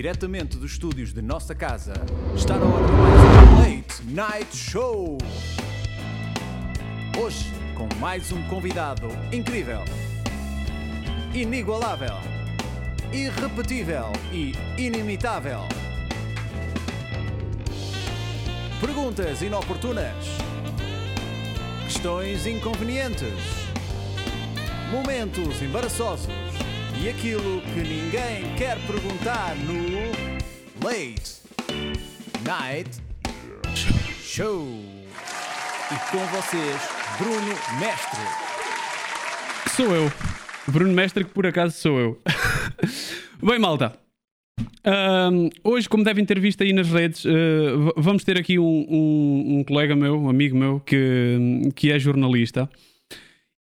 [0.00, 1.92] Diretamente dos estúdios de nossa casa,
[2.34, 5.18] está na hora de mais um Late Night Show.
[7.22, 9.84] Hoje, com mais um convidado incrível,
[11.34, 12.14] inigualável,
[13.12, 15.60] irrepetível e inimitável.
[18.80, 20.14] Perguntas inoportunas,
[21.84, 23.34] questões inconvenientes,
[24.90, 26.49] momentos embaraçosos
[27.02, 30.10] e aquilo que ninguém quer perguntar no
[30.84, 31.40] Late
[32.44, 32.90] Night
[34.22, 34.66] Show.
[35.92, 36.80] E com vocês,
[37.18, 38.20] Bruno Mestre.
[39.74, 40.12] Sou eu.
[40.68, 42.22] Bruno Mestre, que por acaso sou eu.
[43.42, 43.98] Bem, malta.
[44.84, 49.58] Ahm, hoje, como devem ter visto aí nas redes, v- vamos ter aqui um, um-
[49.58, 51.36] um colega meu, um amigo meu, que,
[51.74, 52.68] que é jornalista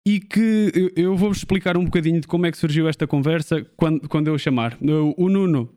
[0.06, 4.06] e que eu- vou-vos explicar um bocadinho de como é que surgiu esta conversa quando,
[4.08, 4.76] quando eu chamar.
[5.16, 5.70] O, Nuno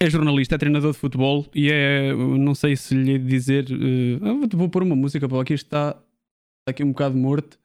[0.00, 3.66] é jornalista, é treinador de futebol e é, não sei se lhe dizer,
[4.22, 7.58] ah, vou- pôr uma música para aqui, está, está aqui um bocado morto.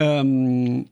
[0.00, 0.84] Ahm,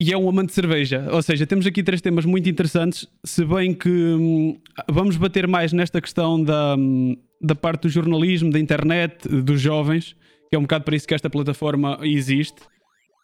[0.00, 1.08] e é um amante de cerveja.
[1.12, 5.72] Ou seja, temos aqui três temas muito interessantes, se bem que hum, vamos bater mais
[5.72, 10.14] nesta questão da, hum, da parte do jornalismo, da internet, dos jovens,
[10.50, 12.60] que é um bocado para isso que esta plataforma existe.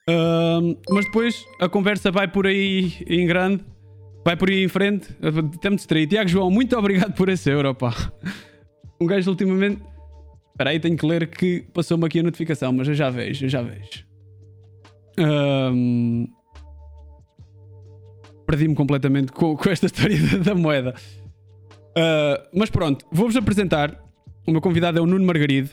[0.08, 3.62] Hum, mas depois a conversa vai por aí em grande,
[4.24, 5.08] vai por aí em frente.
[5.52, 6.10] Estamos distraídos.
[6.14, 7.94] Tiago João, muito obrigado por esse euro, pá.
[9.00, 9.82] Um gajo ultimamente.
[10.52, 13.48] Espera aí, tenho que ler que passou-me aqui a notificação, mas eu já vejo, eu
[13.48, 14.04] já vejo.
[15.18, 16.26] Hum,
[18.46, 20.94] Perdi-me completamente com, com esta história da, da moeda.
[21.96, 24.02] Ah, mas pronto, vou-vos apresentar.
[24.46, 25.68] O meu convidado é o Nuno Margarido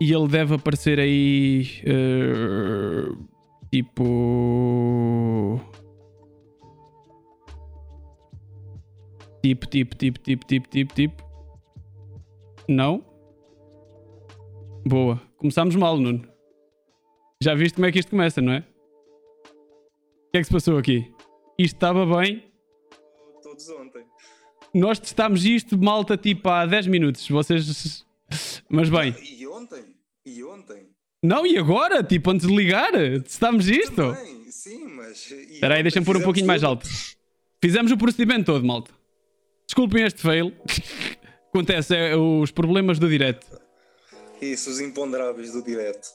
[0.00, 1.66] e ele deve aparecer aí.
[1.86, 3.35] ah,
[3.70, 5.60] tipo.
[9.42, 11.24] Tipo, tipo, tipo, tipo, tipo, tipo, tipo.
[12.68, 13.04] Não?
[14.86, 15.20] Boa.
[15.36, 16.26] Começámos mal, Nuno.
[17.42, 18.58] Já viste como é que isto começa, não é?
[18.58, 21.12] O que é que se passou aqui?
[21.58, 22.42] Isto estava bem.
[23.42, 24.04] todos ontem.
[24.74, 27.28] Nós testámos isto, malta, tipo há 10 minutos.
[27.28, 28.04] Vocês.
[28.68, 29.14] Mas bem.
[29.22, 29.96] E ontem?
[30.24, 30.95] E ontem?
[31.26, 32.04] Não, e agora?
[32.04, 32.92] Tipo, antes de ligar?
[32.92, 33.96] Testámos isto?
[33.96, 35.28] Também, sim, mas.
[35.28, 36.88] Espera aí, deixa-me pôr um pouquinho mais alto.
[37.60, 38.92] Fizemos o procedimento todo, malta.
[39.66, 40.52] Desculpem este fail.
[41.50, 43.44] Acontece, é os problemas do direto.
[44.40, 46.06] Isso, os imponderáveis do direto.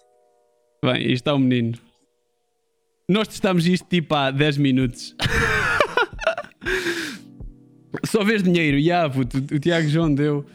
[0.81, 1.77] Bem, isto está o menino.
[3.09, 5.13] Nós testámos isto tipo há 10 minutos.
[8.05, 8.77] Só vês dinheiro.
[8.77, 10.45] E ah, puto, o Tiago João deu.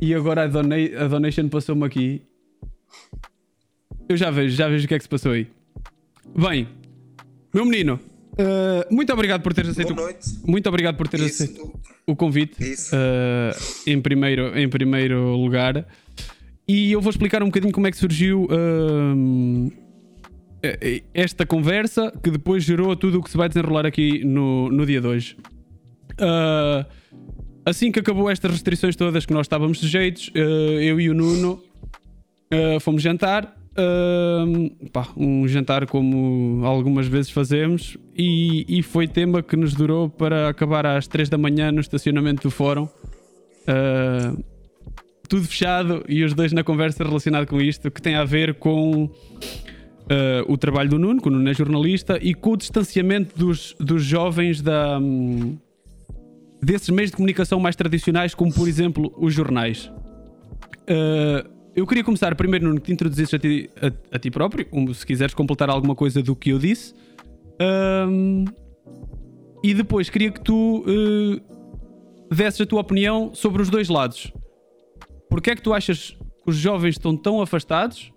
[0.00, 2.27] E agora a, dona a donation passou-me aqui.
[4.08, 5.46] Eu já vejo, já vejo o que é que se passou aí.
[6.34, 6.66] Bem,
[7.52, 8.00] meu menino,
[8.38, 9.94] eh, muito obrigado por teres aceito.
[9.94, 10.38] Boa noite.
[10.46, 12.94] Muito obrigado por teres Isso, aceito o convite Isso.
[12.94, 13.50] eh,
[13.86, 15.84] em, primeiro, em primeiro lugar.
[16.66, 18.46] E eu vou explicar um bocadinho como é que surgiu
[20.62, 24.86] eh, esta conversa que depois gerou tudo o que se vai desenrolar aqui no, no
[24.86, 25.36] dia de hoje.
[26.18, 26.86] Ah,
[27.64, 31.62] assim que acabou estas restrições todas que nós estávamos sujeitos, eu e o Nuno
[32.80, 33.57] fomos jantar.
[33.78, 40.10] Ahm, pá, um jantar como algumas vezes fazemos e, e foi tema que nos durou
[40.10, 42.88] para acabar às 3 da manhã no estacionamento do fórum.
[43.68, 44.34] Ah,
[45.28, 49.08] tudo fechado e os dois na conversa relacionada com isto que tem a ver com
[50.10, 53.76] ah, o trabalho do Nuno, que o Nuno é jornalista e com o distanciamento dos,
[53.78, 55.56] dos jovens da, hum,
[56.60, 59.88] desses meios de comunicação mais tradicionais como por exemplo os jornais.
[60.90, 64.66] Uh, eu queria começar primeiro, Nuno, que te introduzisses a ti, a, a ti próprio,
[64.72, 66.92] um, se quiseres completar alguma coisa do que eu disse.
[68.08, 68.44] Um,
[69.62, 74.32] e depois queria que tu uh, desses a tua opinião sobre os dois lados.
[75.28, 78.12] Porquê é que tu achas que os jovens estão tão afastados?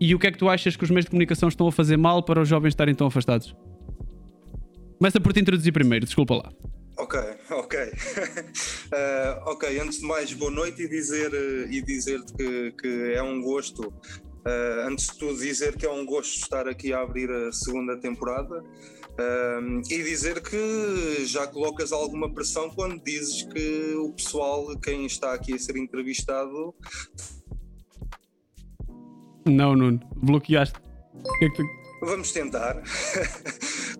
[0.00, 1.96] E o que é que tu achas que os meios de comunicação estão a fazer
[1.96, 3.54] mal para os jovens estarem tão afastados?
[4.98, 6.52] Começa por te introduzir primeiro, desculpa lá.
[6.98, 7.18] Ok,
[7.50, 7.78] ok.
[8.94, 13.22] Eh, ok, antes de mais, boa noite e dizer eh, e dizer-te que, que é
[13.22, 13.90] um gosto.
[14.46, 17.98] eh, antes de tudo, dizer que é um gosto estar aqui a abrir a segunda
[17.98, 18.62] temporada.
[19.90, 25.54] E dizer que já colocas alguma pressão quando dizes que o pessoal, quem está aqui
[25.54, 26.74] a ser entrevistado,
[29.46, 30.78] Não, Nuno, bloqueaste.
[31.14, 32.82] O que é que tu- vamos tentar.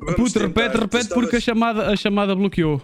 [0.00, 0.62] Vamos Puta, tentar.
[0.62, 2.82] repete, repete porque a chamada, a chamada bloqueou.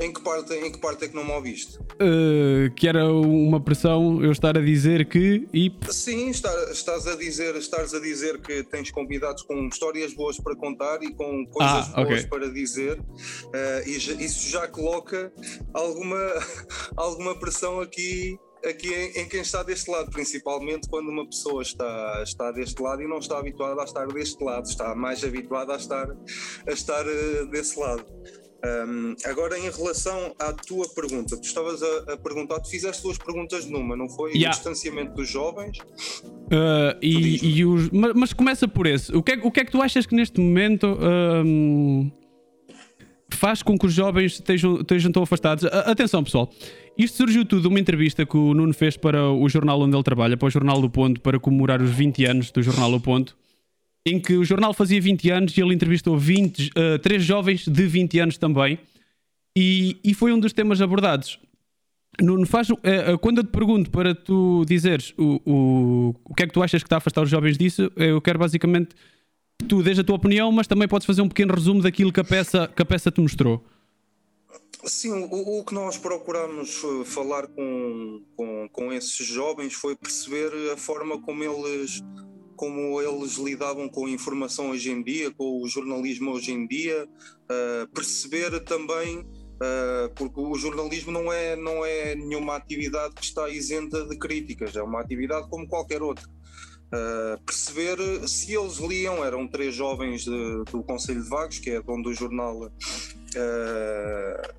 [0.00, 1.78] Em que parte, em que parte é que não me ouviste?
[1.78, 7.14] Uh, que era uma pressão eu estar a dizer que e sim está, estás a
[7.14, 11.90] dizer estás a dizer que tens convidados com histórias boas para contar e com coisas
[11.94, 12.26] ah, boas okay.
[12.26, 15.32] para dizer uh, e já, isso já coloca
[15.72, 16.18] alguma
[16.96, 18.36] alguma pressão aqui
[18.66, 23.02] aqui em, em, quem está deste lado, principalmente quando uma pessoa está, está deste lado
[23.02, 26.08] e não está habituada a estar deste lado, está mais habituada a estar,
[26.66, 28.04] a estar uh, desse lado.
[28.64, 33.18] Um, agora, em relação à tua pergunta, tu estavas a, a, perguntar, tu fizeste duas
[33.18, 34.30] perguntas numa, não foi?
[34.30, 34.48] Yeah.
[34.48, 35.78] O distanciamento dos jovens.
[35.78, 39.14] Uh, e, e os, mas, mas, começa por esse.
[39.14, 42.10] O que, é, o que é que tu achas que neste momento um,
[43.30, 45.64] faz com que os jovens estejam, estejam tão afastados?
[45.64, 46.50] atenção, pessoal.
[46.96, 50.02] Isto surgiu tudo de uma entrevista que o Nuno fez para o jornal onde ele
[50.02, 53.36] trabalha, para o Jornal do Ponto, para comemorar os 20 anos do Jornal do Ponto
[54.06, 57.86] em que o jornal fazia 20 anos e ele entrevistou 20, uh, três jovens de
[57.86, 58.78] 20 anos também.
[59.56, 61.38] E, e foi um dos temas abordados.
[62.20, 66.42] Nuno, faz, uh, uh, quando eu te pergunto para tu dizeres o, o, o que
[66.42, 68.94] é que tu achas que está a afastar os jovens disso, eu quero basicamente
[69.64, 72.24] tu dês a tua opinião, mas também podes fazer um pequeno resumo daquilo que a
[72.24, 73.62] peça, que a peça te mostrou.
[74.84, 80.52] Sim, o, o que nós procuramos eh, falar com, com, com esses jovens foi perceber
[80.72, 82.02] a forma como eles
[82.56, 87.04] como eles lidavam com a informação hoje em dia, com o jornalismo hoje em dia,
[87.04, 93.48] uh, perceber também, uh, porque o jornalismo não é, não é nenhuma atividade que está
[93.48, 96.24] isenta de críticas, é uma atividade como qualquer outra.
[96.94, 97.98] Uh, perceber
[98.28, 102.14] se eles liam, eram três jovens de, do Conselho de Vagos, que é onde o
[102.14, 102.70] jornal,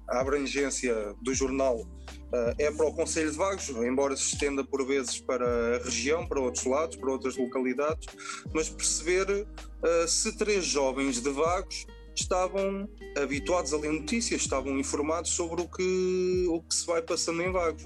[0.09, 1.87] a abrangência do jornal
[2.35, 6.27] Uh, é para o Conselho de Vagos, embora se estenda por vezes para a região,
[6.27, 8.07] para outros lados, para outras localidades,
[8.53, 12.89] mas perceber uh, se três jovens de Vagos estavam
[13.21, 17.51] habituados a ler notícias, estavam informados sobre o que, o que se vai passando em
[17.51, 17.85] Vagos.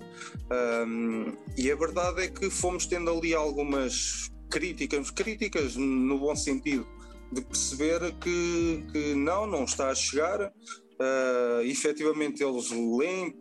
[0.51, 6.87] Um, e a verdade é que fomos tendo ali algumas críticas, críticas no bom sentido,
[7.31, 10.51] de perceber que, que não, não está a chegar,
[10.99, 13.35] uh, efetivamente eles leem,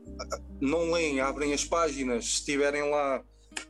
[0.61, 3.23] não leem, abrem as páginas, se tiverem lá,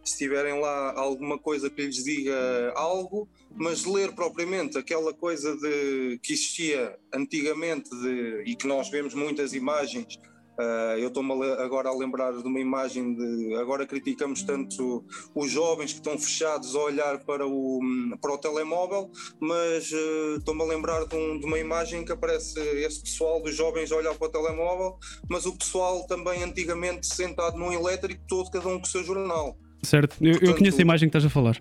[0.04, 6.18] se tiverem lá alguma coisa que lhes diga algo, mas ler propriamente aquela coisa de,
[6.22, 10.18] que existia antigamente de, e que nós vemos muitas imagens
[10.58, 13.54] Uh, eu estou-me agora a lembrar de uma imagem de.
[13.54, 17.78] Agora criticamos tanto os jovens que estão fechados a olhar para o,
[18.20, 19.08] para o telemóvel,
[19.38, 23.54] mas uh, estou-me a lembrar de, um, de, uma imagem que aparece esse pessoal dos
[23.54, 24.98] jovens a olhar para o telemóvel,
[25.30, 29.56] mas o pessoal também antigamente sentado num elétrico, todo, cada um com o seu jornal.
[29.84, 31.56] Certo, eu, Portanto, eu conheço a imagem que estás a falar.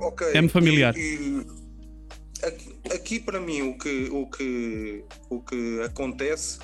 [0.00, 0.28] Ok.
[0.32, 0.96] É-me familiar.
[0.96, 1.46] E, e,
[2.42, 6.58] aqui, aqui, para mim o que, o que, o que acontece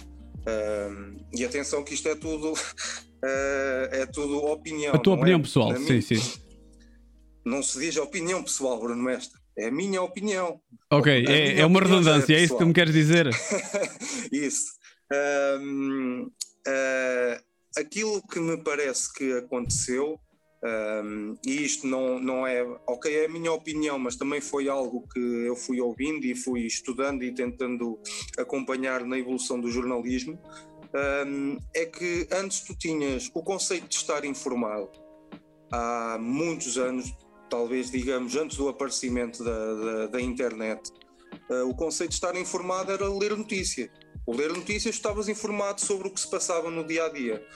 [0.45, 2.57] Uh, e atenção que isto é tudo uh,
[3.93, 4.95] é tudo opinião.
[4.95, 5.43] A tua opinião é?
[5.43, 6.41] pessoal, sim, sim.
[7.45, 9.39] Não se diz opinião pessoal, Bruno Mestre.
[9.57, 10.61] É a minha opinião.
[10.91, 13.29] Ok, é, é uma redundância, é, é, isso que tu me queres dizer?
[14.33, 14.73] isso.
[15.13, 16.31] Uh,
[17.77, 20.19] aquilo que me parece que aconteceu
[20.65, 25.07] um, e isto não, não é, ok, é a minha opinião, mas também foi algo
[25.13, 28.01] que eu fui ouvindo e fui estudando e tentando
[28.39, 30.39] acompanhar na evolução do jornalismo.
[31.27, 34.91] Um, é que antes tu tinhas o conceito de estar informado
[35.71, 37.13] há muitos anos,
[37.51, 40.89] talvez digamos antes do aparecimento da, da, da internet,
[41.51, 43.91] uh, o conceito de estar informado era ler notícias.
[44.25, 47.47] O ler notícias estavas informado sobre o que se passava no dia a dia.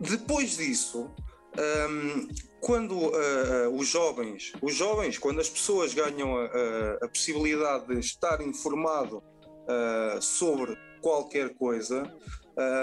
[0.00, 1.14] Depois disso,
[1.58, 2.28] um,
[2.60, 8.40] quando uh, os jovens, os jovens, quando as pessoas ganham a, a, possibilidade de estar
[8.40, 12.12] informado uh, sobre qualquer coisa,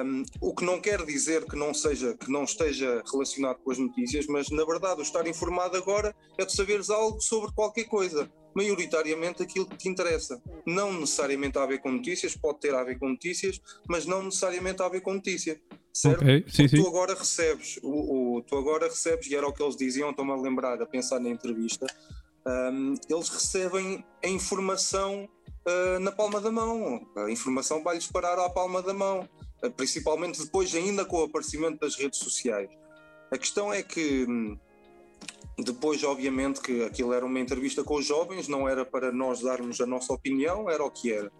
[0.05, 3.77] um, o que não quer dizer que não seja que não esteja relacionado com as
[3.77, 8.31] notícias, mas na verdade o estar informado agora é de saberes algo sobre qualquer coisa,
[8.55, 10.41] maioritariamente aquilo que te interessa.
[10.65, 14.81] Não necessariamente a ver com notícias, pode ter a ver com notícias, mas não necessariamente
[14.81, 15.57] a ver com notícias
[15.93, 16.21] certo?
[16.21, 16.81] Okay, sim, sim.
[16.81, 20.31] Tu agora recebes, o, o, tu agora recebes, e era o que eles diziam, estou-me
[20.31, 21.85] a lembrar, a pensar na entrevista,
[22.45, 25.29] um, eles recebem a informação
[25.67, 29.29] uh, na palma da mão, a informação vai-lhes parar à palma da mão,
[29.63, 32.69] uh, principalmente depois ainda com o aparecimento das redes sociais.
[33.31, 34.57] A questão é que hum,
[35.57, 39.79] depois, obviamente, que aquilo era uma entrevista com os jovens, não era para nós darmos
[39.79, 41.31] a nossa opinião, era o que era.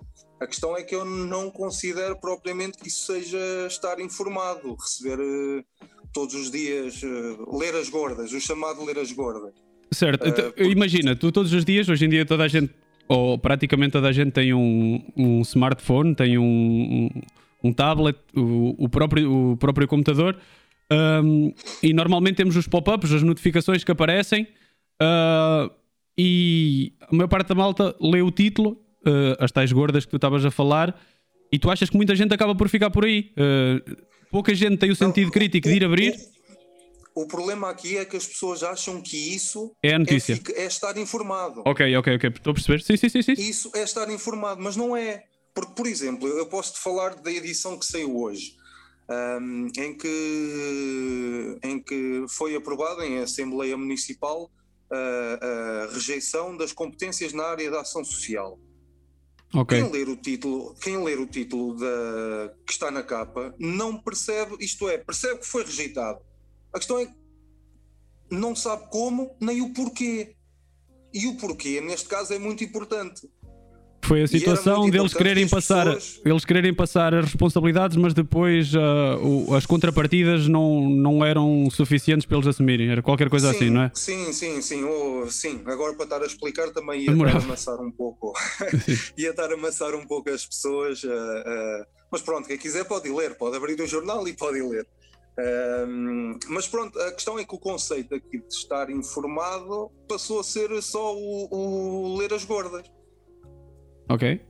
[0.44, 5.64] A questão é que eu não considero propriamente que isso seja estar informado, receber uh,
[6.12, 9.54] todos os dias, uh, ler as gordas, o chamado ler as gordas.
[9.92, 12.74] Certo, uh, então, imagina, tu todos os dias, hoje em dia toda a gente,
[13.08, 17.22] ou praticamente toda a gente tem um, um smartphone, tem um, um
[17.64, 20.38] um tablet, o, o próprio, o próprio computador.
[20.92, 24.48] Um, e normalmente temos os pop-ups, as notificações que aparecem.
[25.02, 25.72] Uh,
[26.18, 30.18] e a maior parte da malta lê o título, uh, as tais gordas que tu
[30.18, 31.00] estavas a falar,
[31.52, 33.32] e tu achas que muita gente acaba por ficar por aí.
[33.38, 33.96] Uh,
[34.32, 36.16] pouca gente tem o sentido Não, crítico de ir abrir.
[37.16, 40.36] O, o problema aqui é que as pessoas acham que isso É a notícia.
[40.36, 41.62] fica- é estar informado.
[41.66, 42.30] Ok, ok, ok.
[42.30, 42.82] Estou a perceber.
[42.82, 43.22] Sim, sim, sim.
[43.22, 43.34] sim.
[43.34, 45.24] Isso é estar informado, mas não é.
[45.54, 48.56] Porque, por exemplo, eu posso te falar da edição que saiu hoje,
[49.08, 54.50] ahm, em, que, em que foi aprovada em Assembleia Municipal
[54.92, 58.58] a, a rejeição das competências na área da ação social.
[59.54, 59.80] Ok.
[59.80, 64.56] Quem ler o título, quem ler o título da, que está na capa não percebe,
[64.60, 66.20] isto é, percebe que foi rejeitado.
[66.74, 67.08] A questão é
[68.32, 70.36] não sabe como nem o porquê.
[71.14, 73.30] E o porquê, neste caso, é muito importante.
[74.04, 77.96] Foi a situação deles importante querem que as passar, pessoas- eles quererem passar as responsabilidades,
[77.98, 82.90] mas depois ah, o- as contrapartidas não, não eram suficientes para eles assumirem.
[82.90, 83.92] Era qualquer coisa sim, assim, não é?
[83.94, 84.84] Sim, sim, sim.
[84.84, 85.62] oh, sim.
[85.66, 87.38] Agora para estar a explicar também ia Demorava.
[87.38, 88.34] estar a amassar um pouco.
[89.18, 91.02] ia estar a amassar um pouco as pessoas.
[91.06, 94.86] ah, ah, mas pronto, quem quiser pode ler, pode abrir o jornal e pode ler.
[95.40, 100.44] Ahm, mas pronto, a questão é que o conceito aqui de estar informado passou a
[100.44, 102.84] ser só o, o ler as gordas.
[104.10, 104.42] Ok.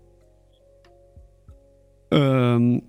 [2.11, 2.79] Ahm,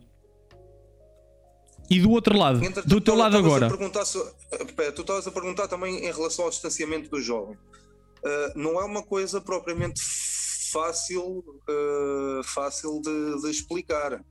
[1.90, 5.30] e do outro lado, Entretanto, do teu lado a agora, eh, pera, tu estavas a
[5.30, 7.56] perguntar também em relação ao distanciamento do jovem.
[7.56, 10.00] Uh, não é uma coisa propriamente
[10.73, 14.25] fácil, uh, fácil de, de explicar,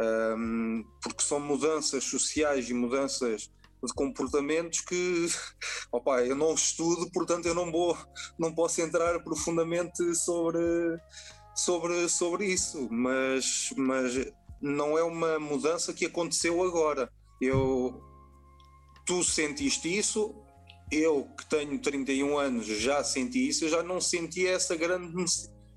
[0.00, 3.50] Um, porque são mudanças sociais e mudanças
[3.82, 5.26] de comportamentos que
[5.92, 7.94] opa, eu não estudo, portanto eu não vou,
[8.38, 10.58] não posso entrar profundamente sobre,
[11.54, 14.14] sobre, sobre isso, mas, mas
[14.60, 17.10] não é uma mudança que aconteceu agora.
[17.40, 18.00] Eu,
[19.06, 20.34] tu sentiste isso,
[20.90, 25.24] eu que tenho 31 anos já senti isso, eu já não senti essa grande.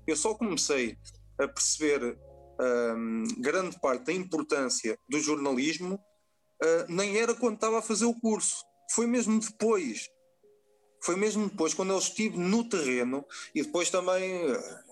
[0.06, 0.96] Eu só comecei
[1.38, 2.18] a perceber
[2.96, 5.98] hum, grande parte da importância do jornalismo,
[6.62, 10.08] ah, nem era quando estava a fazer o curso, foi mesmo depois.
[11.02, 14.50] Foi mesmo depois, quando eu estive no terreno e depois também.
[14.52, 14.83] ah,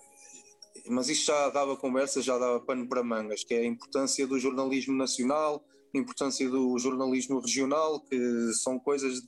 [0.89, 4.37] Mas isto já dava conversa, já dava pano para mangas, que é a importância do
[4.39, 5.63] jornalismo nacional,
[5.95, 9.21] a importância do jornalismo regional, que são coisas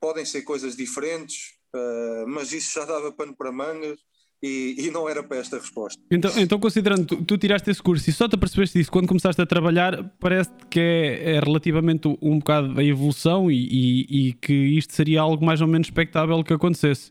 [0.00, 3.98] podem ser coisas diferentes, uh, mas isso já dava pano para mangas
[4.40, 6.00] e, e não era para esta resposta.
[6.12, 9.40] então, então considerando tu, tu tiraste esse curso e só te apercebeste disso quando começaste
[9.42, 14.52] a trabalhar, parece que é, é relativamente um bocado da evolução e, e- e que
[14.52, 17.10] isto seria algo mais ou menos expectável que acontecesse.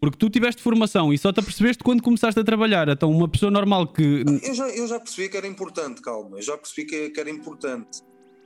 [0.00, 2.88] Porque tu tiveste formação e só te apercebeste quando começaste a trabalhar.
[2.88, 4.24] Então, uma pessoa normal que.
[4.42, 7.28] Eu já, eu já percebi que era importante, calma, eu já percebi que, que era
[7.30, 8.00] importante.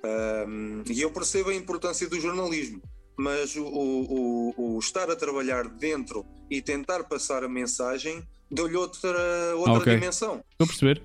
[0.04, 2.82] Um, e eu percebo a importância do jornalismo,
[3.16, 9.08] mas o, o- o- estar a trabalhar dentro e tentar passar a mensagem deu-lhe outra,
[9.56, 9.94] outra ok.
[9.94, 10.42] dimensão.
[10.50, 11.02] Estou a perceber.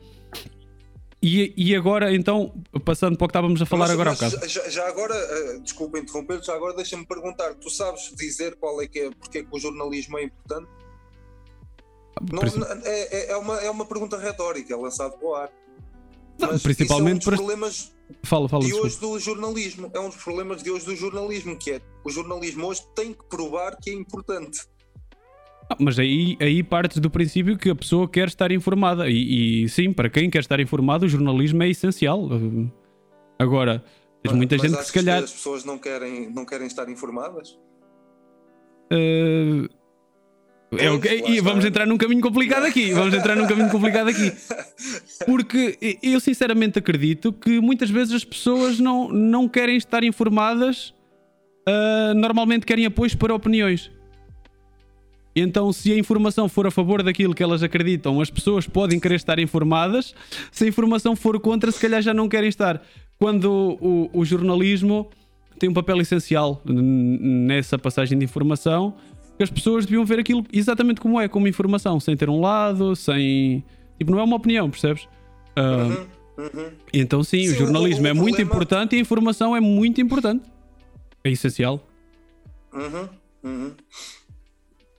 [1.22, 2.54] E, e agora, então,
[2.86, 4.48] passando para o que estávamos a falar Mas- agora mas bocado.
[4.48, 8.88] já, já agora, eh, desculpa interromper, já agora deixa-me perguntar: tu sabes dizer qual é
[8.88, 10.70] que é, porque é que o jornalismo é importante?
[12.32, 12.42] Não,
[12.86, 15.50] é, é- é uma, é uma pergunta retórica, é lançado para o ar.
[16.38, 17.92] Não, Mas principalmente isso é um dos problemas
[18.24, 18.62] Fala, fala.
[18.64, 18.88] de desculpa.
[18.88, 19.92] hoje do jornalismo.
[19.94, 23.24] É um dos problemas de hoje do jornalismo, que é o jornalismo hoje tem que
[23.26, 24.62] provar que é importante.
[25.78, 29.08] Mas aí, aí partes do princípio que a pessoa quer estar informada.
[29.10, 32.28] E, e sim, para quem quer estar informado, o jornalismo é essencial.
[33.38, 33.84] Agora,
[34.24, 35.24] tens muita Mas gente que se calhar.
[35.24, 37.58] as pessoas não querem, não querem estar informadas?
[38.92, 39.70] uh,
[40.72, 42.92] é Pois, ok, lá e vamos entrar num caminho complicado aqui.
[42.92, 44.32] Vamos entrar num caminho complicado aqui.
[45.26, 50.94] Porque eu sinceramente acredito que muitas vezes as pessoas não, não querem estar informadas,
[51.68, 53.92] uh, normalmente querem apoios para opiniões.
[55.40, 59.00] E Então, se a informação for a favor daquilo que elas acreditam, as pessoas podem
[59.00, 60.14] querer estar informadas.
[60.52, 62.82] Se a informação for contra, se calhar já não querem estar.
[63.18, 65.10] Quando o, o jornalismo
[65.58, 68.94] tem um papel essencial nessa passagem de informação,
[69.38, 72.96] que as pessoas deviam ver aquilo exatamente como é, como informação, sem ter um lado,
[72.96, 73.64] sem.
[73.98, 75.08] Tipo, não é uma opinião, percebes?
[75.56, 76.06] Ah,
[76.40, 76.72] Uhum.
[76.94, 79.60] Então, sim, o Sim, jornalismo o- o é muito problema- importante e a informação é
[79.60, 80.46] muito importante.
[81.22, 81.86] É essencial.
[82.74, 83.10] Uhum.
[83.44, 83.72] Uhum.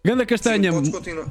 [0.04, 1.28] Ganda Sim, Castanha, continuar.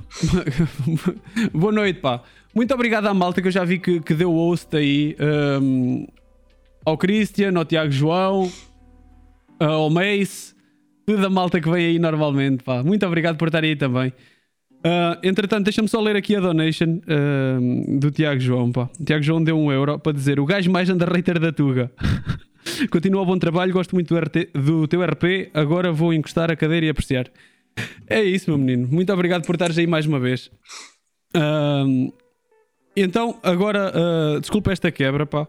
[1.53, 2.21] Boa noite, pá.
[2.53, 5.15] Muito obrigado à malta que eu já vi que, que deu host aí.
[5.61, 6.05] hum,
[6.85, 8.51] ao Christian, ao Tiago João,
[9.59, 10.55] ao Mace,
[11.05, 12.83] toda a malta que vem aí normalmente, pá.
[12.83, 14.13] Muito obrigado por estar aí também.
[14.79, 18.71] Uh, entretanto, deixa-me só ler aqui a donation uh, do Tiago João.
[18.71, 18.89] Pá.
[18.99, 21.91] O Tiago João deu um euro para dizer: o gajo mais underrated da Tuga.
[22.89, 25.49] Continua o bom trabalho, gosto muito do, RT, do, teu RP.
[25.53, 27.27] Agora vou encostar a cadeira e apreciar.
[28.07, 28.87] É isso, meu menino.
[28.87, 30.51] Muito obrigado por estares aí mais uma vez.
[31.35, 32.11] Uh,
[32.95, 33.93] então, agora,
[34.39, 35.47] desculpa esta quebra, pá.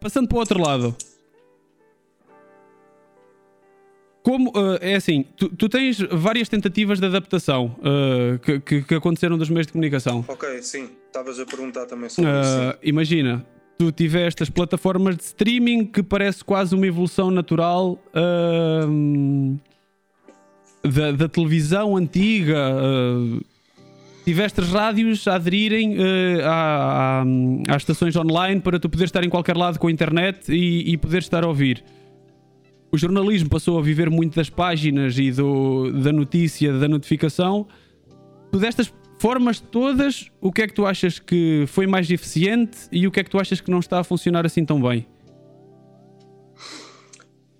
[0.00, 0.96] passando para o outro lado.
[4.24, 8.94] Como uh, é assim, tu, tu, tens várias tentativas de adaptação uh, que, que, que,
[8.94, 10.24] aconteceram dos meios de comunicação.
[10.26, 10.88] Ok, sim.
[11.06, 12.78] Estavas a perguntar também sobre uh, isso.
[12.82, 13.44] Imagina,
[13.78, 18.02] tu tiveste as plataformas de streaming que parece quase uma evolução natural
[20.84, 22.56] da, da, televisão antiga.
[24.24, 25.96] tiveste as rádios a aderirem
[26.42, 30.52] à, à, às estações online para tu poderes estar em qualquer lado com a internet
[30.52, 31.84] e, e poderes estar a ouvir
[32.94, 37.66] o jornalismo passou a viver muito das páginas e do, da notícia, da notificação.
[38.52, 43.04] Tu destas formas todas, o que é que tu achas que foi mais eficiente e
[43.08, 45.04] o que é que tu achas que não está a funcionar assim tão bem?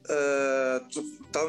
[0.06, 0.86] Uh,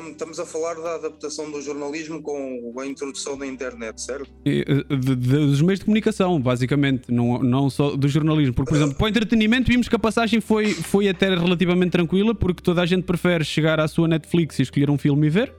[0.10, 4.27] Estamos a falar da adaptação do jornalismo com a introdução da internet, certo?
[4.44, 8.54] De, de, dos meios de comunicação, basicamente, não, não só do jornalismo.
[8.54, 12.34] Porque, por exemplo, para o entretenimento vimos que a passagem foi, foi até relativamente tranquila,
[12.34, 15.54] porque toda a gente prefere chegar à sua Netflix e escolher um filme e ver,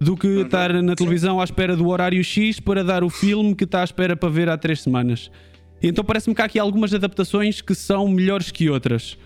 [0.00, 0.42] do que uhum.
[0.42, 3.84] estar na televisão à espera do horário X para dar o filme que está à
[3.84, 5.30] espera para ver há três semanas.
[5.82, 9.18] Então parece-me que há aqui algumas adaptações que são melhores que outras.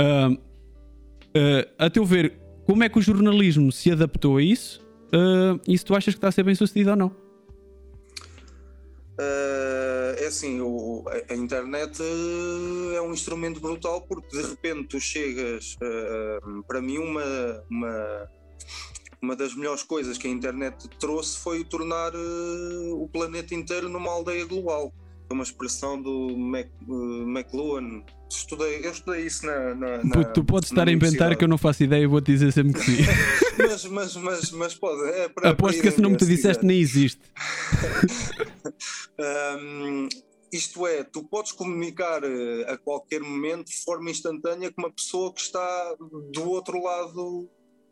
[0.00, 4.80] Uh, uh, a teu ver, como é que o jornalismo se adaptou a isso?
[5.06, 7.24] Uh, e se tu achas que está a ser bem sucedido ou não?
[9.16, 15.00] Uh, é assim, o, a, internet uh, é um instrumento brutal porque de repente tu
[15.00, 15.76] chegas.
[15.76, 18.30] Uh, para mim, uma, uma,
[19.22, 24.44] uma das melhores coisas que a internet trouxe foi tornar o planeta inteiro numa aldeia
[24.44, 24.92] global.
[25.34, 26.68] Uma expressão do Mac,
[27.26, 29.74] McLuhan, estudei, eu estudei isso na.
[29.74, 32.52] na, na tu podes estar a inventar que eu não faço ideia e vou-te dizer
[32.52, 33.02] sempre que sim.
[33.58, 35.02] mas, mas, mas, mas pode.
[35.10, 37.20] É para, Aposto para que esse nome que tu disseste nem existe.
[39.58, 40.08] um,
[40.52, 45.34] isto é, tu podes comunicar eh, a qualquer momento de forma instantânea com uma pessoa
[45.34, 45.96] que está
[46.32, 47.50] do outro lado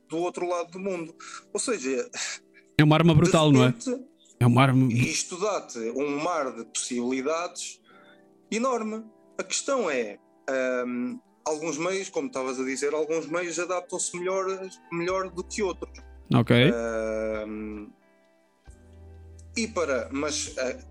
[0.09, 1.12] do outro lado do mundo.
[1.52, 2.09] Ou seja,
[2.78, 4.12] é uma arma brutal, repente, não é?
[4.42, 4.92] É uma arma.
[4.92, 7.81] Isto dá-te um mar de possibilidades
[8.50, 9.05] enorme.
[9.38, 10.18] A questão é,
[10.85, 14.46] um, alguns meios, como estavas a dizer, alguns meios adaptam-se melhor,
[14.90, 15.96] melhor do que outros.
[16.35, 16.72] Ok.
[17.46, 17.88] Um,
[19.57, 20.85] e para, mas uh,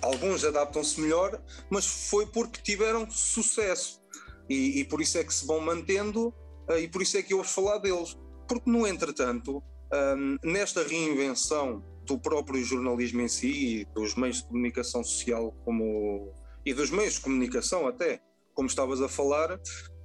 [0.00, 4.00] alguns adaptam-se melhor, mas foi porque tiveram sucesso.
[4.48, 6.28] E, e, por isso é que se vão mantendo,
[6.70, 8.16] uh, e por isso é que eu vou falar deles.
[8.46, 9.60] Porque, no entretanto,
[9.92, 16.32] um, nesta reinvenção do próprio jornalismo em si e dos meios de comunicação social como
[16.64, 18.20] e dos meios de comunicação até
[18.56, 19.60] como estavas a falar,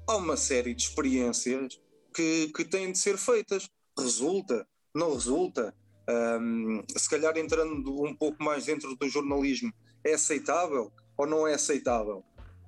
[0.06, 1.80] há uma série de experiências
[2.14, 3.70] que, que têm de ser feitas.
[3.98, 5.74] Resulta, não resulta.
[6.10, 11.54] Um, se calhar entrando um pouco mais dentro do jornalismo, é aceitável ou não é
[11.54, 12.24] aceitável?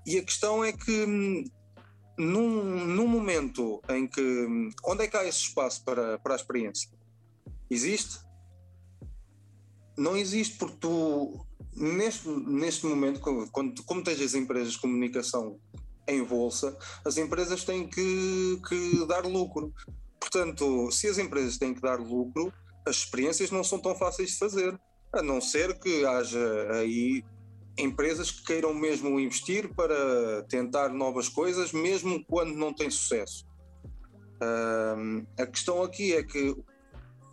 [0.07, 1.43] E a questão é que hum,
[2.17, 6.37] num, num momento em que hum, onde é que há esse espaço para, para a
[6.37, 6.89] experiência?
[7.69, 8.19] Existe?
[9.97, 13.19] Não existe porque tu neste, neste momento,
[13.51, 15.59] quando, como tens as empresas de comunicação
[16.07, 19.73] em bolsa, as empresas têm que, que dar lucro.
[20.19, 22.53] Portanto, se as empresas têm que dar lucro,
[22.85, 24.79] as experiências não são tão fáceis de fazer,
[25.11, 27.23] a não ser que haja aí
[27.77, 33.45] empresas que queiram mesmo investir para tentar novas coisas, mesmo quando não tem sucesso.
[34.41, 36.55] Um, a questão aqui é que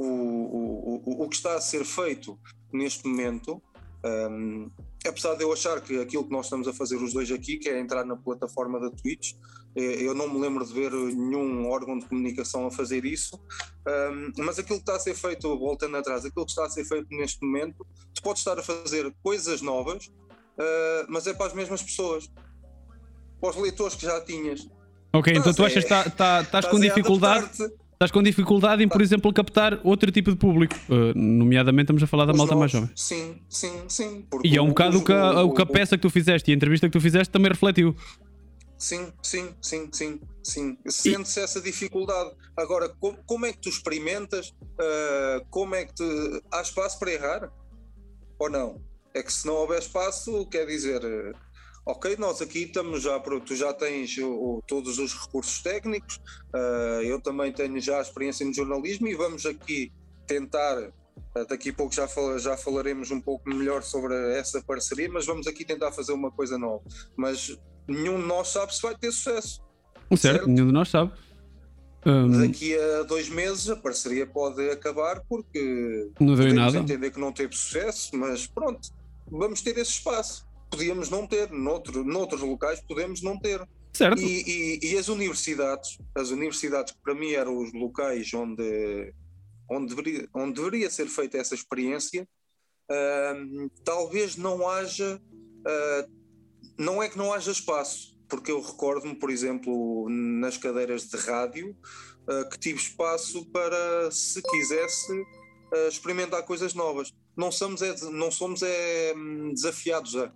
[0.02, 2.38] o, o, o, o que está a ser feito
[2.72, 3.62] neste momento
[4.04, 4.70] um,
[5.06, 7.68] apesar de eu achar que aquilo que nós estamos a fazer os dois aqui, que
[7.68, 9.32] é entrar na plataforma da Twitch,
[9.76, 13.38] eh, eu não me lembro de ver nenhum órgão de comunicação a fazer isso,
[13.86, 16.84] um, mas aquilo que está a ser feito, voltando atrás, aquilo que está a ser
[16.84, 21.54] feito neste momento, tu podes estar a fazer coisas novas, uh, mas é para as
[21.54, 22.30] mesmas pessoas,
[23.40, 24.68] para os leitores que já tinhas.
[25.12, 27.50] Ok, então tu achas que tá, tá, estás com dificuldade
[28.00, 30.74] estás com dificuldade em, por exemplo, captar outro tipo de público.
[30.88, 32.72] Uh, nomeadamente, estamos a falar da Os malta novos.
[32.72, 32.90] mais jovem.
[32.96, 34.26] Sim, sim, sim.
[34.42, 36.54] E é um bocado o, que a, o que a peça que tu fizeste e
[36.54, 37.94] a entrevista que tu fizeste também refletiu.
[38.78, 40.78] Sim, sim, sim, sim, sim.
[40.86, 42.30] Sente-se essa dificuldade.
[42.56, 44.48] Agora, como, como, é que tu experimentas?
[44.48, 46.42] Uh, como é que te...
[46.50, 47.52] há espaço para errar?
[48.38, 48.80] Ou não?
[49.12, 51.02] É que se não houver espaço, quer dizer,
[51.84, 56.20] ok, nós aqui estamos já, tu já tens o, todos os recursos técnicos,
[56.54, 59.92] uh, eu também tenho já a experiência no jornalismo e vamos aqui
[60.26, 60.92] tentar
[61.36, 65.26] Uh, daqui a pouco já, fala, já falaremos um pouco melhor sobre essa parceria, mas
[65.26, 66.82] vamos aqui tentar fazer uma coisa nova.
[67.16, 69.62] Mas nenhum de nós sabe se vai ter sucesso.
[70.10, 70.48] Certo, certo?
[70.48, 71.12] nenhum de nós sabe.
[72.04, 72.46] Um...
[72.46, 76.78] Daqui a dois meses a parceria pode acabar porque não deu nada.
[76.78, 78.88] entender que não teve sucesso, mas pronto,
[79.30, 80.48] vamos ter esse espaço.
[80.70, 83.66] Podíamos não ter, noutro, noutros locais podemos não ter.
[83.92, 84.20] Certo.
[84.20, 89.12] E, e, e, as universidades, as universidades que para mim eram os locais onde,
[89.68, 92.26] onde, deveria, onde deveria ser feita essa experiência,
[92.88, 96.10] uh, talvez não haja, uh,
[96.78, 101.76] não é que não haja espaço, porque eu recordo-me, por exemplo, nas cadeiras de rádio,
[102.28, 107.12] uh, que tive espaço para, se quisesse, uh, experimentar coisas novas.
[107.36, 109.14] Não somos, é, não somos é,
[109.52, 110.32] desafiados a.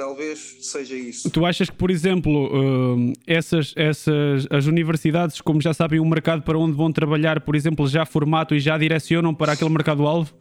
[0.00, 1.28] Talvez seja isso.
[1.28, 6.40] Tu achas que, por exemplo, uh, essas, essas, as universidades, como já sabem o mercado
[6.40, 10.32] para onde vão trabalhar, por exemplo, já formato e já direcionam para aquele mercado-alvo?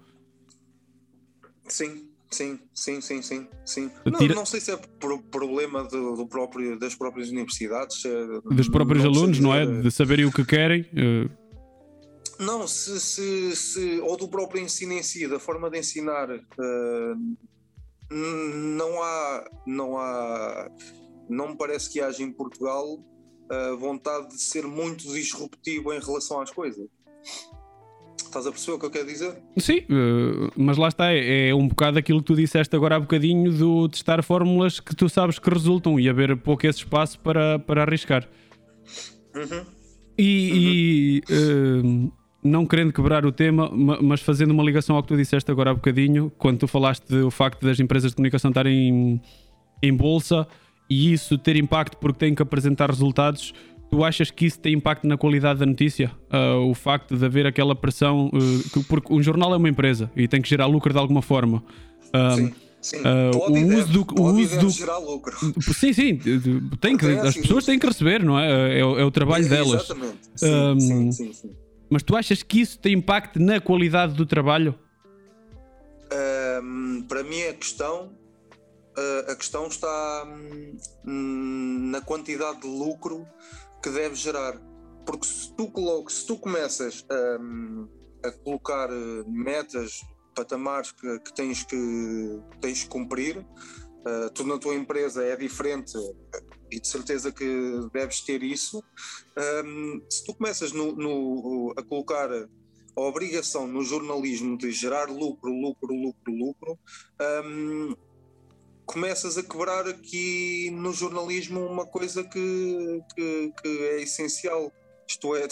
[1.68, 3.92] Sim, Sim, sim, sim, sim, sim.
[4.06, 8.06] Não, não, sei se é por problema do, do, próprio, das próprias universidades.
[8.06, 9.66] É, Dos próprios não alunos, não é?
[9.66, 10.84] De saberem o que querem.
[10.94, 11.30] Uh...
[12.40, 17.38] Não, se, se, se, ou do próprio ensino em si, da forma de ensinar, uh,
[18.12, 20.70] não há, não há,
[21.30, 23.04] não me parece que haja em Portugal
[23.50, 26.88] a vontade de ser muito disruptivo em relação às coisas.
[28.18, 29.42] Estás a perceber o que eu quero dizer?
[29.58, 33.00] Sim, uh, mas lá está, é, é, um bocado aquilo que tu disseste agora há
[33.00, 37.58] bocadinho do testar fórmulas que tu sabes que resultam e haver pouco esse espaço para,
[37.58, 38.30] para arriscar.
[39.36, 39.66] Uhum.
[40.18, 41.32] E, uhum.
[41.32, 42.12] e uh,
[42.44, 43.70] não querendo quebrar o tema,
[44.02, 47.30] mas fazendo uma ligação ao que tu disseste agora há bocadinho, quando tu falaste do
[47.30, 49.22] facto das empresas de comunicação estarem em,
[49.84, 50.48] em bolsa
[50.90, 53.54] e isso ter impacto porque têm que apresentar resultados
[53.90, 56.12] Tu achas que isso tem impacto na qualidade da notícia?
[56.32, 58.28] Uh, o facto de haver aquela pressão.
[58.28, 61.22] Uh, que, porque um jornal é uma empresa e tem que gerar lucro de alguma
[61.22, 61.64] forma.
[62.14, 62.54] Uh, sim.
[62.82, 63.00] Sim,
[63.34, 65.36] pode o uso do, o uso do gerar lucro.
[65.60, 66.18] Sim, sim,
[66.80, 68.78] tem que, as pessoas têm que receber, não é?
[68.78, 69.84] É, é o trabalho sim, delas.
[69.84, 70.18] Exatamente.
[70.34, 71.50] Sim, um, sim, sim, sim,
[71.90, 74.78] Mas tu achas que isso tem impacto na qualidade do trabalho?
[76.62, 78.18] Um, para mim a questão
[79.28, 80.28] a questão está
[81.06, 83.28] hum, na quantidade de lucro
[83.82, 84.60] que deve gerar.
[85.06, 85.72] Porque se tu,
[86.10, 87.06] se tu começas
[88.24, 90.02] a, colocar eh, metas,
[90.36, 95.94] patamares que, que tens que tens que cumprir, uh, tu na tua empresa é diferente
[96.72, 97.46] e de certeza que
[97.94, 98.84] deves ter isso.
[99.66, 105.52] Um, se tu começas no, no, a colocar a obrigação no jornalismo de gerar lucro,
[105.52, 106.80] lucro, lucro, lucro,
[107.46, 107.96] um,
[108.86, 114.72] começas a quebrar aqui no jornalismo uma coisa que, que, que é essencial.
[115.08, 115.48] Isto é,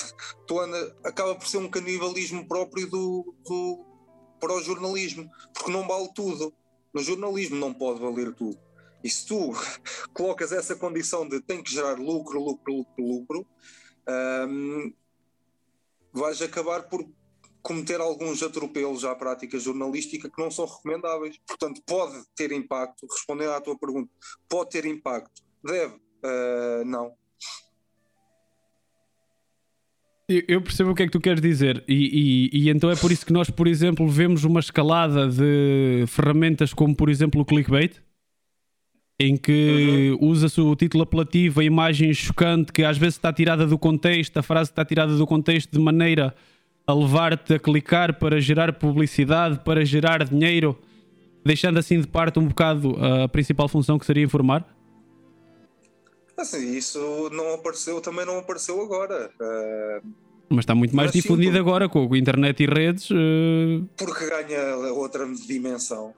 [0.60, 3.86] Ana, acaba por ser um canibalismo próprio do, do,
[4.40, 6.54] para o jornalismo, porque não vale tudo.
[6.94, 8.67] No jornalismo não pode valer tudo.
[9.04, 9.52] E se tu
[10.14, 13.48] colocas essa condição de tem que gerar lucro, lucro, lucro, lucro,
[14.50, 14.94] um,
[16.14, 17.08] vais acabar por
[17.62, 21.38] cometer alguns atropelos à prática jornalística que não são recomendáveis.
[21.46, 24.10] Portanto, pode ter impacto, respondendo à tua pergunta,
[24.48, 27.14] pode ter impacto, deve, uh, não.
[30.30, 33.14] Eu percebo o que é que tu queres dizer, e, e, e, então é por
[33.14, 38.02] isso que nós, por exemplo, vemos uma escalada de ferramentas como, por exemplo, o clickbait,
[39.20, 40.30] em que uhum.
[40.30, 44.44] usa-se o título apelativo, a imagem chocante que às vezes está tirada do contexto, a
[44.44, 46.36] frase está tirada do contexto de maneira
[46.86, 50.78] a levar-te a clicar para gerar publicidade, para gerar dinheiro,
[51.44, 54.66] deixando assim de parte um bocado a principal função que seria informar?
[56.38, 59.32] Assim, isso não apareceu, também não apareceu agora.
[59.42, 60.08] Uh,
[60.50, 63.10] mas está muito mais difundido sim, agora com a internet e redes.
[63.10, 63.90] Uh...
[63.98, 66.14] Porque ganha outra dimensão.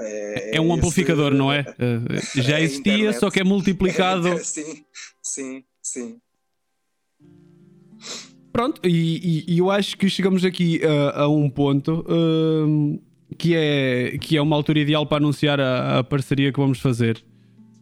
[0.00, 1.60] É, é um amplificador, não é?
[1.60, 4.38] Uh, já existia, só que é multiplicado.
[4.44, 4.84] sim,
[5.22, 6.16] sim, sim.
[8.52, 13.00] Pronto, e, e, e, eu acho que chegamos aqui uh, a um ponto uh,
[13.36, 17.22] que, é, que é uma altura ideal para anunciar a, a parceria que vamos fazer.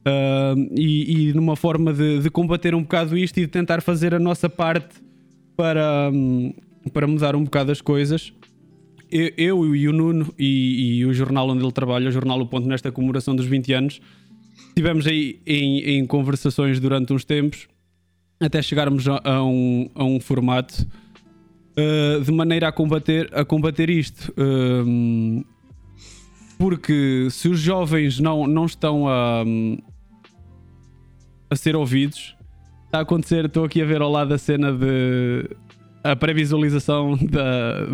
[0.06, 4.14] Uh, e, e, numa forma de, de, combater um bocado isto e de tentar fazer
[4.14, 5.02] a nossa parte
[5.56, 6.52] para, um,
[6.92, 8.32] para mudar um bocado as coisas.
[9.10, 12.46] Eu, eu e o Nuno e, e, o jornal onde ele trabalha, o jornal O
[12.46, 14.00] Ponto, nesta comemoração dos 20 anos,
[14.68, 17.68] estivemos aí em, em conversações durante uns tempos
[18.40, 20.86] até chegarmos a, a, um, a um formato
[21.76, 24.32] uh, de maneira a combater, a combater isto.
[24.32, 25.44] Uh,
[26.58, 29.44] porque se os jovens não, não estão a,
[31.50, 32.34] a ser ouvidos,
[32.86, 33.44] está a acontecer.
[33.44, 35.50] Estou aqui a ver ao lado da cena de
[36.02, 37.18] a pré-visualização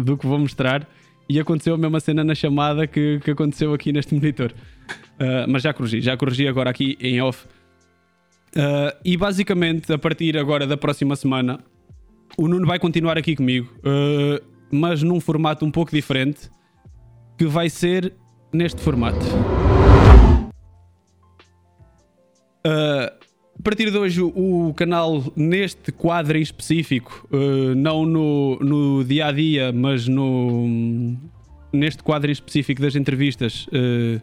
[0.05, 0.87] do que vou mostrar.
[1.33, 4.53] E aconteceu a mesma cena na chamada que, que aconteceu aqui neste monitor.
[4.53, 7.47] Uh, mas já corrigi, já corrigi agora aqui em off.
[8.55, 11.61] Uh, e basicamente, a partir agora da próxima semana,
[12.37, 16.51] o Nuno vai continuar aqui comigo, uh, mas num formato um pouco diferente,
[17.39, 18.13] que vai ser
[18.53, 19.25] neste formato.
[22.67, 23.22] Uh,
[23.63, 29.27] a partir de hoje, o canal, neste quadro em específico, uh, não no, no dia
[29.27, 31.17] a dia, mas no,
[31.73, 34.21] neste quadro em específico das entrevistas, uh,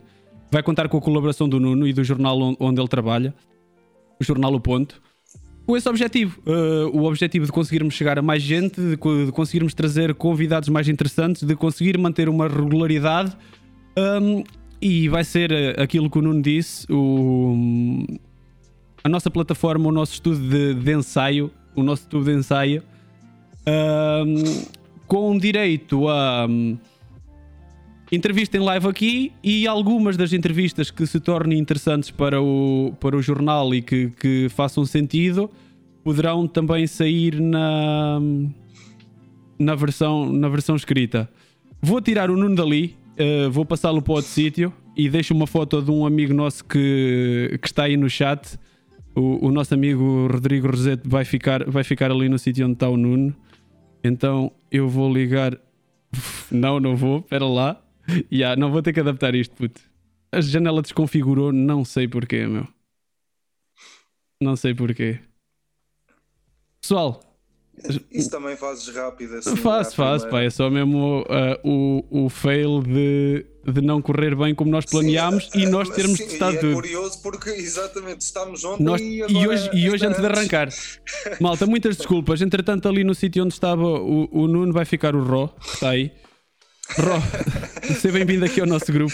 [0.52, 3.34] vai contar com a colaboração do Nuno e do jornal onde ele trabalha,
[4.20, 5.02] o Jornal O Ponto,
[5.66, 6.42] com esse objetivo.
[6.46, 10.90] Uh, o objetivo de conseguirmos chegar a mais gente, de, de, conseguirmos trazer convidados mais
[10.90, 13.32] interessantes, de conseguir manter uma regularidade.
[13.98, 14.44] Um,
[14.82, 18.06] e vai ser aquilo que o Nuno disse: o
[19.10, 22.84] nossa plataforma, o nosso estudo de, de ensaio, o nosso estudo de ensaio,
[23.68, 24.64] um,
[25.08, 26.78] com direito a um,
[28.12, 33.16] entrevista em live aqui e algumas das entrevistas que se tornem interessantes para o, para
[33.16, 35.50] o jornal e que, que façam sentido
[36.04, 38.20] poderão também sair na,
[39.60, 41.30] na, versão, na versão escrita.
[41.82, 45.82] Vou tirar o Nuno dali, uh, vou passá-lo para outro sítio e deixo uma foto
[45.82, 48.58] de um amigo nosso que, que está aí no chat
[49.20, 52.88] o, o nosso amigo Rodrigo Rosete vai ficar, vai ficar ali no sítio onde está
[52.90, 53.36] o Nuno.
[54.04, 55.60] Então eu vou ligar.
[56.52, 57.80] Não, não vou, espera lá.
[58.34, 59.80] Yeah, não vou ter que adaptar isto, puto.
[60.32, 62.68] A janela desconfigurou, não sei porquê, meu.
[64.42, 65.20] Não sei porquê.
[66.82, 67.22] Pessoal,
[68.12, 69.56] isso também fazes rápido assim.
[69.56, 70.42] Faço, faço, pá.
[70.42, 71.24] É só mesmo uh,
[71.64, 76.18] o, o fail de, de não correr bem como nós planeámos sim, e nós termos
[76.18, 76.72] sim, testado é tudo.
[76.72, 80.70] É curioso porque exatamente estamos ontem nós, e, e, hoje, e hoje antes de arrancar.
[81.40, 82.42] Malta, muitas desculpas.
[82.42, 85.90] Entretanto, ali no sítio onde estava o, o Nuno vai ficar o Ró, que está
[85.90, 86.12] aí.
[86.98, 87.22] Ró,
[87.86, 89.14] seja bem-vindo aqui ao nosso grupo.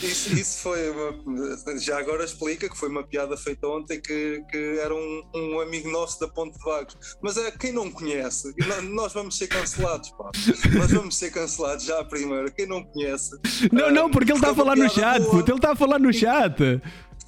[0.00, 4.78] Isso, isso, foi uma, já agora explica que foi uma piada feita ontem que, que
[4.78, 6.96] era um, um amigo nosso da Ponte de Vagos.
[7.20, 10.30] Mas é quem não conhece, nós vamos ser cancelados, pá.
[10.74, 12.52] Nós vamos ser cancelados já primeiro.
[12.52, 13.36] Quem não conhece.
[13.72, 16.12] Não, não, porque ele está a falar no chat, puto, ele está a falar no
[16.12, 16.80] chat.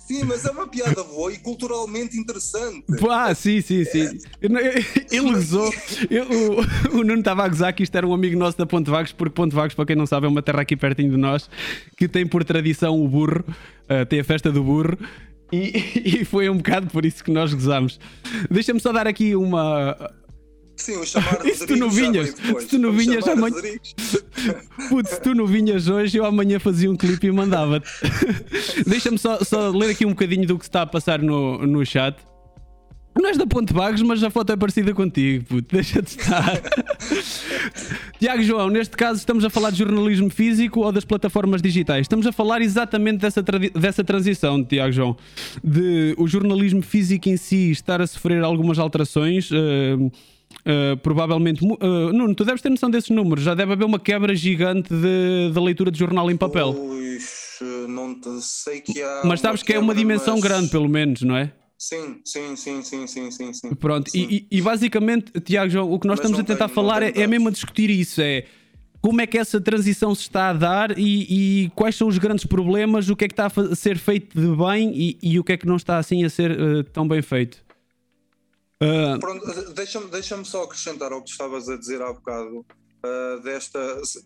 [0.06, 2.84] Sim, mas é uma piada boa e culturalmente interessante.
[3.10, 4.18] Ah, sim, sim, sim.
[4.40, 5.72] Ele gozou.
[6.92, 9.12] o, o Nuno estava a gozar que isto era um amigo nosso da Ponte Vagos,
[9.12, 11.48] porque Ponte Vagos, para quem não sabe, é uma terra aqui pertinho de nós
[11.96, 14.98] que tem por tradição o burro, uh, tem a festa do burro.
[15.50, 15.72] E,
[16.20, 17.98] e, foi um bocado por isso que nós gozamos.
[18.50, 19.96] Deixa-me só dar aqui uma,
[20.76, 23.54] Sim, o chamar se tu não vinhas, se tu não vinhas amanhã.
[24.88, 27.88] Putz, se tu não vinhas hoje, eu amanhã fazia um clipe e mandava-te.
[28.86, 31.84] Deixa-me só, só ler aqui um bocadinho do que se está a passar no, no
[31.86, 32.16] chat.
[33.16, 35.72] Não és da Ponte Vagos, mas a foto é parecida contigo, puto.
[35.72, 36.60] Deixa de estar.
[38.18, 42.02] Tiago João, neste caso estamos a falar de jornalismo físico ou das plataformas digitais?
[42.02, 45.16] Estamos a falar exatamente dessa, dessa transição, Tiago João.
[45.62, 49.48] De o jornalismo físico em si estar a sofrer algumas alterações.
[49.52, 50.10] Uh,
[50.60, 53.44] Uh, provavelmente, uh, Nuno, tu deves ter noção desses números.
[53.44, 54.90] Já deve haver uma quebra gigante
[55.52, 56.74] da leitura de jornal em papel.
[56.74, 59.22] Pois, não sei que há.
[59.24, 60.42] Mas sabes que é uma dimensão mas...
[60.42, 61.52] grande, pelo menos, não é?
[61.78, 63.74] Sim, sim, sim, sim, sim, sim, sim.
[63.74, 64.26] Pronto, sim.
[64.30, 67.12] E, e, basicamente, Tiago João, o que nós mas estamos a tentar tenho, falar é,
[67.14, 68.44] é mesmo a discutir isso: é
[69.02, 72.46] como é que essa transição se está a dar e, e, quais são os grandes
[72.46, 75.52] problemas, o que é que está a ser feito de bem e, e o que
[75.52, 77.63] é que não está assim a ser uh, tão bem feito.
[78.82, 79.72] Uh...
[79.74, 82.64] deixa-me deixa só acrescentar ao que estavas a dizer há bocado.
[83.04, 83.78] Uh, desta,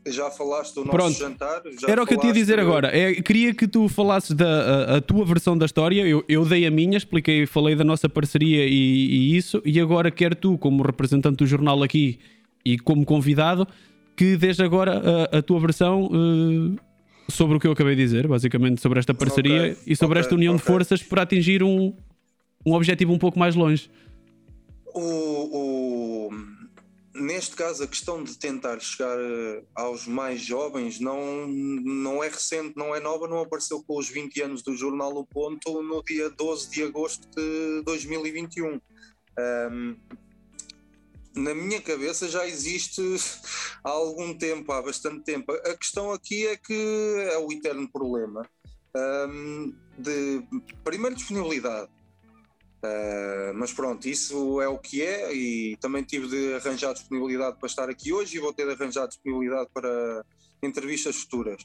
[0.06, 1.18] já falaste do nosso Pronto.
[1.18, 1.62] jantar?
[1.84, 2.96] Era o que eu tinha a dizer agora.
[2.96, 6.06] É, queria que tu falasses da a, a, tua versão da história.
[6.06, 9.60] Eu, eu dei a minha, expliquei, falei da nossa parceria e, e, isso.
[9.64, 12.20] E agora quero tu, como representante do jornal aqui
[12.64, 13.66] e como convidado,
[14.16, 16.76] que desde agora a, a tua versão uh,
[17.28, 19.76] sobre o que eu acabei de dizer, basicamente sobre esta parceria okay.
[19.88, 20.20] e sobre okay.
[20.20, 20.64] esta união okay.
[20.64, 21.92] de forças para atingir um,
[22.64, 23.90] um objetivo um pouco mais longe.
[25.00, 26.30] O, o,
[27.14, 32.76] neste caso, a questão de tentar chegar eh, aos mais jovens não, não é recente,
[32.76, 36.28] não é nova, não apareceu com os 20 anos do Jornal O Ponto no dia
[36.30, 38.80] 12 de agosto de 2021.
[39.38, 39.96] Um,
[41.36, 43.00] na minha cabeça já existe
[43.84, 45.52] há algum tempo, há bastante tempo.
[45.52, 46.74] A questão aqui é que
[47.30, 48.48] é o eterno problema
[48.96, 50.42] um, de,
[50.82, 51.88] primeiro, disponibilidade.
[52.78, 57.66] Uh, mas pronto, isso é o que é e também tive de arranjar disponibilidade para
[57.66, 60.24] estar aqui hoje e vou ter de arranjar disponibilidade para
[60.62, 61.60] entrevistas futuras.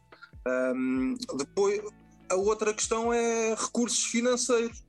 [0.75, 1.81] Um, depois,
[2.29, 4.83] a outra questão é recursos financeiros.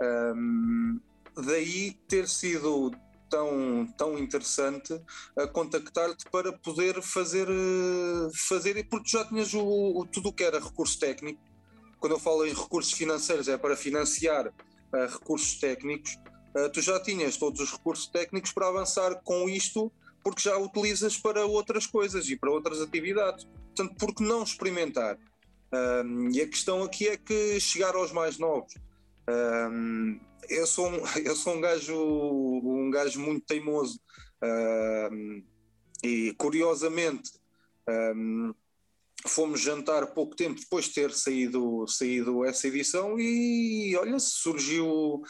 [0.00, 0.98] Um,
[1.36, 2.90] daí ter sido
[3.28, 4.98] tão, tão interessante
[5.36, 7.46] a contactar-te para poder fazer,
[8.48, 11.40] fazer porque já tinhas o, o, tudo o que era recurso técnico.
[11.98, 14.50] Quando eu falo em recursos financeiros, é para financiar
[14.92, 16.18] recursos técnicos.
[16.56, 21.16] Uh, tu já tinhas todos os recursos técnicos para avançar com isto, porque já utilizas
[21.16, 23.46] para outras coisas e para outras atividades.
[23.74, 25.16] Portanto, por que não experimentar?
[26.32, 28.74] E a questão aqui é que chegar aos mais novos.
[30.48, 34.00] Eu, sou um, eu sou um gajo, um gajo muito teimoso
[36.02, 37.30] e curiosamente
[39.28, 45.22] fomos jantar pouco tempo depois de ter saído, saído essa edição e olha, surgiu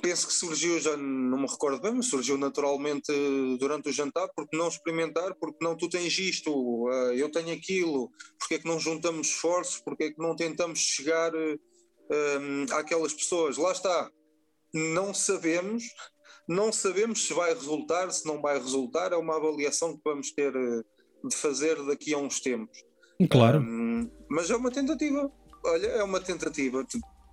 [0.00, 3.12] penso que surgiu, já não me recordo bem, mas surgiu naturalmente
[3.58, 8.10] durante o jantar, porque não experimentar, porque não tu tens isto, uh, eu tenho aquilo,
[8.38, 13.56] porque é que não juntamos esforços, porque é que não tentamos chegar um, àquelas pessoas,
[13.56, 14.10] lá está,
[14.72, 15.84] não sabemos,
[16.46, 20.54] não sabemos se vai resultar, se não vai resultar, é uma avaliação que vamos ter
[20.54, 20.82] eh,
[21.24, 22.78] de fazer daqui a uns tempos.
[23.30, 23.60] Claro.
[23.60, 25.30] Um, mas é uma tentativa,
[25.64, 26.84] olha, é uma tentativa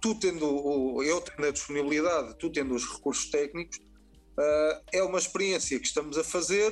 [0.06, 5.18] tu tendo, o, eu tendo a disponibilidade, tu tendo os recursos técnicos, uh, é uma
[5.18, 6.72] experiência que estamos a fazer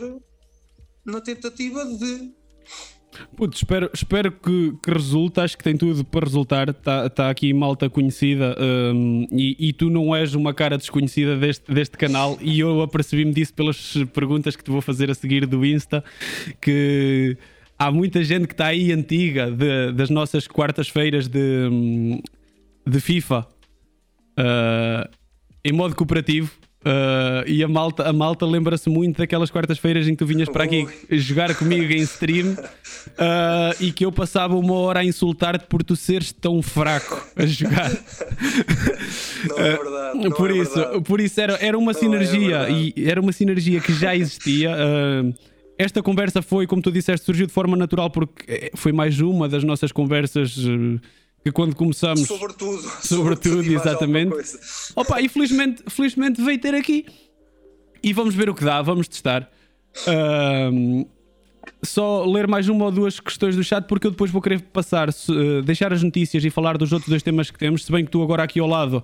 [1.03, 2.31] na tentativa de.
[3.35, 6.69] Putz, espero, espero que, que resulte, acho que tem tudo para resultar.
[6.69, 11.71] Está tá aqui malta conhecida um, e, e, tu não és uma cara desconhecida deste,
[11.71, 12.37] deste canal.
[12.41, 16.03] E eu apercebi-me disso pelas perguntas que te vou fazer a seguir do Insta.
[16.61, 17.37] Que
[17.77, 22.21] há muita gente que está aí antiga de, das nossas quartas-feiras de, hum,
[22.85, 23.47] de FIFA
[24.39, 25.09] uh,
[25.63, 26.51] em modo cooperativo.
[26.83, 30.65] Uh, e a malta, a malta lembra-se muito daquelas quartas-feiras em que tu vinhas para
[30.65, 35.81] aqui jogar comigo em stream uh, e que eu passava uma hora a insultar-te por
[35.81, 37.89] tu seres tão fraco a jogar.
[39.49, 40.19] Não é verdade.
[40.19, 41.03] Não por, é isso, verdade.
[41.03, 44.13] por isso era, era uma não é sinergia é e era uma sinergia que já
[44.13, 44.75] existia.
[45.77, 49.47] esta conversa foi, como tu disseste, surgiu de forma natural porque eh, foi mais uma
[49.47, 50.57] das nossas conversas
[51.43, 52.27] que quando começamos.
[52.27, 52.81] Sobretudo.
[53.03, 54.33] Sobretudo, exatamente.
[54.95, 57.05] Opa, e felizmente, felizmente veio ter aqui.
[58.01, 59.49] E vamos ver o que dá, vamos testar.
[60.07, 61.05] Um,
[61.81, 65.09] só ler mais uma ou duas questões do chat, porque eu depois vou querer passar,
[65.09, 67.85] uh, deixar as notícias e falar dos outros dois temas que temos.
[67.85, 69.03] Se bem que tu agora aqui ao lado,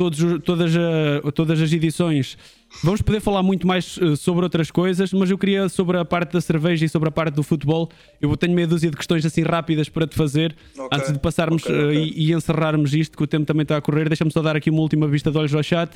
[0.00, 2.38] todos, todas, uh, todas as edições
[2.84, 6.32] Vamos poder falar muito mais uh, sobre outras coisas, mas eu queria sobre a parte
[6.32, 7.90] da cerveja e sobre a parte do futebol.
[8.20, 10.88] Eu tenho meia dúzia de questões assim rápidas para te fazer okay.
[10.98, 11.96] antes de passarmos okay, okay.
[11.98, 14.08] Uh, e, e, encerrarmos isto, que o tempo também está a correr.
[14.08, 15.90] Deixa-me só dar aqui uma última vista de olhos ao chat.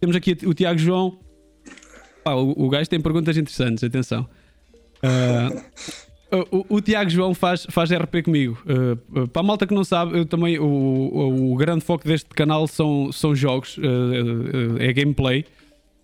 [0.00, 1.18] Temos aqui o Tiago João.
[2.24, 4.26] Ah, o, o gajo tem perguntas interessantes, atenção.
[5.04, 5.60] Uh,
[6.50, 8.58] o, o, Tiago João faz, faz RP comigo.
[8.66, 12.06] Uh, uh, para a malta que não sabe, eu também o, o, o, grande foco
[12.06, 13.78] deste canal são, são jogos,
[14.80, 15.44] é gameplay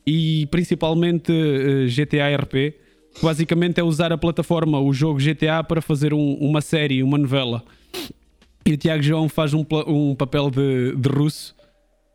[0.07, 2.75] e principalmente uh, GTA RP.
[3.23, 7.63] Basicamente é usar a plataforma, o jogo GTA, para fazer um, uma série, uma novela.
[8.65, 11.55] E o Tiago João faz um, um papel de, de, russo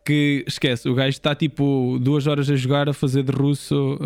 [0.04, 0.90] que esquece.
[0.90, 4.00] O gajo está tipo duas horas a jogar a fazer de russo.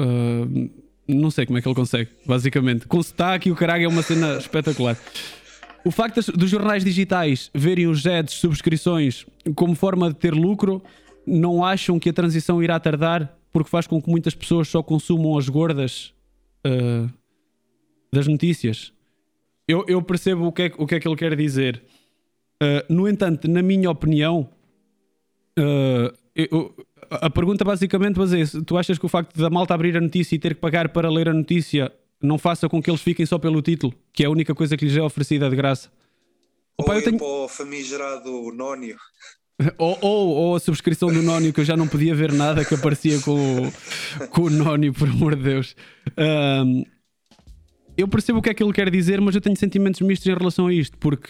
[1.07, 2.87] Não sei como é que ele consegue, basicamente.
[2.87, 4.97] Com sotaque e o caralho é uma cena espetacular.
[5.83, 10.81] O facto dos jornais digitais verem os ads, subscrições, como forma de ter lucro,
[11.25, 13.35] não acham que a transição irá tardar?
[13.51, 16.13] porque faz com que muitas pessoas só consumam as gordas
[16.65, 17.11] uh,
[18.11, 18.93] das notícias.
[19.67, 21.83] Eu, eu, percebo o que, é, o que é que ele quer dizer.
[22.61, 24.49] Uh, no entanto, na minha opinião,
[25.59, 26.75] uh, eu,
[27.11, 30.39] a pergunta basicamente ser: tu achas que o facto da malta abrir a notícia e
[30.39, 33.61] ter que pagar para ler a notícia não faça com que eles fiquem só pelo
[33.61, 35.91] título, que é a única coisa que lhes é oferecida de graça?
[36.77, 37.17] Opa, Ou eu tenho...
[37.17, 38.95] para o famigerado Nónio.
[39.77, 42.73] Ou, ou, ou, a subscrição do Nónio, que eu já não podia ver nada que
[42.73, 45.75] aparecia com o, com o Nónio, por amor de Deus.
[46.17, 46.83] Um,
[47.95, 50.33] eu percebo o que é que ele quer dizer, mas eu tenho sentimentos mistos em
[50.33, 51.29] relação a isto, porque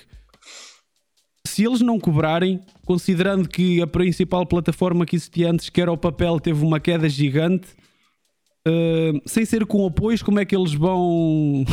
[1.52, 5.98] se eles não cobrarem, considerando que a principal plataforma que existia antes, que era o
[5.98, 7.68] papel, teve uma queda gigante,
[8.64, 11.66] Uh, sem ser com apoios, como é que eles vão.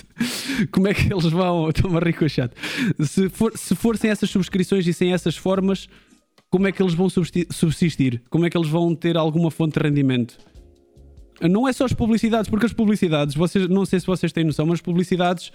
[0.72, 1.68] como é que eles vão.
[1.76, 2.56] Estou-me a rir chato.
[3.04, 5.90] Se, for, se for sem essas subscrições e sem essas formas,
[6.48, 8.22] como é que eles vão subsistir?
[8.30, 10.38] Como é que eles vão ter alguma fonte de rendimento?
[11.50, 14.64] Não é só as publicidades, porque as publicidades, vocês, não sei se vocês têm noção,
[14.64, 15.52] mas as publicidades.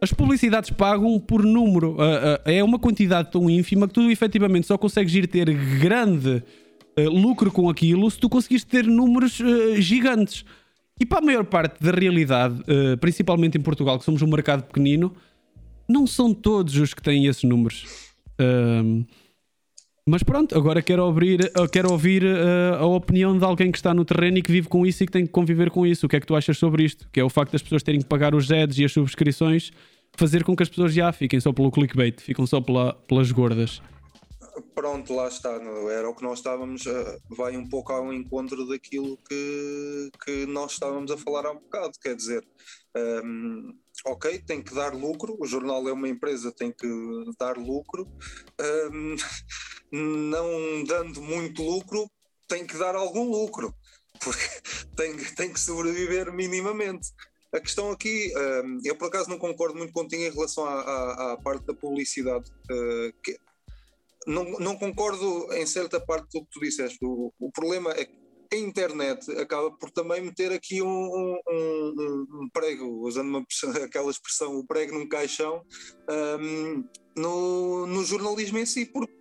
[0.00, 1.92] As publicidades pagam por número.
[1.92, 6.42] Uh, uh, é uma quantidade tão ínfima que tu efetivamente só consegues ir ter grande
[6.98, 9.40] uh, lucro com aquilo se tu conseguiste ter números
[9.78, 10.44] gigantes.
[11.00, 12.60] E para a maior parte da realidade,
[13.00, 15.14] principalmente em Portugal, que somos um mercado pequenino,
[15.88, 17.84] não são todos os que têm esses números.
[20.10, 23.92] Mas pronto, agora quero ouvir, eu quero ouvir uh, a opinião de alguém que está
[23.92, 26.06] no terreno e que vive com isso e que tem que conviver com isso.
[26.06, 27.06] O que é que tu achas sobre isto?
[27.12, 29.70] Que é o facto das pessoas terem que pagar os ads e as subscrições
[30.16, 33.82] fazer com que as pessoas já fiquem só pelo clickbait, ficam só pela, pelas gordas.
[34.74, 35.50] Pronto, lá está,
[35.90, 40.72] era o que nós estávamos, uh, vai um pouco ao encontro daquilo que, que nós
[40.72, 42.42] estávamos a falar há um bocado, quer dizer,
[43.24, 43.74] um,
[44.06, 46.88] ok, tem que dar lucro, o jornal é uma empresa, tem que
[47.38, 48.08] dar lucro,
[48.90, 49.14] um,
[49.90, 52.10] não dando muito lucro,
[52.46, 53.74] tem que dar algum lucro,
[54.22, 54.46] porque
[54.96, 57.08] tem, tem que sobreviver minimamente.
[57.52, 61.32] A questão aqui, um, eu por acaso não concordo muito contigo em relação à, à,
[61.32, 62.50] à parte da publicidade.
[63.22, 63.38] Que,
[64.26, 66.98] não, não concordo em certa parte do que tu disseste.
[67.02, 68.18] O, o problema é que
[68.52, 73.44] a internet acaba por também meter aqui um, um, um, um prego, usando uma,
[73.84, 75.62] aquela expressão, o prego num caixão,
[76.40, 76.84] um,
[77.16, 79.12] no, no jornalismo em si, porque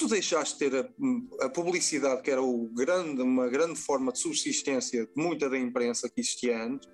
[0.00, 4.18] tu deixaste de ter a, a, publicidade, que era o grande, uma grande forma de
[4.18, 6.88] subsistência de muita da imprensa que existia antes,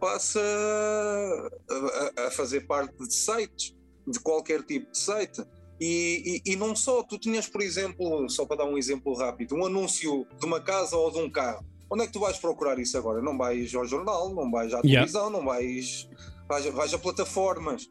[0.00, 3.76] passa a, a, a fazer parte de sites,
[4.06, 5.42] de qualquer tipo de site.
[5.78, 9.54] E, e, e, não só, tu tinhas, por exemplo, só para dar um exemplo rápido,
[9.54, 11.64] um anúncio de uma casa ou de um carro.
[11.90, 13.20] Onde é que tu vais procurar isso agora?
[13.20, 15.38] Não vais ao jornal, não vais à televisão, yeah.
[15.38, 16.08] não vais,
[16.48, 17.88] vais, vais a plataformas.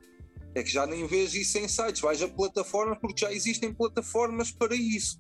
[0.56, 4.51] É que já nem vês isso em sites, vais a plataformas porque já existem plataformas
[4.51, 5.20] para isso.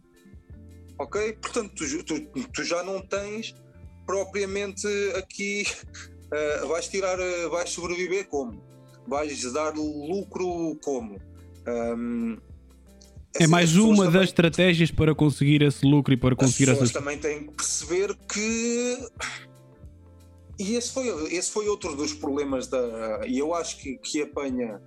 [0.97, 1.33] Ok?
[1.33, 3.53] Portanto, tu, tu, tu já não tens
[4.05, 5.65] propriamente aqui.
[6.63, 8.63] Uh, vais tirar, uh, vais sobreviver como?
[9.07, 11.19] Vais dar lucro como?
[11.67, 12.37] Um,
[13.37, 16.91] é assim, mais uma das estratégias para conseguir esse lucro e para conseguir as pessoas
[16.91, 18.97] também têm que perceber que
[20.57, 24.81] e esse foi, esse foi outro dos problemas da e eu acho que, que apanha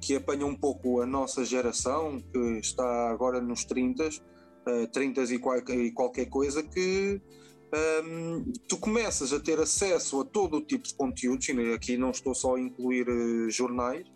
[0.00, 5.38] que apanha um pouco a nossa geração que está agora nos 30 uh, 30 e,
[5.38, 7.20] qual, e qualquer coisa que
[8.04, 12.10] um, tu começas a ter acesso a todo o tipo de conteúdos e aqui não
[12.10, 14.06] estou só a incluir uh, jornais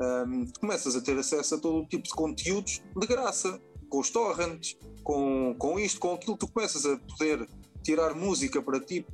[0.00, 4.10] um, começas a ter acesso a todo o tipo de conteúdos de graça, com os
[4.10, 7.46] torrents, com, com isto, com aquilo, tu começas a poder
[7.82, 9.04] tirar música para ti,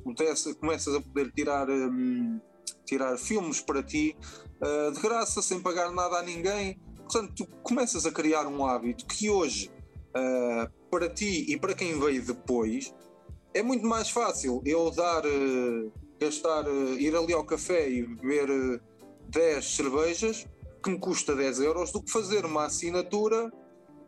[0.59, 2.39] começas a poder tirar, um,
[2.85, 4.15] tirar filmes para ti
[4.61, 6.79] uh, de graça, sem pagar nada a ninguém.
[6.97, 9.71] Portanto, tu começas a criar um hábito que hoje,
[10.09, 12.93] uh, para ti e para quem veio depois,
[13.53, 16.65] é muito mais fácil eu dar, uh, gastar,
[16.99, 18.81] ir ali ao café e beber
[19.29, 20.47] 10 cervejas
[20.83, 23.51] que me custa 10 euros do que fazer uma assinatura.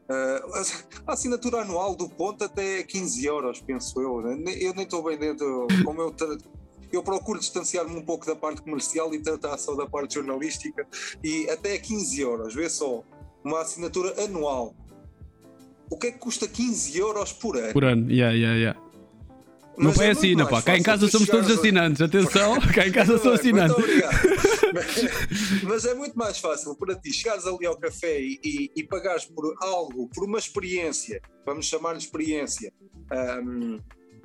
[0.10, 4.22] Uh, a assinatura anual do ponto até 15 euros, penso eu.
[4.22, 4.56] Né?
[4.60, 6.16] Eu nem estou bem dentro, como eu,
[6.92, 10.88] eu procuro distanciar-me um pouco da parte comercial e tratar só da parte jornalística,
[11.24, 13.04] e até 15 euros, vê só,
[13.44, 14.76] uma assinatura anual.
[15.90, 17.74] O que é que custa 15 euros por ano?
[17.74, 18.90] Por ano, yeah, yeah, yeah.
[19.80, 20.62] Não foi é assim, não, pá.
[20.62, 23.74] Cá em casa somos todos assinantes, atenção, cá em casa sou assinante.
[23.74, 24.20] Muito obrigado.
[25.64, 29.26] mas é muito mais fácil para ti chegares ali ao café e, e, e pagares
[29.26, 32.74] por algo, por uma experiência, vamos chamar de experiência,
[33.42, 33.80] um,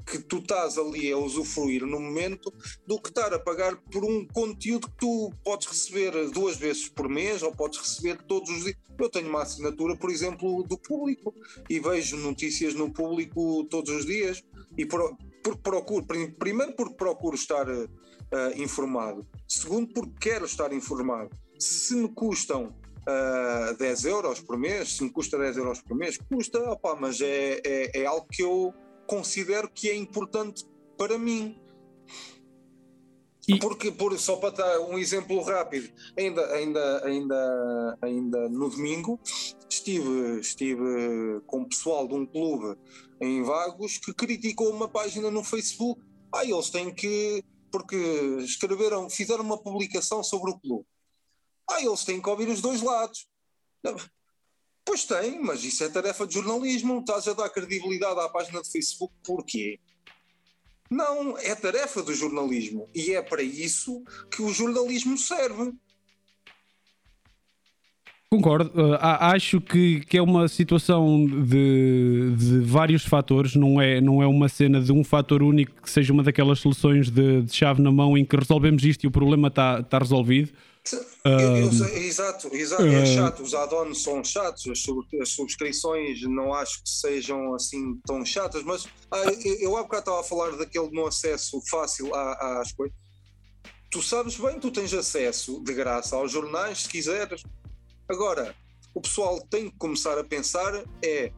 [0.04, 2.52] que tu estás ali a usufruir no momento,
[2.86, 7.08] do que estar a pagar por um conteúdo que tu podes receber duas vezes por
[7.08, 8.76] mês ou podes receber todos os dias.
[8.98, 11.34] Eu tenho uma assinatura, por exemplo, do público
[11.68, 14.42] e vejo notícias no público todos os dias
[14.76, 16.06] e por, porque procuro,
[16.38, 17.88] primeiro porque procuro estar uh,
[18.56, 21.30] informado, segundo porque quero estar informado.
[21.58, 22.74] Se me custam
[23.06, 26.96] uh, eh, 10 euros por mês, se me custa 10 euros por mês, custa, opa,
[26.96, 28.74] mas é, é, é algo que eu
[29.06, 30.64] considero que é importante
[30.96, 31.60] para mim.
[33.46, 33.58] E...
[33.58, 39.20] Porque, por, só para dar um exemplo rápido, ainda, ainda, ainda, ainda no domingo
[39.68, 42.78] estive, estive com o pessoal de um clube
[43.20, 46.00] em Vagos que criticou uma página no Facebook.
[46.32, 47.44] Ah, eles têm que.
[47.70, 47.96] Porque
[48.40, 50.86] escreveram, fizeram uma publicação sobre o clube.
[51.68, 53.26] Ah, eles têm que ouvir os dois lados.
[54.84, 57.00] Pois tem, mas isso é tarefa de jornalismo.
[57.00, 59.14] Estás a dar credibilidade à página de Facebook.
[59.24, 59.80] Porquê?
[60.90, 62.88] Não, é tarefa do jornalismo.
[62.94, 65.72] E é para isso que o jornalismo serve.
[68.30, 68.70] Concordo.
[68.74, 74.26] Uh, acho que, que é uma situação de, de vários fatores, não é, não é
[74.26, 77.92] uma cena de um fator único que seja uma daquelas soluções de, de chave na
[77.92, 80.50] mão em que resolvemos isto e o problema está tá resolvido.
[81.24, 83.42] Eu, eu sei, exato, exato, é chato.
[83.42, 84.84] Os add-ons são chatos, as,
[85.20, 90.00] as, subscrições não acho que sejam assim tão chatas, mas ah, eu, eu há bocado
[90.00, 92.94] estava a falar daquele no acesso fácil às coisas.
[93.90, 97.42] Tu sabes bem, tu tens acesso de graça aos jornais se quiseres.
[98.06, 98.54] Agora,
[98.94, 101.32] o pessoal tem que começar a pensar é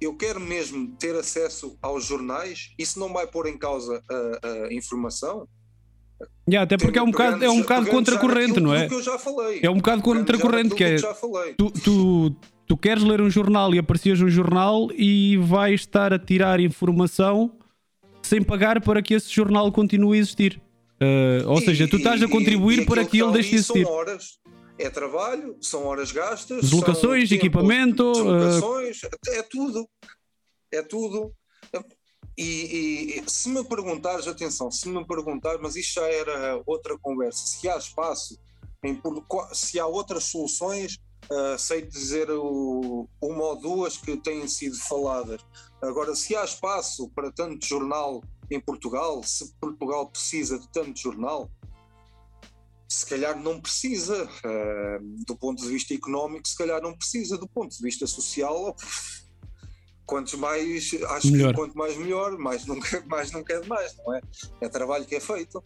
[0.00, 4.74] eu quero mesmo ter acesso aos jornais, isso não vai pôr em causa a, a
[4.74, 5.46] informação.
[6.48, 8.88] Yeah, até porque é um bocado, é um bocado contracorrente, não é?
[9.62, 10.96] É um bocado contracorrente que é.
[11.56, 16.18] Tu, tu, tu queres ler um jornal e aprecias um jornal e vais estar a
[16.18, 17.52] tirar informação
[18.22, 20.60] sem pagar para que esse jornal continue a existir.
[21.00, 23.56] Uh, ou e, seja, tu estás a contribuir e, e para que ele deixe de
[23.56, 23.84] existir.
[23.84, 24.38] São horas,
[24.78, 29.08] é trabalho, são horas gastas, deslocações, tempo, equipamento, deslocações, uh...
[29.28, 29.88] é tudo.
[30.72, 31.32] É tudo.
[32.36, 37.46] E, e, se me perguntares, atenção, se me perguntares, mas isto já era outra conversa,
[37.46, 38.38] se há espaço,
[38.82, 39.00] em,
[39.52, 40.96] se há outras soluções,
[41.30, 45.44] uh, sei dizer o, uma ou duas que têm sido faladas.
[45.80, 51.50] Agora, se há espaço para tanto jornal em Portugal, se Portugal precisa de tanto jornal,
[52.88, 57.48] se calhar não precisa, uh, do ponto de vista económico, se calhar não precisa, do
[57.48, 58.76] ponto de vista social,
[60.06, 61.50] quanto mais, acho melhor.
[61.50, 64.20] que quanto mais melhor, mais nunca, mais não quer mais, não é?
[64.60, 65.62] É trabalho que é feito.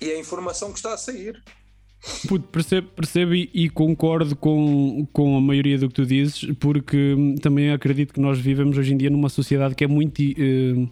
[0.00, 1.42] E é a informação que está a sair.
[2.28, 7.14] Puto, percebo, percebo e, e, concordo com, com a maioria do que tu dizes, porque
[7.14, 10.20] hum, também acredito que nós vivemos hoje em dia numa sociedade que é muito.
[10.20, 10.88] Uh,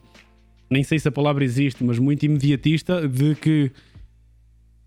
[0.71, 3.71] nem sei se a palavra existe, mas muito imediatista, de que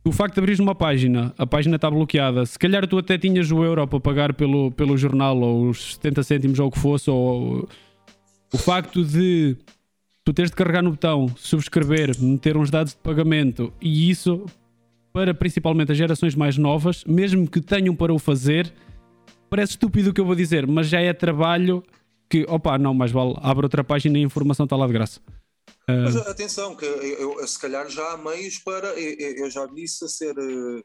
[0.08, 2.45] o facto de abrir uma página, a página está bloqueada.
[2.45, 6.24] Se calhar tu até tinhas o euro para pagar pelo, pelo jornal, ou os 70
[6.24, 7.68] cêntimos, ou o que fosse, ou
[8.53, 9.58] o facto de
[10.24, 14.45] tu teres de carregar no botão, subscrever, meter uns dados de pagamento, e isso,
[15.14, 18.72] para principalmente as gerações mais novas, mesmo que tenham para o fazer,
[19.49, 21.84] parece estúpido o que eu vou dizer, mas já é trabalho
[22.30, 25.22] que, opa, não, mais vale, abre outra página e a informação está lá de graça.
[25.90, 28.90] Mas atenção, que eu, eu, se calhar já há meios para.
[29.00, 30.36] Eu, eu já vi isso a ser,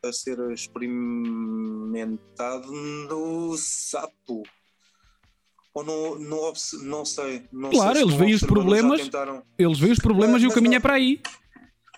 [0.01, 4.45] a ser experimentado no sapo.
[5.75, 6.53] Ou no, no
[6.85, 7.43] não sei.
[7.51, 9.01] Não claro, sei eles veem os problemas.
[9.59, 11.21] Eles veem os problemas mas, e o caminho não, é para aí.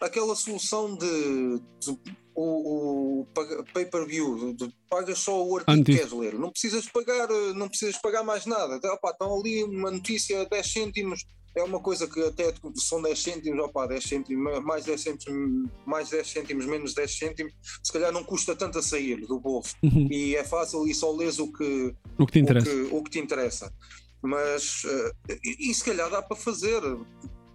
[0.01, 1.99] Aquela solução de, de
[2.35, 3.27] o, o
[3.75, 4.57] pay-per-view,
[4.89, 8.81] pagas só o artigo que queres ler, não precisas pagar, não precisas pagar mais nada.
[8.95, 11.23] Opa, estão ali uma notícia 10 cêntimos
[11.57, 16.11] é uma coisa que até são 10 cêntimos, opa, 10 cêntimos, mais 10 cêntimos, mais
[16.11, 17.53] 10 cêntimos, menos 10 cêntimos,
[17.83, 19.75] se calhar não custa tanto a sair do bolso.
[19.83, 20.09] Uhum.
[20.11, 22.69] E é fácil e só lês o que, o que, te, interessa.
[22.69, 23.73] O que, o que te interessa.
[24.21, 26.81] Mas, uh, e, e se calhar dá para fazer,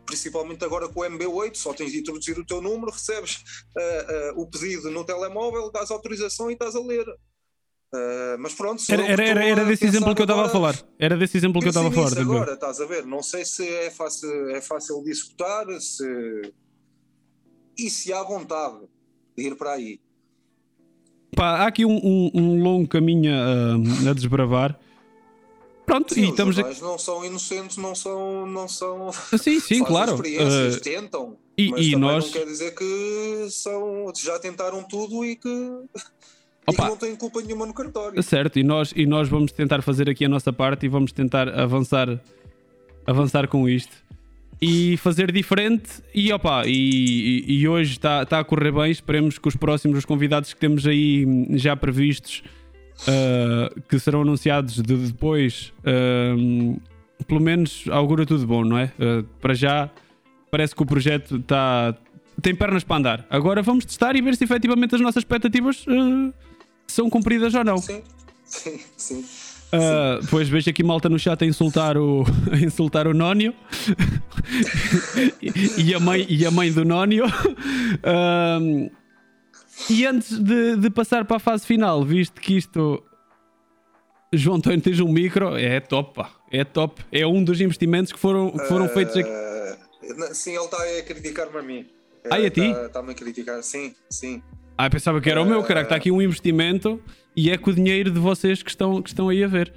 [0.06, 3.43] principalmente agora com o MB8, só tens de introduzir o teu número, recebes
[3.76, 7.06] uh, uh, o pedido no telemóvel, dás autorização e estás a ler.
[7.91, 10.79] Uh, mas pronto, era, era, era, era desse exemplo que eu estava a falar.
[10.99, 12.19] Era desse exemplo que eu estava a falar.
[12.19, 13.03] Agora, estás a ver?
[13.05, 16.53] Não sei se é fácil, é fácil de executar se...
[17.77, 18.77] e se há vontade
[19.35, 19.99] de ir para aí.
[21.35, 24.79] Pá, há aqui um, um, um longo caminho a, a desbravar.
[25.89, 26.55] Pronto, sim, e estamos.
[26.55, 28.45] Os não são inocentes, não são.
[28.45, 30.13] Não são sim, sim, claro.
[30.13, 31.37] Experiências, uh, tentam.
[31.57, 32.25] E, mas e nós.
[32.25, 35.49] Não quer dizer que são, já tentaram tudo e que
[36.70, 38.22] Opa, e não têm culpa nenhuma no cartório.
[38.24, 41.49] Certo, e nós, e nós vamos tentar fazer aqui a nossa parte e vamos tentar
[41.49, 42.20] avançar,
[43.05, 44.09] avançar com isto
[44.61, 45.89] e fazer diferente.
[46.13, 48.91] E opa, e, e, hoje está tá a correr bem.
[48.91, 52.43] Esperemos que os próximos os convidados que temos aí já previstos,
[53.01, 56.82] uh, que serão anunciados de depois, uh,
[57.26, 58.91] pelo menos augura tudo bom, não é?
[58.99, 59.89] Uh, para já,
[60.51, 61.95] parece que o projeto está.
[62.41, 63.28] Tem pernas para andar.
[63.30, 65.86] Agora vamos testar e ver se efetivamente as nossas expectativas
[66.91, 67.77] são cumpridas ou não.
[67.77, 68.01] Sim,
[68.45, 69.25] sim, sim.
[69.71, 73.53] Uh, pois vejo aqui malta no chat a insultar o, a insultar o Nónio
[75.77, 77.25] e, a mãe, e a mãe do Nónio.
[77.27, 78.89] Uh,
[79.87, 83.03] e antes de, de, passar para a fase final, visto que isto.
[84.33, 86.31] João António, tens um micro, é top, pá.
[86.51, 87.03] é top.
[87.11, 89.29] É um dos investimentos que foram, que foram uh, feitos aqui.
[90.33, 91.87] Sim, ele está a criticar-me a mim.
[92.29, 92.61] Ah, e a ti?
[92.61, 94.41] Está-me a criticar, sim, sim.
[94.82, 97.01] Ah, pensava que era o meu, cara, que está aqui um investimento
[97.36, 99.73] e é com o dinheiro de vocês que estão, que estão aí a ver.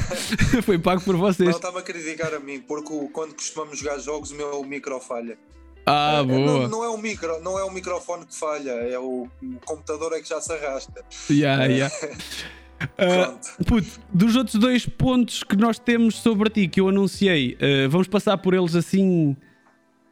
[0.64, 1.50] Foi pago por vocês.
[1.50, 5.36] Não, estava a criticar a mim, porque quando costumamos jogar jogos, o meu micro falha.
[5.84, 6.38] Ah, é, boa.
[6.40, 10.14] Não, não, é o micro, não é o microfone que falha, é o, o computador
[10.14, 11.04] é que já se arrasta.
[11.30, 11.68] Yeah, é.
[11.68, 11.94] yeah.
[12.80, 17.90] Uh, puto, dos outros dois pontos que nós temos sobre ti que eu anunciei, uh,
[17.90, 19.36] vamos passar por eles assim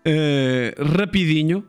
[0.04, 1.64] uh, rapidinho.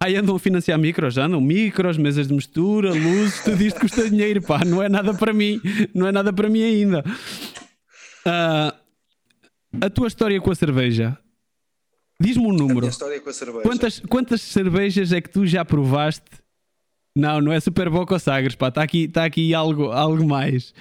[0.00, 4.08] Aí andam a financiar micros, já andam micros, mesas de mistura, luzes, tudo isto custa
[4.08, 5.60] dinheiro, pá, não é nada para mim,
[5.92, 7.04] não é nada para mim ainda.
[8.24, 8.72] Uh,
[9.80, 11.18] a tua história com a cerveja,
[12.20, 12.86] diz-me um número.
[12.86, 13.62] A história com a cerveja.
[13.62, 16.30] Quantas, quantas cervejas é que tu já provaste?
[17.16, 20.72] Não, não é Super Boca ou Sagres, pá, está aqui, tá aqui algo, algo mais.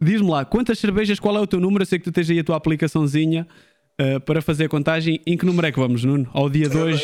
[0.00, 1.82] diz-me lá, quantas cervejas, qual é o teu número?
[1.82, 3.46] Eu sei que tu tens aí a tua aplicaçãozinha
[4.00, 5.20] uh, para fazer a contagem.
[5.26, 6.28] Em que número é que vamos, Nuno?
[6.32, 7.00] Ao dia 2?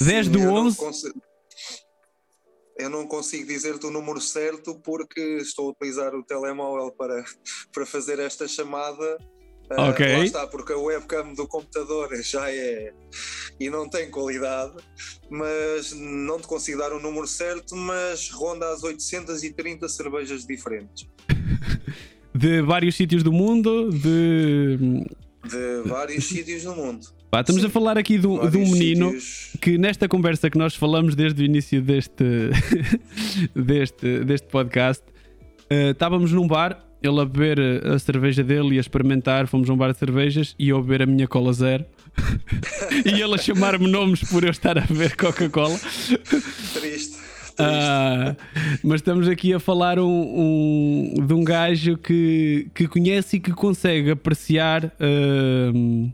[0.00, 0.78] 10 do 11?
[2.76, 7.24] eu não consigo dizer-te o número certo porque estou a utilizar o telemóvel para,
[7.72, 9.18] para fazer esta chamada.
[9.70, 10.06] Ah, ok.
[10.06, 12.92] Uh, lá está, porque a webcam do computador já é
[13.58, 14.74] e não tem qualidade,
[15.30, 21.08] mas não te consigo dar o número certo, mas ronda as 830 cervejas diferentes.
[22.36, 25.06] De vários sítios do mundo, de.
[25.48, 27.06] De vários sítios do mundo.
[27.30, 29.56] Pá, estamos Sim, a falar aqui de um, de um menino sítios...
[29.60, 32.24] que nesta conversa que nós falamos desde o início deste,
[33.54, 35.02] deste, deste podcast,
[35.70, 39.72] uh, estávamos num bar, ele a beber a cerveja dele e a experimentar, fomos a
[39.72, 41.84] um bar de cervejas e eu a beber a minha cola zero.
[43.04, 45.76] e ele a chamar-me nomes por eu estar a beber Coca-Cola.
[46.72, 47.23] Triste.
[47.54, 48.36] Uh,
[48.82, 53.52] mas estamos aqui a falar um, um, de um gajo que, que conhece e que
[53.52, 56.12] consegue apreciar uh,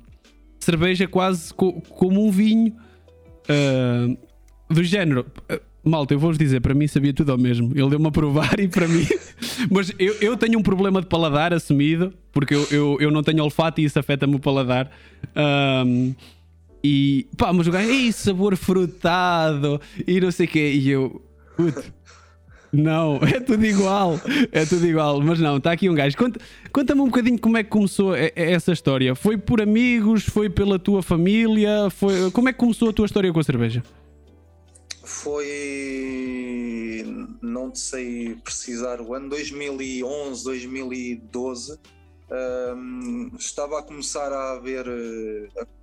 [0.58, 2.74] cerveja quase co como um vinho
[3.48, 4.18] uh,
[4.68, 5.26] do género.
[5.82, 7.72] Malta, eu vou-vos dizer, para mim sabia tudo ao mesmo.
[7.74, 9.06] Ele deu-me a provar e para mim.
[9.70, 13.42] Mas eu, eu tenho um problema de paladar assumido, porque eu, eu, eu não tenho
[13.42, 14.90] olfato e isso afeta-me o paladar.
[15.34, 16.14] Um,
[16.82, 20.72] e pá, mas o gajo, ei, sabor frutado e não sei o quê.
[20.72, 21.22] E eu,
[21.62, 21.92] puto,
[22.72, 24.20] não, é tudo igual.
[24.52, 25.20] É tudo igual.
[25.20, 26.16] Mas não, está aqui um gajo.
[26.72, 29.14] Conta-me um bocadinho como é que começou essa história.
[29.14, 30.24] Foi por amigos?
[30.24, 31.90] Foi pela tua família?
[31.90, 32.30] Foi...
[32.30, 33.82] Como é que começou a tua história com a cerveja?
[35.04, 35.44] Foi.
[37.42, 41.76] Não sei precisar o ano, 2011, 2012.
[42.32, 44.86] Um, estava a começar a haver.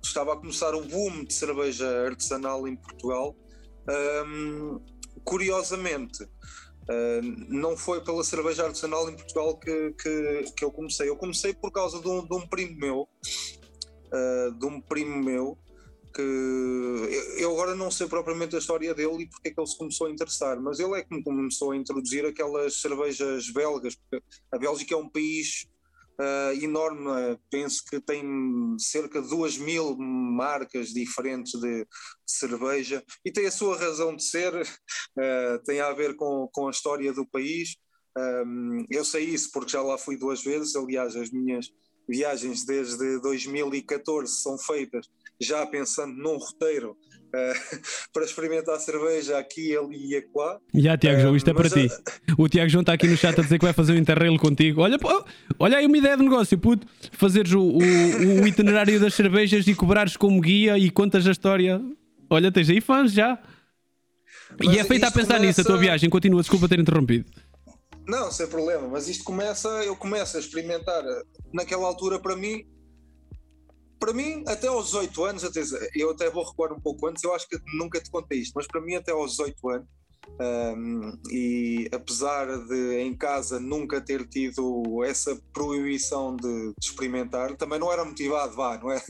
[0.02, 3.36] Estava a começar o boom de cerveja artesanal em Portugal.
[4.26, 4.80] Um,
[5.28, 6.26] curiosamente,
[6.90, 7.20] Uh,
[7.50, 11.06] não foi pela cerveja artesanal em Portugal que, que, que, eu comecei.
[11.06, 13.06] Eu comecei por causa de um, de um primo meu,
[14.06, 15.58] uh, de um primo meu,
[16.14, 16.22] que
[17.36, 20.06] eu agora não sei propriamente a história dele e porque é que ele se começou
[20.06, 24.56] a interessar, mas ele é que me começou a introduzir aquelas cervejas belgas, porque a
[24.56, 25.68] Bélgica é um país
[26.20, 27.38] uh, enorme.
[27.50, 28.22] Penso que tem
[28.78, 31.86] cerca de duas mil marcas diferentes de, de
[32.26, 36.70] cerveja e tem a sua razão de ser, uh, tem a ver com, com a
[36.70, 37.76] história do país.
[38.16, 41.68] Um, eu sei isso porque já lá fui duas vezes, aliás, as minhas
[42.08, 45.06] viagens desde 2014 são feitas
[45.40, 46.96] já pensando num roteiro
[47.28, 47.80] uh,
[48.12, 50.58] para experimentar cerveja aqui, ali e acolá.
[50.74, 51.88] Já, Tiago João, isto é para ti.
[52.36, 54.82] O Tiago João está aqui no chat a dizer que vai fazer um interrail contigo.
[54.82, 54.98] Olha,
[55.58, 56.86] olha aí uma ideia de negócio, puto.
[57.12, 61.80] Fazeres o, o, o itinerário das cervejas e cobrares como guia e contas a história.
[62.30, 63.38] Olha, tens aí fãs já.
[64.58, 65.46] Mas e é feita a pensar começa...
[65.46, 66.08] nisso a tua viagem.
[66.08, 67.26] Continua, desculpa ter interrompido.
[68.06, 71.04] Não, sem problema, mas isto começa, eu começo a experimentar.
[71.52, 72.64] Naquela altura, para mim,
[73.98, 75.42] para mim, até aos 18 anos,
[75.94, 78.66] eu até vou recuar um pouco antes, eu acho que nunca te contei isto, mas
[78.66, 79.88] para mim, até aos 18 anos,
[80.40, 87.78] um, e apesar de em casa nunca ter tido essa proibição de, de, experimentar, também
[87.78, 89.02] não era motivado, vá, não é?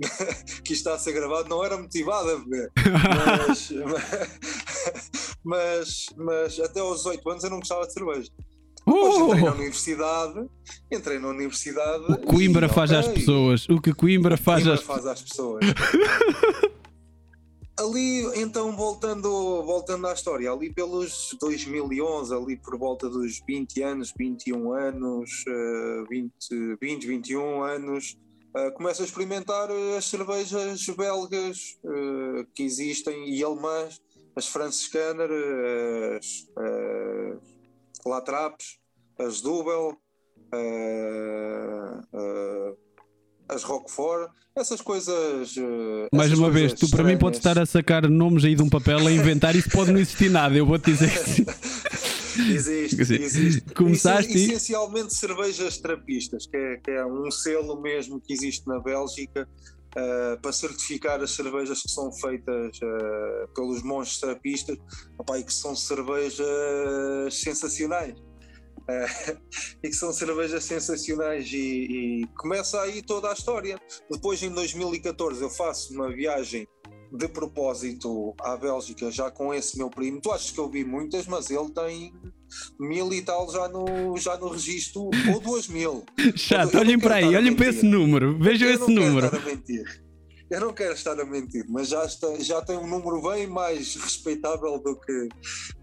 [0.62, 2.70] que está a ser gravado, não era motivado a beber.
[3.46, 3.70] Mas,
[5.42, 8.30] mas, mas, até aos 18 anos eu não gostava de cerveja.
[8.86, 9.54] Depois entrei na uh!
[9.54, 10.50] universidade,
[10.92, 12.12] entrei na universidade.
[12.12, 13.68] O Coimbra e, faz okay, às pessoas.
[13.68, 14.82] O que Coimbra faz, Coimbra às...
[14.82, 15.64] faz às pessoas.
[17.78, 24.12] ali, então, voltando, voltando à história, ali pelos 2011, ali por volta dos 20 anos,
[24.16, 25.44] 21 anos,
[26.10, 28.16] 20, 20 21 anos,
[28.54, 34.00] uh, começo a experimentar as cervejas belgas uh, que existem e alemãs,
[34.36, 35.30] as franciscanas,
[36.18, 37.53] as, as
[38.06, 38.78] Latrapes,
[39.18, 39.96] as Double,
[40.52, 42.76] uh, uh,
[43.48, 45.56] as Roquefort, essas coisas.
[45.56, 48.62] Uh, Mais essas uma vez, tu para mim podes estar a sacar nomes aí de
[48.62, 51.10] um papel a inventar, isso pode não existir nada, eu vou-te dizer
[52.54, 53.74] existe, existe.
[53.74, 54.32] Começaste.
[54.32, 59.48] Essencialmente cervejas trapistas, que é, que é um selo mesmo que existe na Bélgica.
[59.96, 64.76] Uh, para certificar as cervejas que são feitas uh, pelos monges trapistas
[65.16, 68.18] opa, e que são cervejas sensacionais.
[68.18, 69.38] Uh,
[69.84, 73.80] e que são cervejas sensacionais e, e, começa aí toda a história.
[74.10, 76.66] Depois em 2014 eu faço uma viagem
[77.14, 80.20] de propósito à Bélgica já com esse meu primo.
[80.20, 82.12] Tu achas que eu vi muitas, mas ele tem
[82.78, 86.04] mil e tal já no, já no registro, ou duas mil.
[86.34, 89.30] Chato, olhem para aí, olhem para esse número, vejam esse número.
[90.50, 93.94] eu não quero estar a mentir, mas já, está, já tem um número bem mais
[93.94, 95.28] respeitável do que,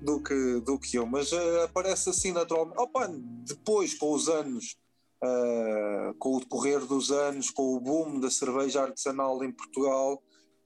[0.01, 1.05] do que, do que eu.
[1.05, 2.77] Mas uh, aparece assim naturalmente.
[2.77, 3.09] Opa,
[3.47, 4.75] depois, com os anos,
[5.23, 10.21] uh, com o decorrer dos anos, com o boom da cerveja artesanal em Portugal,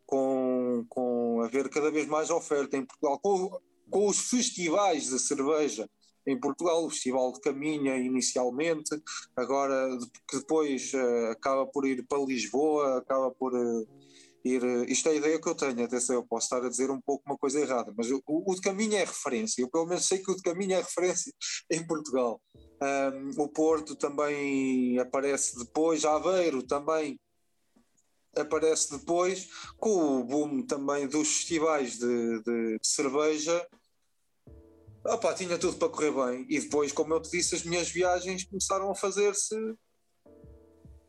[0.05, 5.89] com, com haver cada vez mais oferta em Portugal, com, com os festivais de cerveja
[6.27, 8.99] em Portugal, o Festival de Caminha inicialmente,
[9.35, 9.87] agora
[10.27, 13.87] que depois uh, acaba por ir para Lisboa, acaba por uh,
[14.43, 14.63] ir.
[14.63, 16.99] Uh, isto é a ideia que eu tenho, atenção, eu posso estar a dizer um
[16.99, 20.17] pouco uma coisa errada, mas o, o de Caminha é referência, eu pelo menos sei
[20.17, 21.31] que o de Caminha é referência
[21.71, 22.41] em Portugal.
[22.81, 27.17] Um, o Porto também aparece depois, Aveiro também
[28.41, 33.65] aparece depois, com o boom também dos festivais de, de, de cerveja.
[35.05, 36.45] Opa, tinha tudo para correr bem.
[36.49, 39.55] E depois, como eu te disse, as minhas viagens começaram a fazer-se.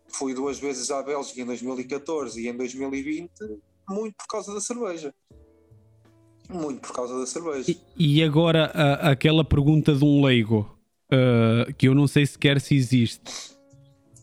[0.09, 3.31] Fui duas vezes à Bélgica em 2014 e em 2020,
[3.89, 5.15] muito por causa da cerveja.
[6.49, 7.71] Muito por causa da cerveja.
[7.71, 10.61] E, e agora a, aquela pergunta de um leigo,
[11.11, 13.56] uh, que eu não sei sequer se existe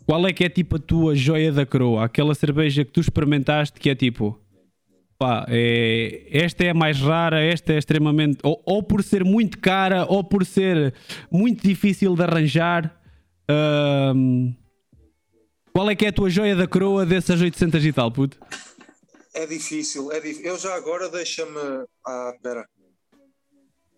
[0.06, 2.06] qual é que é tipo a tua joia da coroa?
[2.06, 4.40] Aquela cerveja que tu experimentaste que é tipo.
[5.18, 8.40] Pá, é, esta é a mais rara, esta é extremamente.
[8.44, 10.94] Ou, ou, por ser muito cara, ou por ser
[11.32, 13.00] muito difícil de arranjar.
[13.50, 14.54] Um,
[15.72, 18.38] qual é que é a tua joia da coroa dessas 800 e tal, puto?
[19.34, 20.46] É difícil, é difícil.
[20.46, 21.86] Eu já agora deixa-me.
[22.06, 22.68] Ah, espera.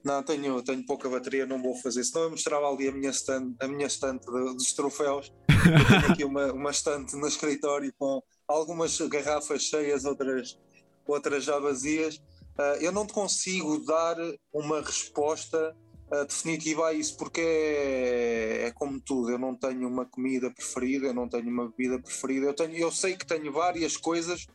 [0.06, 2.04] Não, tenho, tenho pouca bateria, não vou fazer.
[2.04, 5.34] Senão eu mostrava ali a minha stand, a minha estante dos troféus.
[5.50, 10.60] Eu tenho aqui uma, uma estante no escritório com algumas garrafas cheias, outras,
[11.08, 12.18] outras já vazias.
[12.18, 14.16] Uh, eu não te consigo dar
[14.54, 15.76] uma resposta
[16.12, 19.32] uh, definitiva a isso, porque é, é, como tudo.
[19.32, 22.46] Eu não tenho uma comida preferida, eu não tenho uma bebida preferida.
[22.46, 24.46] Eu, tenho, eu sei que tenho várias coisas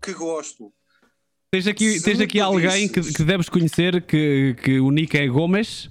[0.00, 0.72] que gosto.
[1.52, 5.90] Tens aqui, tens aqui alguém que, que deves conhecer que, que o nick é Gomes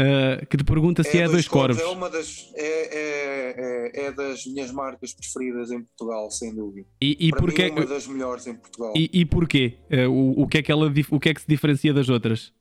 [0.00, 1.82] uh, que te pergunta se é, é dois corvos.
[1.82, 6.86] É uma das, é, é, é, é, das minhas marcas preferidas em Portugal, sem dúvida.
[7.00, 8.92] E, e Para porquê, é uma das melhores em Portugal.
[8.96, 9.78] E, e porquê?
[9.90, 12.52] Uh, o, o, que é que ela, o que é que se diferencia das outras?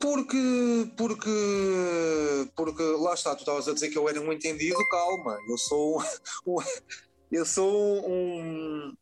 [0.00, 1.30] Porque, porque,
[2.56, 6.02] porque lá está, tu estavas a dizer que eu era um entendido, calma, eu sou
[7.30, 8.94] eu sou um,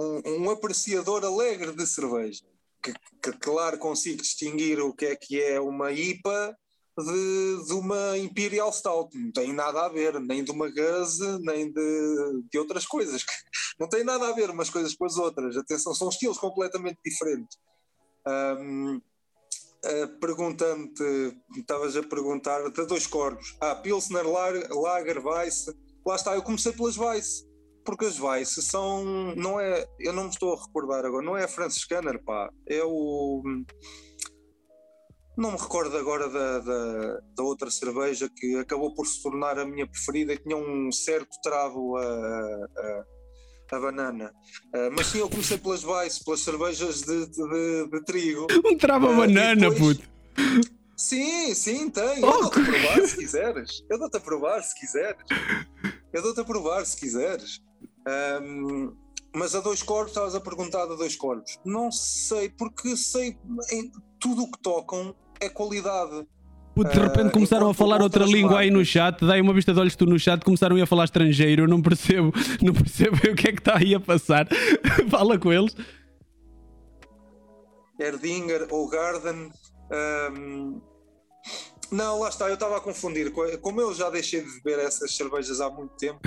[0.00, 2.42] um, um apreciador alegre de cerveja.
[2.82, 6.56] Que, que, claro, consigo distinguir o que é que é uma IPA
[6.98, 9.16] de, de uma Imperial Stout.
[9.16, 13.24] Não tem nada a ver, nem de uma Guze, nem de, de outras coisas.
[13.78, 15.56] Não tem nada a ver umas coisas com as outras.
[15.56, 17.58] Atenção, são estilos completamente diferentes.
[18.26, 23.56] Um, uh, Perguntando-te, estavas a perguntar de dois corpos.
[23.60, 25.66] Ah, Pilsner, Lager, Weiss.
[26.04, 27.49] Lá está, eu comecei pelas Weiss
[27.84, 29.34] porque as Vice são.
[29.36, 32.50] Não é, eu não me estou a recordar agora, não é a Francis Scanner, pá,
[32.68, 33.42] é o.
[35.36, 39.64] Não me recordo agora da, da, da, outra cerveja que acabou por se tornar a
[39.64, 43.04] minha preferida, que tinha um certo travo a, a,
[43.72, 44.30] a banana.
[44.74, 48.48] Uh, mas sim, eu comecei pelas Vice, pelas cervejas de, de, de, de trigo.
[48.66, 49.96] Um travo a uh, banana, depois...
[49.96, 50.10] puto!
[51.00, 52.20] Sim, sim, tem.
[52.20, 53.84] Eu dou-te a provar se quiseres.
[53.88, 55.24] Eu dou-te a provar se quiseres.
[56.12, 57.62] Eu dou-te a provar se quiseres.
[58.06, 58.92] Um,
[59.34, 61.58] mas a dois corpos, estavas a perguntar a dois corpos.
[61.64, 63.38] Não sei, porque sei
[63.72, 66.26] em tudo o que tocam é qualidade.
[66.76, 68.58] de repente uh, começaram a falar outra língua marcas.
[68.58, 71.64] aí no chat, dai uma vista de olhos tu no chat, começaram a falar estrangeiro,
[71.64, 74.48] eu não percebo, não percebo o que é que está aí a passar.
[75.08, 75.74] Fala com eles.
[77.98, 79.50] Erdinger ou Garden.
[80.32, 80.80] Um,
[81.92, 83.32] não, lá está, eu estava a confundir.
[83.60, 86.20] Como eu já deixei de beber essas cervejas há muito tempo,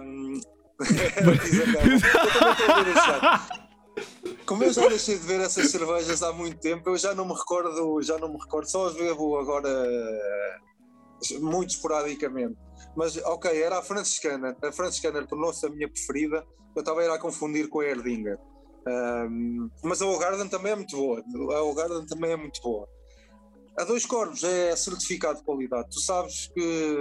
[0.00, 0.40] um,
[4.46, 7.34] Como eu já deixei de ver essas cervejas há muito tempo, eu já não me
[7.34, 9.68] recordo, já não me recordo, só as bebo agora
[11.40, 12.56] muito esporadicamente.
[12.96, 14.56] Mas ok, era a franciscana.
[14.62, 16.44] A franciscana tornou-se a minha preferida.
[16.74, 18.38] Eu estava a ir a confundir com a Erdinger.
[18.86, 21.22] Um, mas a Ogarden também é muito boa.
[21.56, 22.86] A Ogarden também é muito boa.
[23.78, 25.88] A Dois Corvos é certificado de qualidade.
[25.90, 26.96] Tu sabes que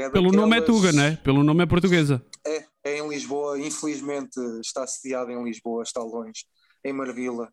[0.00, 1.16] é Pelo nome é Tuga, não é?
[1.16, 2.24] Pelo nome é portuguesa.
[2.44, 3.58] É, é em Lisboa.
[3.58, 6.44] Infelizmente está sediado em Lisboa, está longe.
[6.84, 7.52] Em Marvila.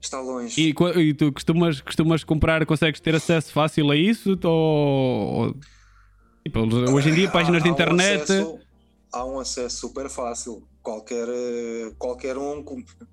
[0.00, 0.60] Está longe.
[0.60, 4.38] E, e, tu costumas, costumas comprar, consegues ter acesso fácil a isso?
[4.44, 5.54] Ou,
[6.44, 6.60] tipo,
[6.92, 8.20] hoje em dia, páginas há, de internet.
[8.20, 8.58] Um acesso,
[9.12, 10.62] há um acesso super fácil.
[10.82, 11.26] Qualquer,
[11.98, 12.64] qualquer um,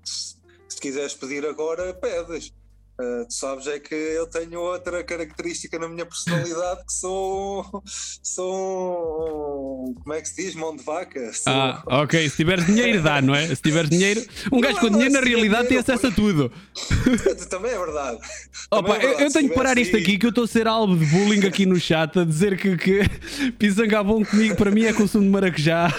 [0.04, 2.52] se quiseres pedir agora, pedes.
[2.98, 7.82] Uh, tu sabes é que eu tenho outra característica na minha personalidade que sou,
[8.22, 9.55] sou
[9.94, 10.54] como é que se diz?
[10.54, 11.30] Mão de vaca.
[11.46, 12.28] Ah, ok.
[12.28, 13.46] Se tiveres dinheiro, dá, não é?
[13.46, 14.24] Se tiveres dinheiro.
[14.52, 16.52] Um gajo Não, com não, dinheiro, na realidade, tem dinheiro, acesso a tudo.
[17.50, 18.18] Também é verdade.
[18.70, 20.48] Opa, é eu, verdade, eu se tenho que parar isto aqui, que eu estou a
[20.48, 23.00] ser alvo de bullying aqui no chat, a dizer que, que
[23.58, 25.92] Pisangabon comigo, para mim, é consumo de maracujá.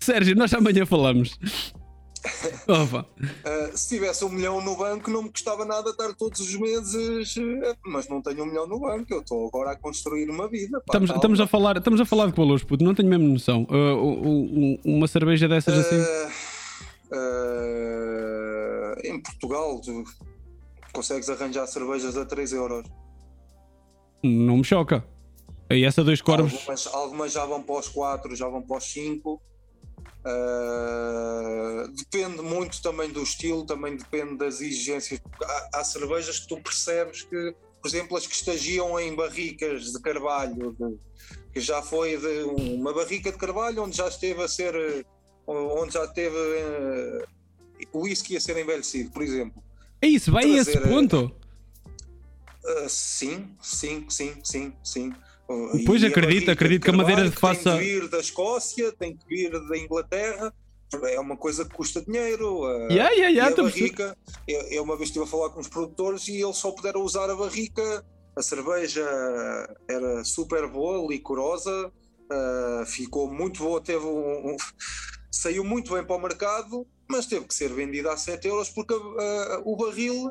[0.00, 1.38] Sérgio, nós amanhã falamos.
[2.68, 7.36] Uh, se tivesse um milhão no banco, não me custava nada estar todos os meses,
[7.36, 9.12] uh, mas não tenho um milhão no banco.
[9.12, 10.78] Eu estou agora a construir uma vida.
[10.80, 11.18] pá, Estamos, calma.
[11.18, 13.66] estamos, a falar, estamos a falar de valores, puto, não tenho mesmo noção.
[13.70, 15.96] Uh, uma cerveja dessas assim.
[15.96, 20.04] Uh, uh, em Portugal, tu
[20.92, 22.84] consegues arranjar cervejas a 3 euros.
[24.22, 25.04] Não me choca.
[25.70, 26.54] Aí essa dois corvos.
[26.54, 29.40] Algumas, algumas já vão para os 4, já vão para os 5.
[30.24, 35.20] Uh, depende muito também do estilo, também depende das exigências.
[35.42, 40.00] Há, há cervejas que tu percebes que, por exemplo, as que estagiam em barricas de
[40.00, 40.98] carvalho, de-
[41.52, 45.04] que já foi de uma barrica de carvalho onde já esteve a ser, eh,
[45.46, 47.24] onde já teve eh,
[47.92, 49.62] o whisky a ser envelhecido, por exemplo.
[50.02, 51.34] É isso, vai a esse trazer, ponto.
[52.64, 55.12] Uh, sim, sim, sim, sim, sim.
[55.86, 59.16] Pois, acredito, acredito de que a madeira carvalho faça- Tem que vir da Escócia, tem
[59.16, 60.52] que vir da Inglaterra,
[61.04, 62.64] é uma coisa que custa dinheiro.
[62.90, 66.28] Yeah, yeah, yeah, a barrica, eu, eu uma vez estive a falar com os produtores
[66.28, 68.04] e eles só puderam usar a barrica.
[68.36, 69.04] A cerveja
[69.88, 71.88] era super boa, licorosa,
[72.30, 74.56] uh, ficou muito boa, teve um, um-
[75.30, 78.94] saiu muito bem para o mercado, mas teve que ser vendida a 7 euros porque
[78.94, 80.30] uh, o barril,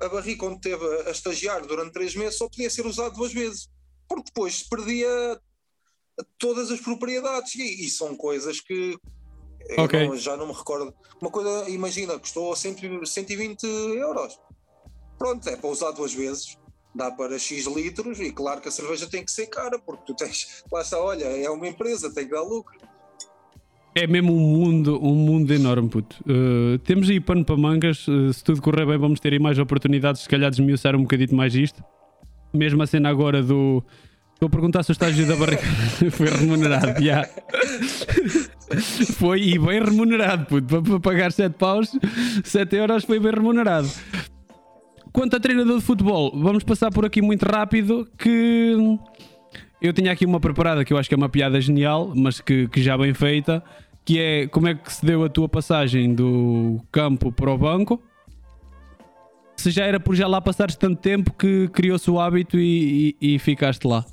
[0.00, 3.68] a barrica onde teve a estagiar durante 3 meses, só podia ser usado duas vezes,
[4.08, 5.08] porque depois perdia
[6.38, 8.96] todas as propriedades e, e são coisas que
[9.70, 10.06] eu Ok.
[10.06, 10.94] não- já não me recordo.
[11.20, 14.38] Uma coisa, imagina, custou 100, 120 euros.
[15.18, 16.56] Pronto, é para usar duas vezes.
[16.94, 20.14] Dá para X litros e claro que a cerveja tem que ser cara, porque tu
[20.14, 22.74] tens, lá está, olha, é uma empresa, tem que dar lucro.
[23.94, 26.16] É mesmo um mundo, um mundo enorme, puto.
[26.22, 28.06] Uh, temos aí pano para mangas.
[28.08, 31.02] uh, se tudo correr bem, vamos ter aí mais oportunidades, se calhar, de esmiuçar um
[31.02, 31.82] bocadito mais isto.
[32.56, 33.82] Mesmo a cena agora do.
[34.34, 35.62] Estou a perguntar se o estágio da barriga
[36.10, 37.02] foi remunerado.
[37.02, 37.26] já.
[39.16, 40.66] foi e bem remunerado, puto.
[40.66, 41.90] Para, para pagar 7 paus,
[42.44, 43.88] 7 euros foi bem remunerado.
[45.12, 48.74] Quanto a treinador de futebol, vamos passar por aqui muito rápido que
[49.80, 52.68] eu tinha aqui uma preparada que eu acho que é uma piada genial, mas que,
[52.68, 53.62] que já bem feita,
[54.04, 58.02] que é como é que se deu a tua passagem do campo para o banco?
[59.56, 63.34] Se já era por já lá passares tanto tempo que criou-se o hábito e, e-
[63.34, 64.04] e ficaste lá.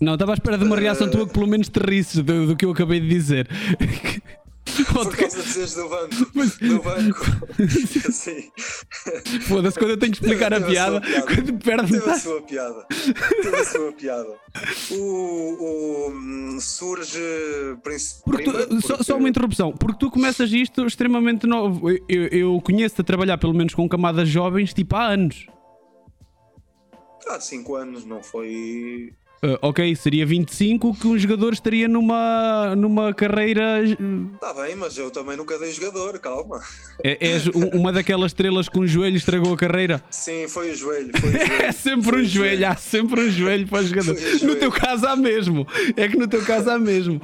[0.00, 2.56] Não, estava à espera de uma reação tua que pelo menos te risses do, do
[2.56, 3.48] que eu acabei de dizer.
[4.92, 6.14] Por causa de dizeres do banco.
[6.60, 7.24] Do banco.
[8.12, 8.50] Sim.
[9.46, 11.26] Foda-se, quando eu tenho que explicar a piada, sua piada.
[11.34, 12.86] quando perde Teve a sua piada.
[13.42, 14.34] Teve a sua piada.
[14.90, 17.18] O, o, hum, surge.
[18.24, 21.90] Porque tu- primeiro só, porque- só uma interrupção, porque tu começas isto extremamente novo.
[21.90, 25.46] Eu, eu, eu conheço-te a trabalhar pelo menos com camadas jovens, tipo há anos.
[27.28, 29.12] Há 5 anos, não foi.
[29.42, 33.82] Ah, ok, seria 25 que um jogador estaria numa, numa carreira.
[33.84, 36.60] Está bem, mas eu também nunca dei jogador, calma.
[37.04, 40.02] É, és um- uma daquelas estrelas que um joelho estragou a carreira.
[40.10, 41.10] Sim, foi o joelho.
[41.20, 41.52] Foi o joelho.
[41.66, 44.14] É sempre Foi um o joelho, há sempre um joelho para o jogador.
[44.16, 44.56] Foi No joelho.
[44.58, 45.66] teu caso há mesmo.
[45.96, 47.20] É que no teu caso há mesmo.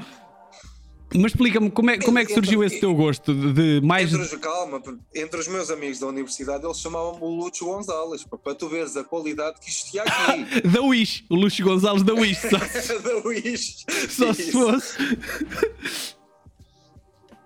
[1.14, 4.12] Mas explica-me como é, como é que surgiu esse teu gosto de, mais.
[4.12, 4.82] Entre os, calma,
[5.14, 9.04] entre os meus amigos da universidade, eles chamavam-me o Lúcio Gonzalez, para tu veres a
[9.04, 10.62] qualidade que isto tinha aqui.
[10.72, 12.40] Da Wish, o Luxo Gonzalez da Wish.
[12.40, 12.58] Só,
[12.98, 13.84] da Wish.
[14.08, 14.98] só se fosse.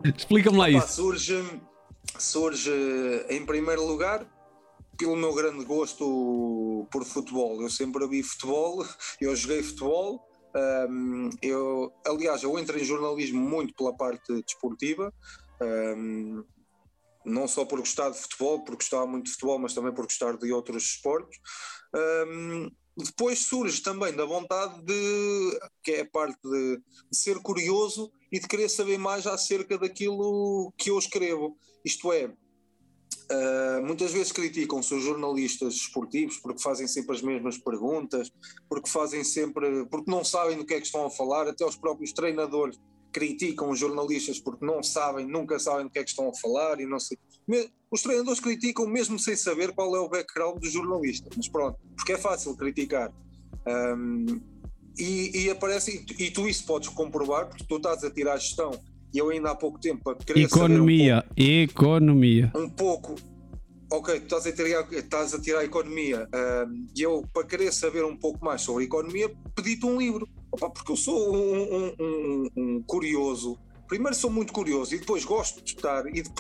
[0.05, 0.95] Explica-me lá Pá, isso.
[0.95, 1.45] surge,
[2.19, 2.71] surge,
[3.29, 4.27] em primeiro lugar,
[4.97, 7.61] pelo meu grande gosto por futebol.
[7.61, 8.85] Eu sempre vi futebol,
[9.21, 10.26] eu joguei futebol.
[10.89, 15.13] Hum, eu, aliás, eu entrei em jornalismo muito pela parte desportiva,
[15.61, 16.45] hum,
[17.25, 20.37] não só por gostar de futebol, por gostar muito de futebol, mas também por gostar
[20.37, 21.39] de outros esportes.
[21.95, 26.77] Hum, depois surge também da vontade de, que é a parte de,
[27.11, 31.59] de ser curioso e de querer saber mais acerca daquilo que eu escrevo.
[31.85, 32.33] Isto é,
[33.29, 38.31] Uh, muitas vezes criticam-se os jornalistas esportivos porque fazem sempre as mesmas perguntas,
[38.69, 41.75] porque fazem sempre, porque não sabem do que é que estão a falar, até os
[41.77, 42.79] próprios treinadores
[43.13, 46.79] criticam os jornalistas porque não sabem, nunca sabem do que é que estão a falar
[46.81, 47.19] e não sei.
[47.91, 52.13] Os treinadores criticam mesmo sem saber qual é o background do jornalista, mas pronto, porque
[52.13, 53.13] é fácil criticar.
[53.67, 54.41] Um,
[54.99, 58.35] e, e aparece, e tu- e tu isso podes comprovar, porque tu estás a tirar
[58.35, 58.71] a gestão
[59.15, 62.53] e eu ainda há pouco tempo para querer saber um Economia, economia.
[62.55, 63.15] um pouco.
[63.91, 66.29] Ok, tu estás a tirar, estás a tirar a economia
[66.97, 70.29] e eu, para querer saber um pouco mais sobre a economia, pedi-te um livro.
[70.51, 73.57] Opa, porque eu sou um, um- um- curioso.
[73.87, 76.31] Primeiro sou muito curioso e depois gosto de estar e de,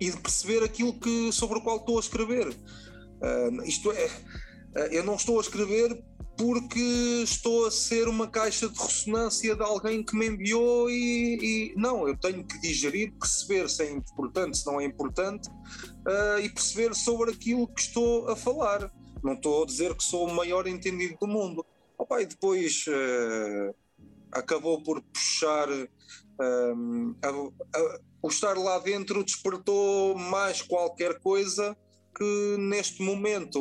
[0.00, 2.48] e de perceber aquilo que, sobre o qual estou a escrever.
[2.48, 6.02] Uh, isto é, uh, eu não estou a escrever
[6.40, 6.80] porque
[7.22, 12.08] estou a ser uma caixa de ressonância de alguém que me enviou e, e não,
[12.08, 16.94] eu tenho que digerir, perceber se é importante, se não é importante uh, e perceber
[16.94, 18.90] sobre aquilo que estou a falar.
[19.22, 21.62] Não estou a dizer que sou o maior entendido do mundo.
[21.98, 23.74] Opa, e depois uh,
[24.32, 25.68] acabou por puxar.
[26.40, 31.76] Um, a, a, o estar lá dentro despertou mais qualquer coisa
[32.16, 33.58] que neste momento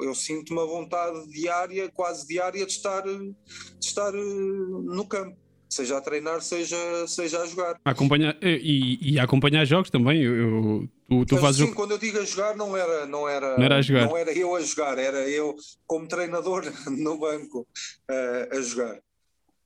[0.00, 3.34] eu sinto uma vontade diária, quase diária, de estar, de
[3.80, 5.36] estar eh, no campo.
[5.68, 6.76] Seja a treinar, seja,
[7.08, 7.76] seja a jogar.
[7.84, 10.22] A acompanhar, e, e a acompanhar jogos também.
[10.22, 13.56] Eu, eu tu, tu fazes sim, quando eu digo a jogar, não era, não, era,
[13.56, 14.06] não, era a jogar.
[14.06, 15.56] não era eu a jogar, era eu
[15.86, 17.66] como treinador no banco
[18.08, 19.00] uh, a jogar.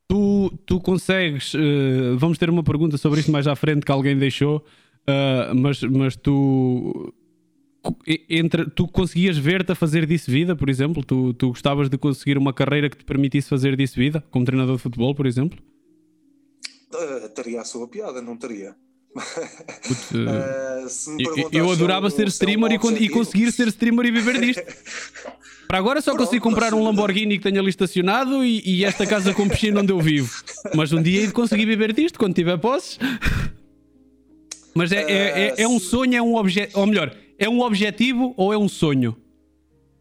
[0.08, 1.54] Tu, tu consegues.
[1.54, 4.64] Uh, vamos ter uma pergunta sobre isto mais à frente que alguém deixou.
[5.08, 7.12] Uh, mas, mas tu
[8.28, 11.04] entre, tu conseguias ver-te a fazer disso vida, por exemplo?
[11.04, 14.76] Tu, tu gostavas de conseguir uma carreira que te permitisse fazer disso vida, como treinador
[14.76, 15.58] de futebol, por exemplo?
[16.92, 18.74] Uh, teria a sua piada, não teria.
[20.12, 20.86] Uh,
[21.52, 22.74] eu, adorava ser streamer e,
[23.04, 24.62] e, conseguir ser streamer e viver disto.
[25.66, 29.06] Para agora só Pronto, consigo comprar um Lamborghini que tenha ali estacionado e, e esta
[29.06, 30.28] casa com piscina onde eu vivo.
[30.74, 32.98] Mas um dia consegui viver disto quando tiver posses.
[34.74, 36.78] Mas é, é, é, é um sonho, é um objeto.
[36.78, 39.16] Ou melhor, é um objetivo ou é um sonho?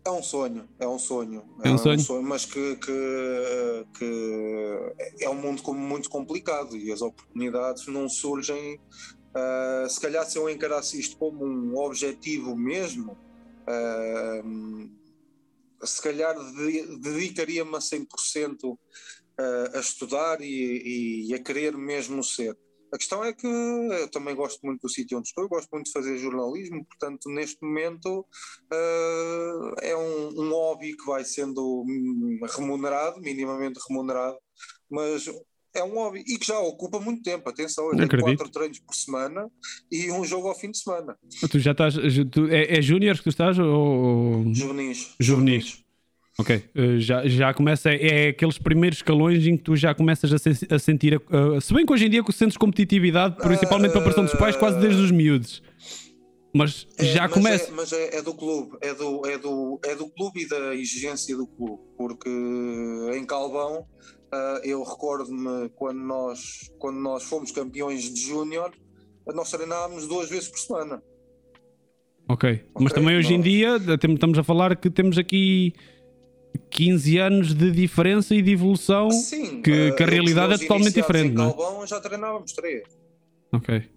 [0.05, 1.43] É um sonho, é um sonho.
[1.63, 2.23] É um, é um sonho?
[2.23, 8.75] mas que, que, que, é um mundo muito complicado e as oportunidades não surgem.
[9.29, 13.17] Uh, se calhar, se eu encarasse isto como um objetivo mesmo,
[13.63, 14.89] uh,
[15.85, 16.35] se calhar
[16.99, 18.77] dedicaria-me a 100% uh,
[19.75, 22.57] a estudar e, e a querer mesmo ser.
[22.91, 25.91] A questão é que eu também gosto muito do sítio onde estou, gosto muito de
[25.91, 28.25] fazer jornalismo, portanto, neste momento
[28.71, 31.85] uh, é um, um hobby que vai sendo
[32.55, 34.37] remunerado, minimamente remunerado,
[34.89, 35.25] mas
[35.73, 37.47] é um hobby e que já ocupa muito tempo.
[37.49, 39.49] Atenção, eu tenho quatro treinos por semana
[39.91, 41.17] e um jogo ao fim de semana.
[41.49, 41.95] Tu já estás.
[42.31, 43.57] Tu, é, é Júnior que tu estás?
[43.59, 44.53] Ou...
[44.53, 45.15] Juvenis.
[45.19, 45.83] Juvenis.
[46.39, 50.37] Ok, uh, já, já começa, é aqueles primeiros escalões em que tu já começas a,
[50.37, 54.01] se, a sentir, uh, se bem que hoje em dia sentes competitividade, principalmente uh, para
[54.01, 55.61] a pressão dos pais, quase desde os miúdos.
[56.55, 57.69] Mas é, já mas começa.
[57.69, 60.73] É, mas é, é, do clube, é do, é, do, é do clube e da
[60.73, 68.13] exigência do clube, porque em Calvão uh, eu recordo-me quando nós, quando nós fomos campeões
[68.13, 68.71] de júnior,
[69.27, 71.03] nós treinámos duas vezes por semana.
[72.29, 73.39] Ok, okay mas também hoje nós...
[73.39, 75.73] em dia estamos a falar que temos aqui
[76.69, 80.93] 15 anos de diferença e de evolução Sim, que, uh, que a realidade é totalmente
[80.93, 81.53] diferente, não é?
[81.53, 82.83] Calvão, já treinávamos três.
[83.51, 83.89] Ok.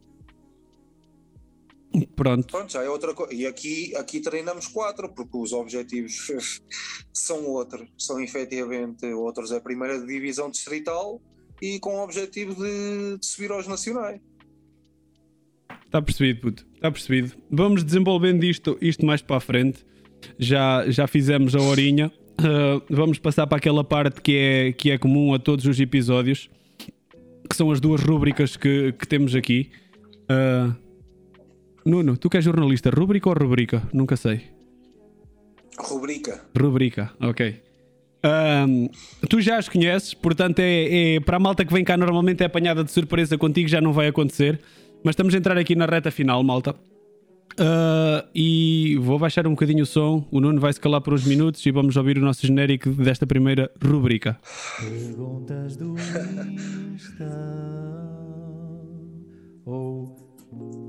[2.17, 2.47] Pronto.
[2.47, 3.35] Pronto, já é outra coisa.
[3.35, 6.31] E aqui, aqui treinamos quatro, porque os objetivos
[7.13, 7.89] são outros.
[7.99, 9.53] São efetivamente outros.
[9.53, 11.21] É a primeira divisão distrital
[11.61, 14.21] e com o objetivo de, de subir aos nacionais.
[15.85, 16.67] Está percebido, puto.
[16.75, 17.37] Está percebido.
[17.51, 19.85] Vamos desenvolvendo isto, isto mais para a frente.
[20.39, 22.11] Já, já fizemos a horinha.
[22.41, 26.51] Uh, vamos passar para aquela parte que é, que é comum a todos os episódios,
[27.49, 29.71] que são as duas rúbricas que, que temos aqui.
[30.25, 30.75] Uh,
[31.85, 33.83] Nuno, tu que és jornalista, rúbrica ou rubrica?
[33.93, 34.43] Nunca sei.
[35.79, 36.45] Rubrica.
[36.57, 37.61] Rubrica, ok.
[38.25, 38.89] Um,
[39.29, 42.47] tu já as conheces, portanto, é, é, para a malta que vem cá normalmente é
[42.47, 44.61] apanhada de surpresa contigo, já não vai acontecer.
[45.03, 46.75] Mas estamos a entrar aqui na reta final, malta.
[47.53, 50.27] Uh, e vou baixar um bocadinho o som.
[50.31, 53.27] O Nuno vai se calar por uns minutos e vamos ouvir o nosso genérico desta
[53.27, 54.39] primeira rubrica.
[54.81, 55.95] Perguntas do
[56.95, 57.31] Insta.
[59.65, 60.17] Ou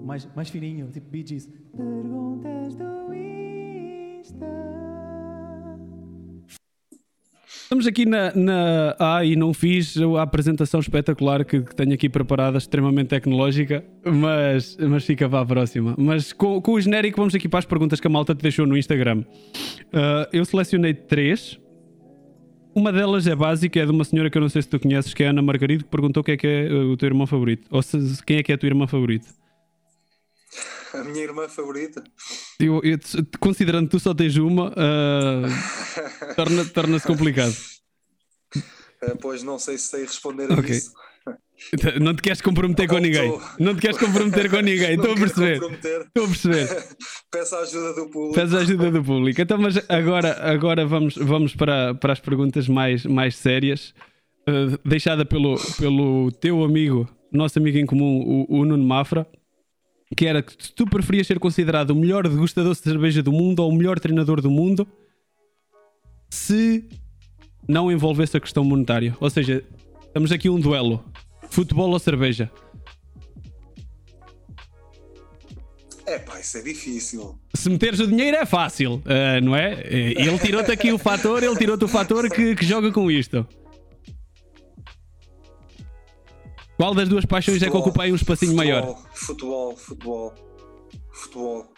[0.06, 4.93] mais, mais fininho, tipo Bee Perguntas do Insta.
[7.62, 12.10] Estamos aqui na, na A e não fiz a apresentação espetacular que, que, tenho aqui
[12.10, 15.96] preparada, extremamente tecnológica, mas, mas fica para a próxima.
[15.98, 18.68] Mas com, com o genérico, vamos aqui para as perguntas que a malta te deixou
[18.68, 19.22] no Instagram.
[19.22, 21.60] Uh, eu selecionei três.
[22.76, 25.14] Uma delas é básica, é de uma senhora que eu não sei se tu conheces,
[25.14, 27.68] que é a Ana Margarida, que perguntou quem é que é o teu irmão favorito.
[27.70, 29.43] Ou se, quem é que é a tua irmã favorita
[31.00, 32.04] a minha irmã favorita.
[32.60, 32.98] Eu, eu,
[33.40, 37.56] considerando que tu só tens uma, uh, torna-se torna complicado.
[38.56, 40.78] Uh, pois não sei se sei responder a okay.
[40.78, 40.94] isso.
[42.02, 43.32] Não te queres comprometer com ninguém.
[43.32, 43.42] Tô...
[43.60, 44.96] Não te queres comprometer com ninguém.
[44.96, 45.56] Estou a perceber.
[45.56, 46.88] Estou a perceber.
[47.32, 48.36] Peço a ajuda do público.
[48.36, 49.42] Peço a ajuda do público.
[49.42, 53.94] Então, mas agora, agora vamos, vamos para, para as perguntas mais, mais sérias.
[54.48, 59.26] uh, deixada pelo, pelo teu amigo, nosso amigo em comum, o, o Nuno Mafra,
[60.16, 63.70] que era que tu preferias ser considerado o melhor degustador de cerveja do mundo ou
[63.72, 64.88] o melhor treinador do mundo
[66.30, 66.84] se
[67.68, 69.16] não envolvesse a questão monetária.
[69.20, 69.64] Ou seja,
[70.06, 71.04] estamos aqui um duelo:
[71.50, 72.52] futebol ou cerveja?
[76.06, 77.40] É pá, isso é difícil.
[77.54, 79.84] Se meteres o dinheiro é fácil, uh, não é?
[79.88, 83.48] Ele tirou-te aqui o fator, ele tirou-te o fator que, que joga com isto.
[86.84, 88.98] Qual das duas paixões futebol, é que ocupa aí um espacinho futebol, maior?
[89.14, 90.34] Futebol, futebol,
[91.14, 91.74] futebol.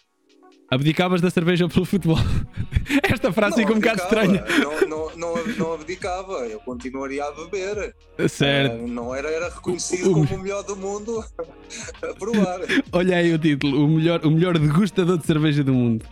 [0.68, 2.18] Abdicavas da cerveja pelo futebol.
[3.08, 4.44] Esta frase fica um bocado estranha.
[4.60, 7.96] Não, não, não, não, abdicava, eu continuaria a beber.
[8.28, 8.84] Certo.
[8.84, 11.24] Uh, não era, era reconhecido o, o, como o melhor do mundo
[12.02, 12.62] a provar.
[12.92, 16.04] Olha aí o título: o melhor, o melhor degustador de cerveja do mundo.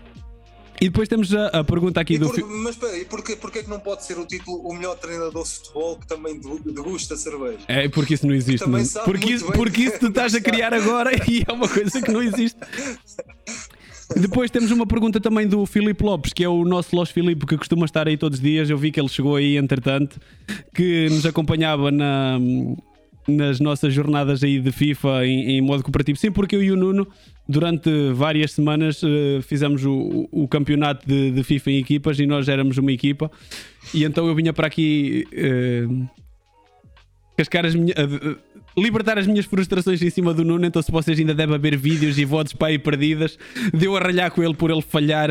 [0.81, 2.29] E depois temos a, a pergunta aqui e do.
[2.29, 5.43] Por, mas espera, e porquê, porquê que não pode ser o título o melhor treinador
[5.43, 7.59] de futebol que também degusta cerveja?
[7.67, 8.67] É porque isso não existe.
[8.67, 8.83] Não?
[9.05, 12.21] Porque, isso, porque isso tu estás a criar agora e é uma coisa que não
[12.21, 12.59] existe.
[14.15, 17.57] Depois temos uma pergunta também do Filipe Lopes, que é o nosso Los Filipe, que
[17.57, 18.69] costuma estar aí todos os dias.
[18.69, 20.19] Eu vi que ele chegou aí, entretanto,
[20.73, 22.37] que nos acompanhava na,
[23.27, 26.17] nas nossas jornadas aí de FIFA em, em, modo cooperativo.
[26.17, 27.07] Sim, porque eu e o Nuno,
[27.47, 32.47] durante várias semanas, uh, fizemos o, o campeonato de, de, FIFA em equipas e nós
[32.47, 33.29] éramos uma equipa.
[33.93, 36.09] E então eu vinha para aqui uh,
[37.37, 37.95] cascar as minhas.
[37.97, 38.37] Uh,
[38.75, 40.65] libertar as minhas frustrações em cima do Nuno.
[40.65, 43.37] Então, se vocês ainda devem haver vídeos e votos para aí perdidas,
[43.71, 45.29] deu a ralhar com ele por ele falhar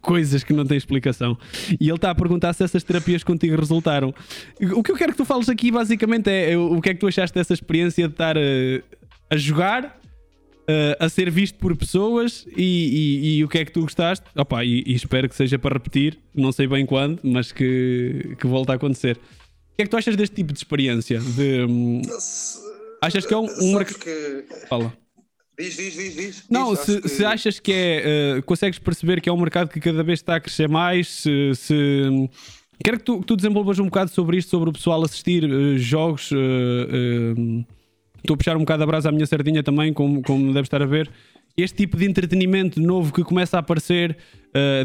[0.00, 1.38] coisas que não têm explicação.
[1.80, 4.12] E ele está a perguntar se essas terapias contigo resultaram.
[4.74, 7.06] O que eu quero que tu fales aqui, basicamente, é o que é que tu
[7.06, 8.82] achaste dessa experiência de estar uh,
[9.30, 10.01] a jogar,
[10.72, 14.24] uh, a ser visto por pessoas e, e, e, o que é que tu gostaste.
[14.34, 18.46] Opa, e, e, espero que seja para repetir, não sei bem quando, mas que, que
[18.46, 19.16] volte a acontecer.
[19.16, 21.18] O que é que tu achas deste tipo de experiência?
[21.20, 22.02] De, um,
[23.00, 23.98] achas que é um, um mercado.
[23.98, 24.44] Que...
[24.68, 24.92] Fala.
[25.58, 26.44] Diz, diz, diz, diz.
[26.48, 27.08] Não, diz, se, que...
[27.08, 28.38] se, achas que é.
[28.38, 31.52] Uh, consegues perceber que é um mercado que cada vez está a crescer mais, se.
[31.54, 32.28] se...
[32.82, 35.78] Quero que tu, que tu, desenvolvas um bocado sobre isto, sobre o pessoal assistir uh,
[35.78, 36.32] jogos.
[36.32, 37.64] Uh,
[38.22, 40.82] estou a puxar um bocado a brasa à minha sardinha também, como, como deve estar
[40.82, 41.10] a ver.
[41.56, 44.16] Este tipo de entretenimento novo que começa a aparecer,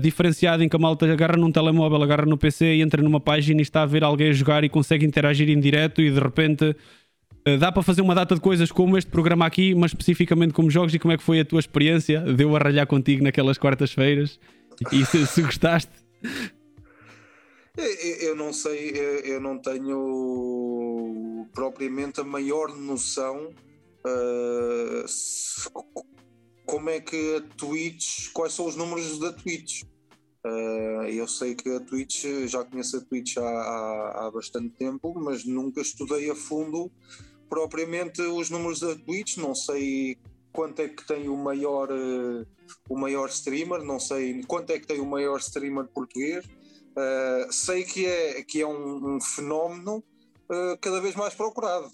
[0.02, 3.62] diferenciado em que a malta agarra num telemóvel, agarra no PC e entra numa página
[3.62, 6.76] e está a ver alguém a jogar e consegue interagir em direto e de repente
[7.48, 10.70] eh, dá para fazer uma data de coisas como este programa aqui, mas especificamente como
[10.70, 12.20] jogos e como é que foi a tua experiência?
[12.20, 14.38] Deu a ralhar contigo naquelas quartas-feiras?
[14.92, 15.92] E se, se gostaste?
[17.78, 18.90] Eu não sei,
[19.24, 23.54] eu não tenho propriamente a maior noção
[24.06, 25.06] uh,
[26.66, 29.84] como é que a Twitch, quais são os números da Twitch.
[30.46, 35.14] Uh, eu sei que a Twitch, já conheço a Twitch há, há, há bastante tempo,
[35.16, 36.92] mas nunca estudei a fundo
[37.50, 40.18] propriamente os números da Twitch, não sei
[40.52, 42.46] quanto é que tem o maior, uh,
[42.90, 46.46] o maior streamer, não sei quanto é que tem o maior streamer português.
[46.98, 50.04] Uh, sei que é, que é um, um fenómeno
[50.50, 51.92] uh, cada vez mais procurado.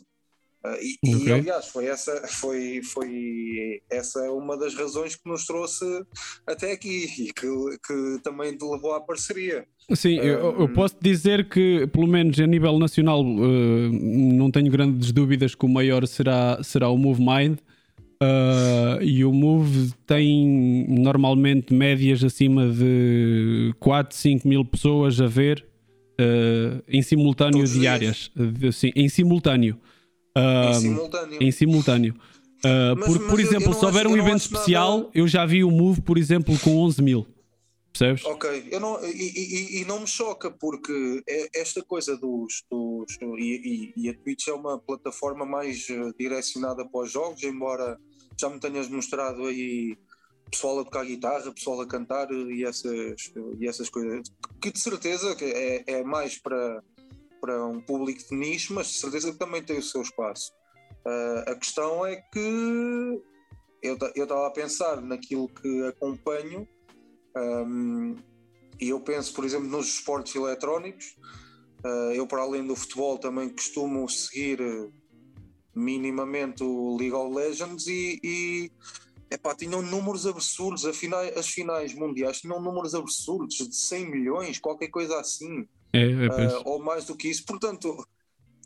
[0.81, 1.27] E, okay.
[1.27, 5.83] e, aliás, foi essa, foi, foi essa uma das razões que nos trouxe
[6.47, 7.47] até aqui e que,
[7.85, 9.67] que também te levou à parceria.
[9.93, 10.23] Sim, um...
[10.23, 15.53] eu, eu, posso dizer que, pelo menos a nível nacional, uh, não tenho grandes dúvidas
[15.53, 17.59] que o maior será, será o Move Mind.
[18.23, 25.65] Uh, e o Move tem normalmente médias acima de 4, 5 mil pessoas a ver
[26.13, 28.31] uh, em simultâneo Todos diárias.
[28.71, 29.77] Sim, em simultâneo.
[30.37, 31.43] Uh, em simultâneo.
[31.43, 32.13] Em simultâneo.
[32.63, 35.09] Uh, mas, por, mas por exemplo, eu, se houver um evento especial, nada...
[35.13, 37.27] eu já vi o Move, por exemplo, com 11 mil.
[37.91, 38.25] Percebes?
[38.25, 42.63] Ok, eu não, e, e, e, não me choca porque é esta coisa dos.
[42.71, 47.99] dos e, e, a Twitch é uma plataforma mais eh, direcionada para os jogos, embora
[48.43, 49.97] já me tenhas mostrado aí
[50.51, 54.29] pessoal a tocar guitarra, pessoal a cantar e essas, e essas coisas,
[54.61, 56.83] que de certeza é, é mais para,
[57.39, 60.51] para um público de nicho, mas de certeza que também tem o seu espaço.
[61.05, 63.21] Uh, a questão é que
[63.81, 66.67] eu estava a pensar naquilo que acompanho
[67.35, 68.15] um,
[68.79, 71.15] e eu penso, por exemplo, nos esportes eletrónicos.
[71.83, 74.59] Uh, eu, para além do futebol, também costumo seguir
[75.75, 78.71] minimamente o League of Legends e, e
[79.29, 80.85] epá, tinham números absurdos.
[80.97, 85.67] Finais, as finais mundiais tinham números absurdos de 100 milhões, qualquer coisa assim.
[85.91, 87.45] É, uh, ou mais do que isso.
[87.45, 88.05] Portanto,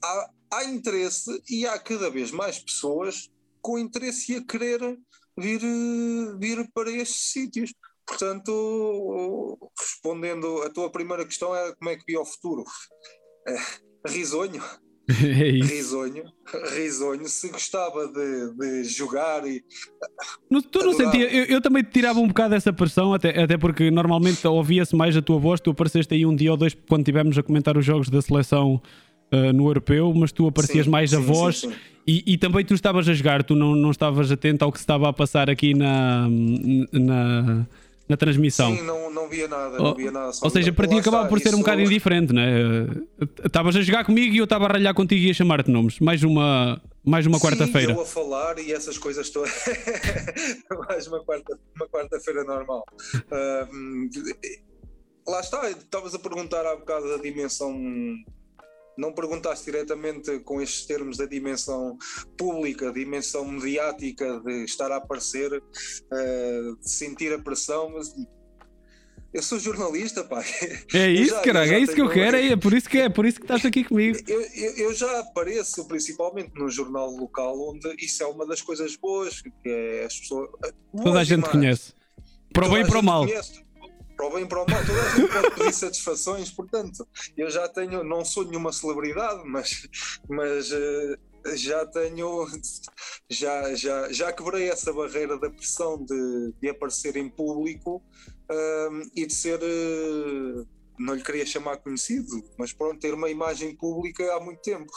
[0.03, 3.29] há, há interesse e há cada vez mais pessoas
[3.61, 4.79] com interesse e a querer
[5.38, 5.61] vir,
[6.39, 7.73] vir para estes sítios.
[8.05, 12.63] Portanto, respondendo a tua primeira questão é como é que vi o futuro.
[14.05, 14.63] risonho.
[15.23, 15.73] É isso.
[15.73, 16.23] risonho,
[16.75, 19.63] risonho, se gostava de, de jogar e
[20.49, 23.57] No- tu não sentia, eu, eu também te tirava um bocado essa pressão, até, até
[23.57, 25.61] porque normalmente ouvia-se mais a tua voz.
[25.61, 28.81] Tu apareceste aí um dia ou dois quando estivemos a comentar os jogos da seleção
[29.31, 31.75] ah, no europeu, mas tu aparecias Sim, mais a sim, voz sim, sim.
[32.05, 34.84] E, e também tu estavas a jogar, tu não, não estavas atento ao que se
[34.84, 36.27] estava a passar aqui na,
[36.93, 37.67] na,
[38.07, 38.75] na transmissão.
[38.75, 40.31] Sim, não, não via nada, Ou- não via nada.
[40.41, 42.88] Ou seja, para ti acabava por ser um bocado indiferente, não é?
[43.45, 45.99] Estavas a jogar comigo e eu estava a ralhar contigo e a chamar-te nomes.
[45.99, 47.91] Mais uma, mais uma quarta-feira.
[47.93, 49.51] eu a falar e essas coisas todas.
[50.88, 52.84] Mais uma quarta- uma quarta-feira normal.
[53.31, 54.09] Ahm,
[55.27, 57.73] lá está, estavas a perguntar há bocado da dimensão.
[58.98, 61.98] Não perguntaste diretamente com estes termos da dimensão
[62.38, 65.61] pública, dimensão mediática, de estar a aparecer,
[66.11, 68.14] ah, de sentir a pressão, mas
[69.34, 70.44] eu sou jornalista, pá.
[70.94, 73.26] É isso, já- caralho, é isso que eu quero, é, por isso que é, por
[73.26, 74.18] isso que estás aqui comigo.
[74.28, 78.95] Eu, eu- eu já apareço principalmente num jornal local onde isso é uma das coisas
[78.95, 80.49] boas, que é as pessoas.
[81.03, 81.52] Toda a gente demais.
[81.52, 81.94] conhece.
[82.53, 83.26] Para o bem e para o mal.
[83.28, 83.66] conhece.
[84.18, 87.07] Para o bem para o mal, toda a gente pode pedir satisfações, portanto,
[87.38, 89.88] eu já tenho, não sou nenhuma celebridade, mas,
[90.27, 91.18] mas eh,
[91.56, 92.48] já tenho,
[93.30, 98.02] já, já, já quebrei essa barreira da pressão de, de aparecer em público
[98.49, 100.65] ahm, e de ser, eh,
[100.98, 104.91] não lhe queria chamar conhecido, mas pronto, ter uma imagem pública há muito tempo.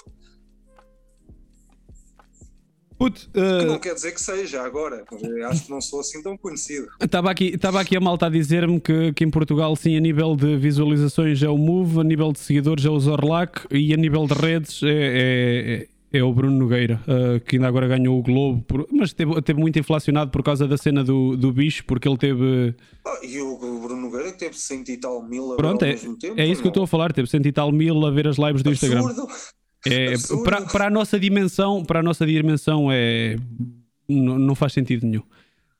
[3.01, 5.03] Puto, Que eh, não quer dizer que seja agora,
[5.49, 6.87] acho que não sou assim tão conhecido.
[7.01, 10.37] Estava aqui, estava aqui a malta a dizer-me que, que em Portugal, sim, a nível
[10.37, 14.27] de visualizações é o Move, a nível de seguidores é o Zorlac e a nível
[14.27, 18.63] de redes é, é, é o Bruno Nogueira, uh, que ainda agora ganhou o Globo,
[18.69, 22.19] por- mas teve, teve muito inflacionado por causa da cena do, do bicho, porque ele
[22.19, 22.75] teve.
[23.07, 25.93] Ah, e o Bruno Nogueira teve cento e tal mil a ver Pronto, ao é,
[25.93, 26.39] mesmo tempo.
[26.39, 28.37] é isso que eu estou a falar, teve cento e tal mil a ver as
[28.37, 29.05] lives do Instagram.
[29.87, 33.37] É, para, para a nossa dimensão, para a nossa dimensão é
[34.09, 35.23] não, faz sentido nenhum.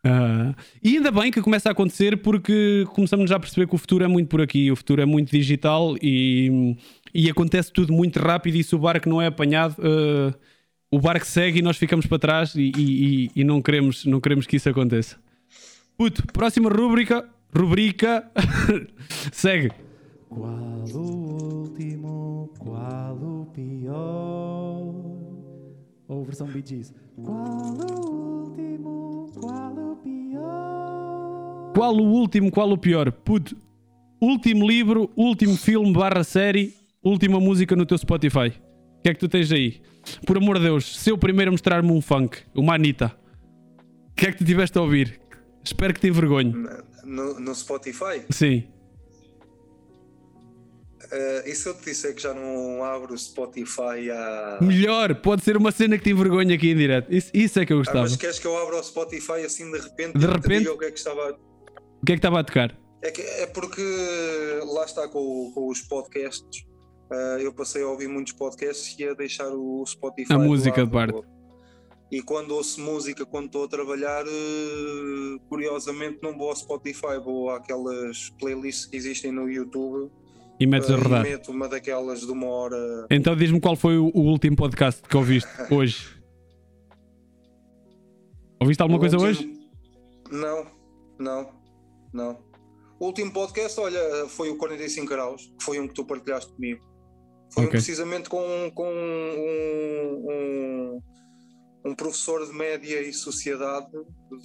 [0.03, 3.79] Ah, e ainda bem que começa a acontecer porque começamos já a perceber que o
[3.79, 6.75] futuro é muito por aqui, o futuro é muito digital e,
[7.13, 10.35] e acontece tudo muito rápido e se o barco não é apanhado, ah,
[10.91, 14.47] o barco segue e nós ficamos para trás e, e- e- não, queremos, não queremos
[14.47, 15.17] que isso aconteça.
[15.99, 18.25] Puto, próxima rúbrica, rubrica,
[19.33, 19.71] segue.
[20.31, 24.95] Qual o último, qual o pior?
[26.07, 26.95] Ou versão Bee Gees.
[27.17, 31.73] Qual o último, qual o pior?
[31.75, 33.11] Qual o último, qual o pior?
[33.11, 33.57] Puto,
[34.21, 38.53] último livro, último filme barra série, última música no teu Spotify.
[38.99, 39.83] O que é que tu tens aí?
[40.25, 43.13] Por amor de Deus, se eu primeiro mostrar-me um funk, uma Anitta,
[44.11, 45.21] o que é que tu tiveste a ouvir?
[45.65, 46.55] Espero que te envergonhe.
[47.05, 48.23] No, no Spotify.
[48.31, 48.69] Sim.
[51.11, 54.59] Eh, e se eu te disser que já não abro o Spotify há.
[54.61, 57.13] Melhor, pode ser uma cena que te envergonha aqui em direto.
[57.13, 58.01] Isso, isso é que eu Ah, gostava.
[58.03, 60.19] mas queres que eu abra o Spotify assim de repente?
[60.19, 60.69] De e te repente?
[60.69, 61.31] o que é que estava.
[62.03, 62.79] O que é que estava a tocar?
[63.03, 63.81] É, que- é porque
[64.67, 66.65] lá está com, com os podcasts.
[67.13, 70.33] eh, eu passei a ouvir muitos podcasts e a deixar o Spotify.
[70.35, 71.19] A música de parte.
[72.13, 77.51] E quando ouço música, quando estou a trabalhar, eh, curiosamente não vou ao Spotify, vou
[77.51, 80.11] àquelas playlists que existem no YouTube
[80.61, 81.23] E metes a e rodar.
[81.23, 83.07] meto uma daquelas de uma hora.
[83.11, 86.21] Então diz-me qual foi o, o último podcast que ouviste hoje.
[88.61, 89.61] Ouviste alguma O coisa último- hoje?
[90.31, 90.67] Não,
[91.19, 91.51] não,
[92.13, 92.39] não.
[93.01, 96.85] O último podcast, olha, foi o 45 graus, que foi um que tu partilhaste comigo.
[97.53, 97.71] Foi um Ok.
[97.79, 101.01] precisamente com, com um, um,
[101.87, 103.89] um professor de média e sociedade,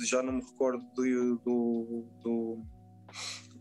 [0.06, 2.62] já não me recordo do, do, do-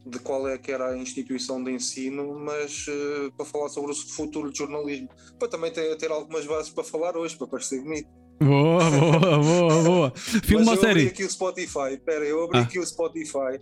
[0.06, 3.94] de qual é que era a instituição de ensino, mas eh, para falar sobre o
[3.94, 5.08] futuro de jornalismo.
[5.38, 8.08] Para também ter, ter algumas bases para falar hoje, para parecer bonito.
[8.42, 10.12] Boa, boa, boa, boa.
[10.16, 11.06] Filme ou eu abri série?
[11.08, 12.62] aqui o Spotify, espera, eu abri Ah.
[12.62, 13.58] aqui o Spotify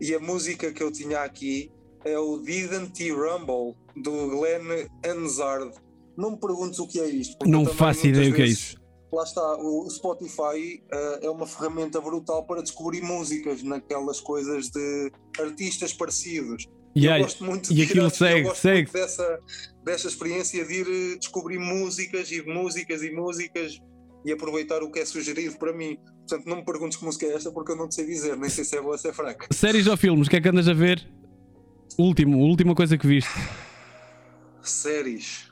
[0.00, 1.70] e a música que eu tinha aqui
[2.04, 5.70] é o Didn't He Rumble do Glenn Hansard.
[6.16, 7.36] Não me perguntes o que é isto.
[7.46, 8.79] Não faço ideia o que é isso.
[9.12, 15.10] Lá está, o Spotify eh, é uma ferramenta brutal para descobrir músicas naquelas coisas de
[15.38, 16.64] artistas parecidos.
[16.94, 18.90] E eu gosto muito e de ir aquilo a- segue, segue.
[18.92, 19.40] dessa,
[19.84, 23.78] dessa experiência de ir eh, descobrir músicas e músicas e músicas
[24.24, 25.96] e aproveitar o que é sugerido para mim.
[26.28, 28.48] Portanto, não me perguntes que música é esta porque eu não te sei dizer, nem
[28.50, 29.46] sei se é boa ou se é fraca.
[29.54, 30.28] Séries ou filmes?
[30.28, 31.04] O que é que andas a ver?
[31.98, 33.30] Último, última coisa que viste.
[34.62, 35.50] Séries.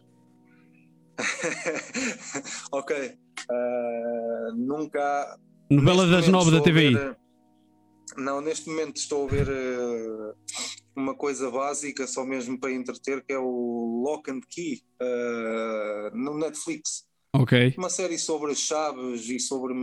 [2.71, 3.19] ok.
[3.51, 5.39] Ah, nunca.
[5.71, 6.95] Novela das nove da TVI.
[6.95, 7.17] ver, eh,
[8.17, 9.49] não, neste momento estou a ver.
[9.49, 10.33] eh,
[10.99, 16.37] uma coisa básica, só mesmo para entreter, que é o Lock and Key uh, no
[16.37, 17.07] Netflix.
[17.33, 17.75] Ok.
[17.79, 19.75] Uma série sobre chaves e sobre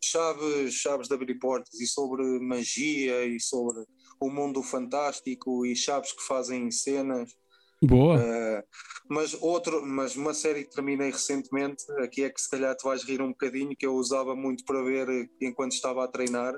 [0.00, 3.84] chaves, chaves de abrir portas e sobre magia e sobre
[4.20, 7.34] o mundo fantástico e chaves que fazem cenas.
[7.82, 8.16] Boa.
[8.18, 8.62] Uh,
[9.08, 13.02] mas outro, mas uma série que terminei recentemente, aqui é que se calhar te vais
[13.02, 16.54] rir um bocadinho, que eu usava muito para ver enquanto estava a treinar,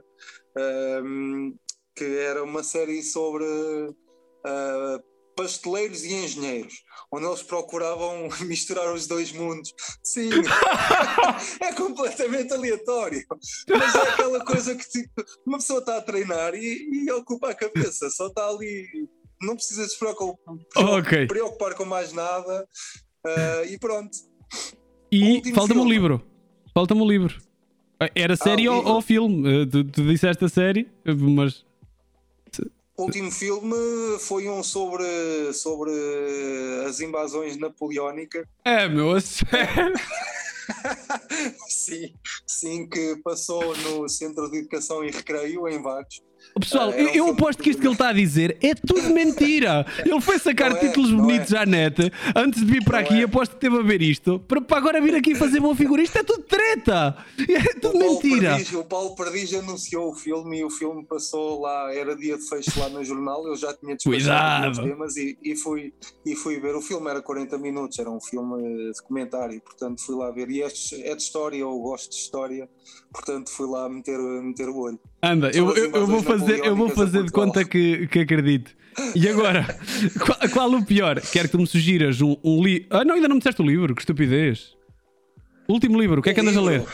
[1.03, 1.57] um,
[1.97, 5.03] que era uma série sobre uh,
[5.35, 6.74] pasteleiros e engenheiros,
[7.11, 9.73] onde eles procuravam misturar os dois mundos.
[10.03, 10.31] Sim,
[11.61, 13.24] é completamente aleatório,
[13.69, 17.55] mas é aquela coisa que tipo, uma pessoa está a treinar e, e ocupa a
[17.55, 18.86] cabeça, só está ali,
[19.43, 21.27] não precisa se preocupar, Ok.
[21.27, 22.66] preocupar com mais nada
[23.27, 24.16] uh, e pronto.
[25.10, 25.90] E falta-me o filme.
[25.90, 26.23] livro.
[26.73, 27.40] Falta-me o livro.
[28.14, 29.62] Era série o ou, ou filme?
[29.62, 31.64] Eh, Tu, tu disseste a série, mas.
[32.97, 33.74] O último filme
[34.20, 35.90] foi um sobre, sobre
[36.86, 38.44] as invasões napoleónicas.
[38.64, 39.94] É, meu, a sério.
[41.69, 42.12] sim,
[42.47, 46.20] sim, que passou no Centro de Educação e Recreio em Vagos.
[46.60, 48.74] Pessoal, Ah, era um eu, eu aposto que isto que ele está a dizer é
[48.74, 49.86] tudo mentira.
[50.04, 51.58] Ele foi sacar Não é, títulos bonitos é.
[51.58, 53.20] à net antes de vir para Não aqui.
[53.20, 53.24] é.
[53.24, 56.02] Aposto que teve a ver isto para, para agora vir aqui fazer boa figura.
[56.02, 57.16] Isto é tudo treta.
[57.48, 58.50] É tudo O mentira.
[58.56, 62.46] Perdiz, o Paulo Perdiz anunciou o filme e o filme passou lá, era dia de
[62.48, 63.46] fecho lá no jornal.
[63.46, 64.88] Eu já tinha despachado os Cuidado.
[64.88, 65.92] temas e, e, fui,
[66.26, 66.74] e fui ver.
[66.74, 70.50] O filme era 40 minutos, era um filme de comentário, portanto fui lá ver.
[70.50, 72.68] E este é de história, eu gosto de história,
[73.12, 75.00] portanto fui lá meter, meter o olho.
[75.22, 78.70] Anda, eu, eu, eu vou invasões fazer, eu vou fazer de conta que, que acredito.
[79.14, 79.66] E agora,
[80.24, 81.20] qual, qual o pior?
[81.20, 82.86] Quero que tu me sugiras um, um livro.
[82.90, 84.77] Ah, não, ainda não me disseste o livro, que estupidez.
[85.69, 86.81] Último livro, o que é que andas a ler?
[86.81, 86.93] livro-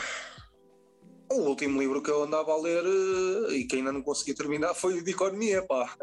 [1.31, 4.73] O último livro que eu andava a ler eh, e que ainda não consegui terminar
[4.73, 5.93] foi o de Economia, pá.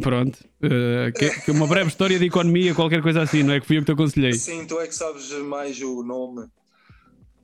[0.00, 3.66] Pronto, eh, que, que uma breve história de economia, qualquer coisa assim, não é que
[3.66, 4.32] fui eu que te aconselhei.
[4.34, 6.46] Sim, tu é que sabes mais o nome.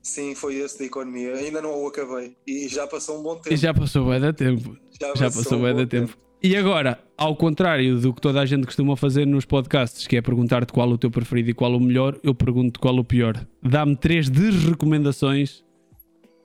[0.03, 1.33] Sim, foi esse de Economia.
[1.33, 2.35] Ainda não o acabei.
[2.45, 3.53] E já passou um bom tempo.
[3.53, 4.77] E já passou bem da tempo.
[5.15, 6.17] Já passou bem da tempo.
[6.41, 10.21] E agora, ao contrário do que toda a gente costuma fazer nos podcasts, que é
[10.21, 13.45] perguntar-te qual o teu preferido e qual o melhor, eu pergunto qual o pior.
[13.61, 15.63] Dá-me três desrecomendações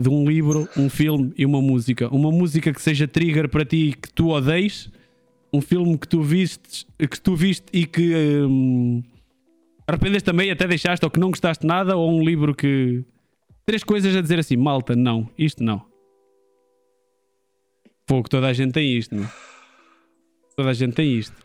[0.00, 2.08] de um livro, um filme e uma música.
[2.14, 4.88] Uma música que seja trigger para ti e que tu odeies,
[5.52, 8.14] um filme que tu viste, que tu viste e que
[8.46, 9.02] hum,
[9.84, 13.04] arrependes também, até deixaste ou que não gostaste nada, ou um livro que.
[13.66, 15.87] Três coisas a dizer assim, malta, não, isto não.
[18.08, 19.28] Pouco, toda a gente tem isto, não?
[20.56, 21.36] Toda a gente tem isto.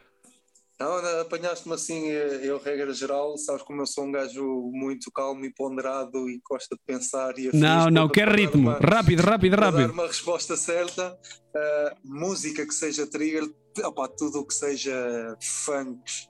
[0.80, 5.46] Não, apanhaste-me assim, eh, eu, regra geral, sabes como eu sou um gajo muito calmo
[5.46, 8.70] e ponderado e gosta de pensar e Não, não, quer ritmo.
[8.70, 9.94] uma- Rápido, rápido, para dar rápido.
[9.94, 13.44] uma resposta certa, uh, música que seja trigger,
[13.86, 16.28] opá, tudo o que seja funks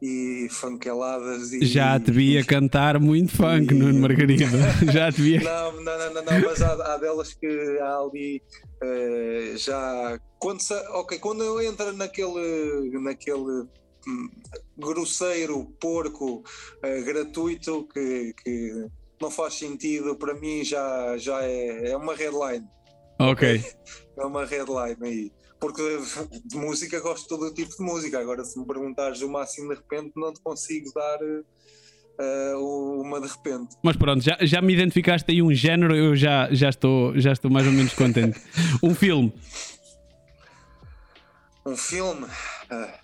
[0.00, 4.44] e funkeladas e Já te via cantar muito funk, e- Nuno Margarida.
[4.92, 5.40] Já te via.
[5.40, 7.46] Não, não, não, não, não, mas há, há delas que
[7.80, 8.40] há ali
[8.82, 10.60] eh, já quando,
[10.90, 13.66] ok, quando eu entro naquele, naquele
[14.06, 14.30] hum,
[14.76, 16.42] grosseiro porco
[16.82, 18.88] eh, gratuito que, que
[19.20, 22.66] não faz sentido, para mim já, já é, é uma headline.
[23.18, 23.62] Ok.
[24.16, 25.32] É uma headline aí.
[25.60, 25.80] Porque
[26.44, 28.18] de música gosto de todo o tipo de música.
[28.18, 31.20] Agora, se me perguntares uma assim de repente, não te consigo dar
[32.18, 33.76] eh, uma de repente.
[33.82, 37.50] Mas pronto, já, já me identificaste aí um género, eu já, já, estou, já estou
[37.50, 38.40] mais ou menos contente.
[38.82, 39.32] Um filme.
[41.64, 42.26] Um filme.
[42.70, 43.00] ah,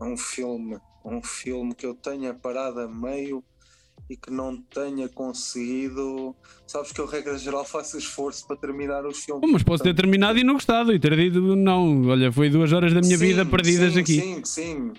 [0.00, 0.78] um filme.
[1.04, 3.42] Um filme que eu tenha parado a meio
[4.08, 6.34] e que não tenha conseguido.
[6.66, 9.42] Sabes que eu, regra geral, faço esforço para terminar os filmes.
[9.44, 12.06] Oh, mas posso ter terminado e não gostado e ter dito não.
[12.06, 14.20] Olha, foi duas horas da minha Sim, vida perdidas sim, aqui.
[14.20, 14.92] Sim, sim.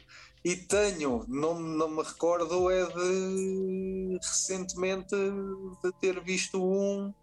[0.45, 7.14] E tenho, não, não me recordo, é de recentemente de ter visto um.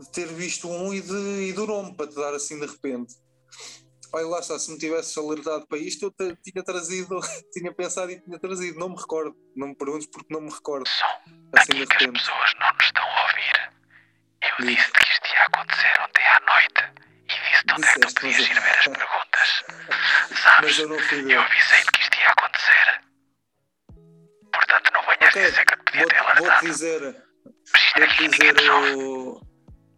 [0.00, 3.14] De ter visto um e, de, e do nome, para te dar assim de repente.
[4.12, 7.18] Olha lá, está, se me tivesses alertado para isto, eu te- tinha trazido,
[7.52, 8.78] tinha pensado e tinha trazido.
[8.78, 10.88] Não me recordo, não me perguntes porque não me recordo.
[11.56, 12.18] Assim de que as repente.
[12.20, 13.72] pessoas não nos estão a ouvir.
[14.42, 14.76] Eu Diz.
[14.76, 18.20] disse que isto ia acontecer ontem à noite e disse-te onde é que tu Disseste,
[18.20, 19.48] podias ir ver as perguntas.
[20.62, 21.38] Mas eu não fui Eu ver.
[21.38, 23.00] avisei-te que isto ia acontecer.
[24.52, 26.66] Portanto, não venhas Ok, dizer que eu te podia ter vou- vou-te alertado.
[26.66, 27.00] dizer.
[27.02, 29.04] Mas isto Vou aqui dizer ninguém nos ouve.
[29.04, 29.52] o.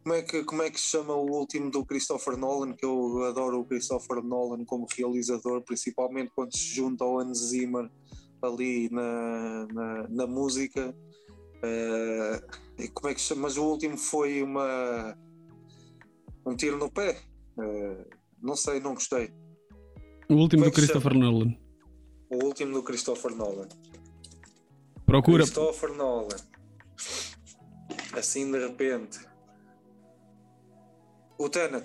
[0.05, 2.75] Como é, que, como é que se chama o último do Christopher Nolan?
[2.75, 7.89] Que eu adoro o Christopher Nolan como realizador, principalmente quando se junta ao Hans Zimmer
[8.43, 10.95] ali na, na, na música.
[12.79, 13.43] E como é que se chama?
[13.43, 15.17] Mas o último foi uma.
[16.47, 17.23] Um tiro no pé.
[17.59, 18.05] Eh,
[18.43, 19.33] não sei, não gostei.
[20.29, 21.55] O último Como do Christopher Nolan.
[22.31, 23.69] O último do Christopher Nolan.
[25.07, 25.43] Procura.
[25.45, 26.37] Christopher Nolan.
[28.13, 29.19] Assim de repente.
[31.39, 31.85] O Tenet.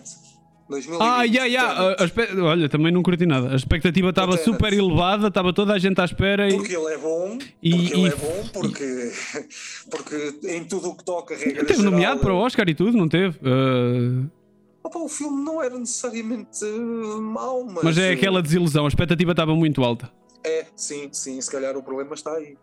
[0.70, 1.02] 2020.
[1.02, 3.52] Ah, a espe- Olha, também não curti nada.
[3.52, 6.56] A expectativa estava super elevada, estava toda a gente à espera e.
[6.56, 9.12] Porque ele é bom, E- porque ele e- é bom, porque,
[9.90, 12.96] porque em tudo o que toca, regra Teve geral, nomeado para o Oscar e tudo,
[12.96, 13.40] não teve?
[13.44, 14.30] Ah,
[14.90, 17.84] Opa, o filme não era necessariamente uh, mau, mas.
[17.84, 20.12] mas é uh, aquela desilusão, a expectativa estava muito alta.
[20.44, 22.58] É, sim, sim, se calhar o problema está aí.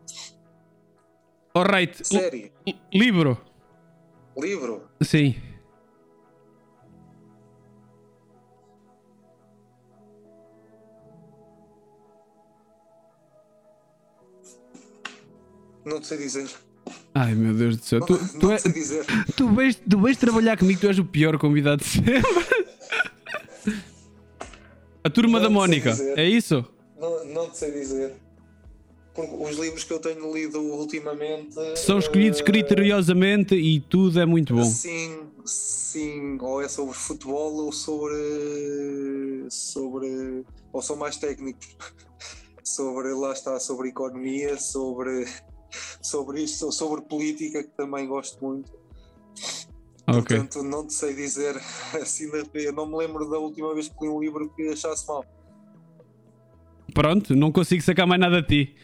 [1.54, 3.40] Alright, Série, l- livro.
[4.36, 4.88] livro.
[5.00, 5.36] Sim.
[15.84, 16.65] Não sei dizer.
[17.18, 18.00] Ai meu Deus do céu.
[18.04, 18.58] Tu, não tu, é-
[19.34, 22.22] tu, vais, tu vais trabalhar comigo, tu és o pior convidado de sempre.
[25.02, 26.62] A turma Não da Mónica, é isso?
[27.00, 28.12] Não, não te sei dizer.
[29.14, 31.54] Porque os livros que eu tenho lido ultimamente.
[31.76, 34.64] São escolhidos eh, criteriosamente e tudo é muito bom.
[34.64, 36.36] Sim, sim.
[36.38, 39.46] Ou é sobre futebol ou sobre.
[39.48, 40.44] sobre.
[40.70, 41.66] ou são mais técnicos.
[42.62, 45.24] sobre, lá está, sobre economia, sobre.
[46.00, 48.72] Sobre isto, sobre política, que também gosto muito.
[50.06, 50.36] Ok.
[50.36, 51.56] Portanto, não te sei dizer
[52.00, 52.30] assim
[52.74, 55.24] não me lembro da última vez que li um livro que achasse mal.
[56.94, 58.76] Pronto, não consigo sacar mais nada de ti.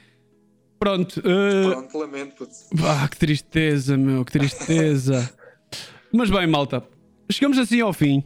[0.78, 1.20] Pronto.
[1.24, 2.34] eh, Pronto, lamento.
[2.34, 2.52] puto.
[2.84, 5.32] Ah, que tristeza, meu, que tristeza.
[6.12, 6.86] Mas bem, malta,
[7.30, 8.24] chegamos assim ao fim.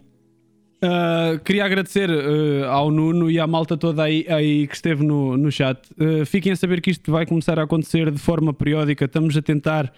[0.82, 5.36] Ah, queria agradecer ah, ao Nuno e à malta toda aí, aí que esteve no,
[5.36, 5.80] no chat.
[5.98, 9.06] Ah, fiquem a saber que isto vai começar a acontecer de forma periódica.
[9.06, 9.92] Estamos a tentar,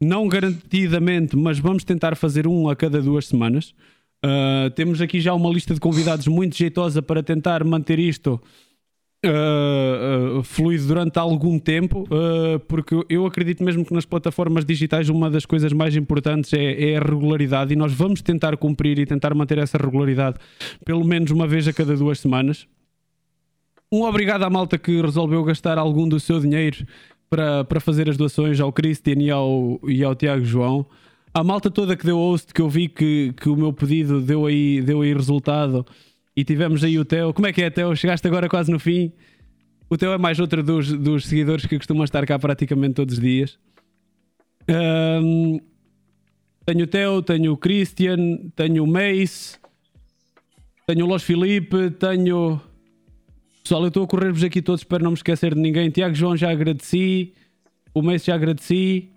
[0.00, 3.74] não garantidamente, mas vamos tentar fazer um a cada duas semanas.
[4.76, 8.40] Temos aqui já uma lista de convidados muito jeitosa para tentar manter isto
[9.26, 15.08] uh, uh, fluido durante algum tempo, uh, porque eu acredito mesmo que nas plataformas digitais
[15.08, 19.06] uma das coisas mais importantes é, é a regularidade e nós vamos tentar cumprir e
[19.06, 20.38] tentar manter essa regularidade
[20.84, 22.66] pelo menos uma vez a cada duas semanas.
[23.90, 26.86] Um obrigado à malta que resolveu gastar algum do seu dinheiro
[27.28, 30.86] para, para fazer as doações ao Christian e ao, e ao Tiago João.
[31.34, 34.46] À malta toda que deu host, que eu vi que, que o meu pedido deu
[34.46, 35.86] aí, deu aí resultado.
[36.36, 37.32] E tivemos aí o Teo.
[37.32, 37.94] Como é que é, Teo?
[37.94, 39.12] Chegaste agora quase no fim.
[39.88, 43.20] O Teo é mais outro dos, dos seguidores que costuma estar cá praticamente todos os
[43.20, 43.58] dias.
[44.66, 45.58] Ahm,
[46.64, 49.58] tenho o Teo, tenho o Christian, tenho o Mace,
[50.86, 52.60] tenho o Los Felipe, tenho.
[53.62, 55.90] Pessoal, eu estou a correr-vos aqui todos, espero não me esquecer de ninguém.
[55.90, 57.34] Tiago João já agradeci,
[57.94, 59.10] o Mace já agradeci,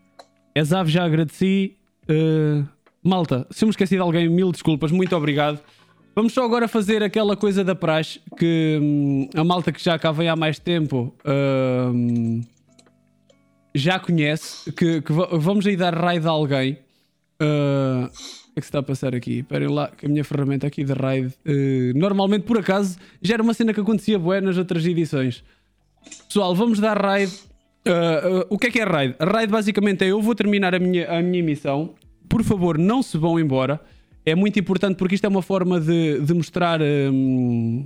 [0.53, 1.77] Esav já agradeci.
[2.09, 2.67] Uh,
[3.01, 5.61] malta, se eu me esqueci de alguém, mil desculpas, muito obrigado.
[6.15, 10.11] Vamos só agora fazer aquela coisa da praxe que hum, a malta que já cá
[10.13, 11.13] vem há mais tempo
[11.93, 12.41] hum,
[13.73, 14.71] já conhece.
[14.71, 16.77] Que, que va- vamos aí dar raid a alguém.
[17.41, 19.39] Uh, o que é que se está a passar aqui?
[19.39, 21.27] Esperem lá, que a minha ferramenta aqui de raid.
[21.45, 25.43] uh, normalmente, por acaso, já era uma cena que acontecia bué nas outras edições.
[26.29, 27.33] Pessoal, vamos dar raid.
[27.85, 29.15] Uh, o que é que é raid?
[29.19, 31.93] Raid basicamente é eu vou terminar a minha, a minha missão.
[32.29, 33.81] Por favor, não se vão embora.
[34.25, 37.85] É muito importante porque isto é uma forma de, de mostrar hum,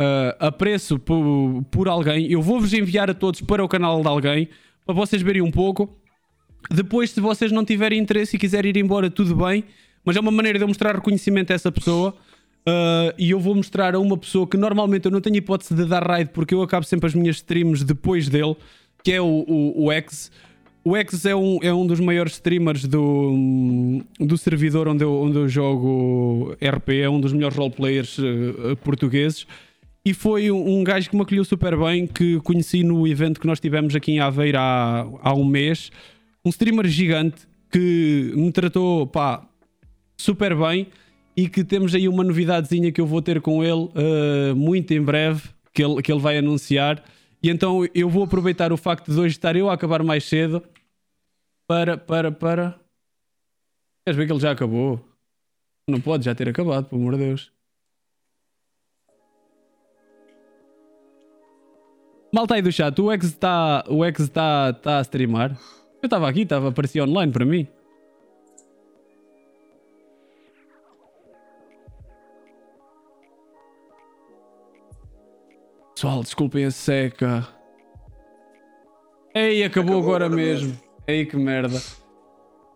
[0.00, 2.30] uh, apreço por, por alguém.
[2.30, 4.48] Eu vou-vos enviar a todos para o canal de alguém
[4.84, 5.96] para vocês verem um pouco.
[6.70, 9.64] Depois, se vocês não tiverem interesse e quiserem ir embora, tudo bem.
[10.04, 12.14] Mas é uma maneira de eu mostrar reconhecimento a essa pessoa.
[12.66, 15.84] Uh, e eu vou mostrar a uma pessoa que normalmente eu não tenho hipótese de
[15.84, 18.56] dar raid porque eu acabo sempre as minhas streams depois dele,
[19.02, 20.30] que é o, o, o X.
[20.84, 25.36] O X é um, é um dos maiores streamers do, do servidor onde eu, onde
[25.36, 29.46] eu jogo RP, é um dos melhores roleplayers uh, portugueses.
[30.04, 33.60] E foi um, gajo que me acolheu super bem, que conheci no evento que nós
[33.60, 35.90] tivemos aqui em Aveira há, há um mês.
[36.42, 39.46] Um streamer gigante que me tratou pá,
[40.16, 40.86] super bem
[41.36, 45.02] e que temos aí uma novidadezinha que eu vou ter com ele uh, muito em
[45.02, 45.42] breve,
[45.74, 47.04] que ele, que ele vai anunciar.
[47.42, 50.62] E então eu vou aproveitar o facto de hoje estar eu a acabar mais cedo
[51.66, 52.80] para, para, para.
[54.04, 55.04] Queres ver que ele já acabou?
[55.88, 57.52] Não pode já ter acabado, pelo amor de Deus.
[62.34, 65.58] Malta aí do chat, o X está está tá a streamar.
[66.02, 67.66] Eu estava aqui, estava aparecia online para mim.
[75.98, 77.48] Pessoal, desculpem a seca.
[79.34, 80.68] Ei, acabou, Acabou agora, agora mesmo.
[80.68, 80.82] mesmo.
[81.08, 81.82] Ei, que merda.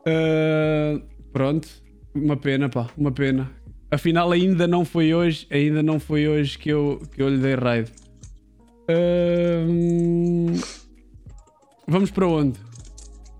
[0.04, 1.00] Ah,
[1.32, 1.68] pronto,
[2.12, 3.48] uma pena, pá, uma pena.
[3.92, 7.54] Afinal, ainda não foi hoje, ainda não foi hoje que eu, que eu lhe dei
[7.54, 7.92] raid.
[8.90, 10.54] Hum,
[11.86, 12.58] vamos para onde?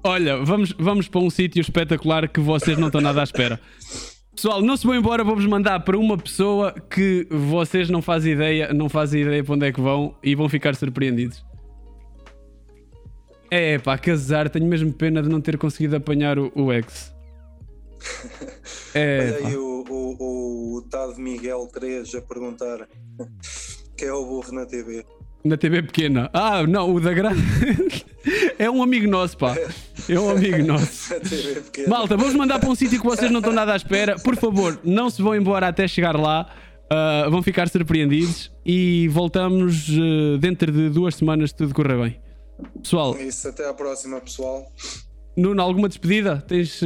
[0.05, 3.59] Olha, vamos, vamos para um sítio espetacular que vocês não estão nada à espera.
[4.35, 8.73] Pessoal, não se vão embora, vou-vos mandar para uma pessoa que vocês não fazem ideia,
[8.73, 11.45] não fazem ideia para onde é que vão e vão ficar surpreendidos.
[13.51, 17.13] É pá, que azar, tenho mesmo pena de não ter conseguido apanhar o, o X.
[18.95, 22.87] É, Olha aí o, o, o Tado Miguel 3 a perguntar
[23.97, 25.07] quem é o burro na TV.
[25.45, 26.31] Na TV pequena.
[26.33, 27.43] Ah, não, o da grande.
[28.59, 29.57] é um amigo nosso, pá.
[30.09, 31.13] É um amigo nosso.
[31.89, 34.17] Malta, vamos mandar para um sítio que vocês não estão nada à espera.
[34.21, 36.49] Por favor, não se vão embora até chegar lá.
[36.89, 42.21] Ah, vão ficar surpreendidos e voltamos eh, dentro de duas semanas se tudo correr bem.
[42.83, 44.65] Pessoal, Isso, até à próxima, pessoal.
[45.37, 46.45] Nuno, alguma despedida?
[46.47, 46.81] Tens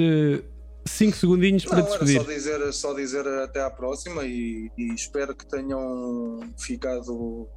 [0.87, 2.21] 5 segundinhos para Não, despedir.
[2.21, 7.49] só dizer, só dizer até à próxima e, e espero que tenham ficado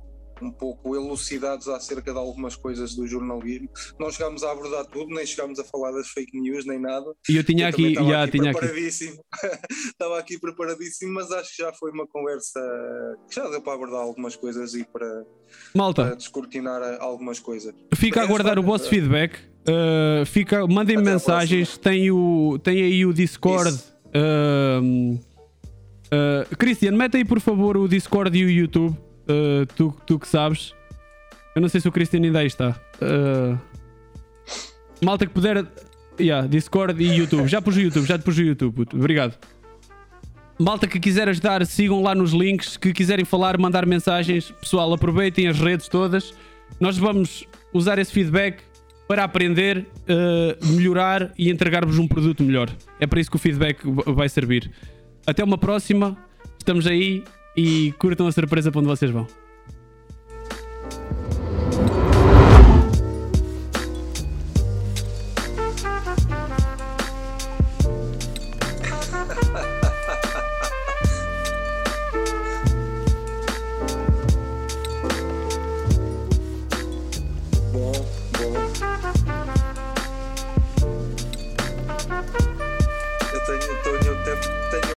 [0.43, 3.69] um pouco elucidados acerca de algumas coisas do jornalismo.
[3.99, 7.13] Não chegámos a abordar tudo, nem chegámos a falar das fake news, nem nada.
[7.29, 8.59] E eu tinha Eu aqui, estava já aqui tinha aqui.
[8.59, 9.23] preparadíssimo.
[9.87, 12.59] estava aqui preparadíssimo, mas acho que já foi uma conversa
[13.29, 15.25] que já deu para abordar algumas coisas e para, para
[15.75, 17.73] Malta, descortinar algumas coisas.
[17.95, 19.37] fica a aguardar o vosso feedback.
[19.67, 21.77] Uh, fica, mandem à mensagens.
[21.77, 23.77] Tem, o, tem aí o Discord.
[24.15, 25.19] Um,
[26.05, 28.97] uh, Cristian, mete aí por favor o Discord e o YouTube.
[29.29, 30.73] Uh, tu, tu que sabes.
[31.55, 32.75] Eu não sei se o Cristian ainda aí está.
[33.01, 33.57] Uh,
[35.03, 35.65] malta que puder.
[36.19, 37.47] Yeah, Discord e YouTube.
[37.47, 38.73] Já pus o YouTube, já pus o YouTube.
[38.73, 38.97] puto.
[38.97, 39.37] Obrigado.
[40.59, 42.75] Malta que quiser ajudar, sigam lá nos links.
[42.75, 44.51] Que quiserem falar, mandar mensagens.
[44.51, 46.33] Pessoal, aproveitem as redes todas.
[46.79, 48.61] Nós vamos usar esse feedback
[49.07, 52.69] para aprender, uh, melhorar e entregar-vos um produto melhor.
[52.99, 54.69] É para isso que o feedback vai servir.
[55.25, 56.17] Até uma próxima.
[56.59, 57.23] Estamos aí
[57.59, 59.27] e curtam a surpresa para onde vocês vão.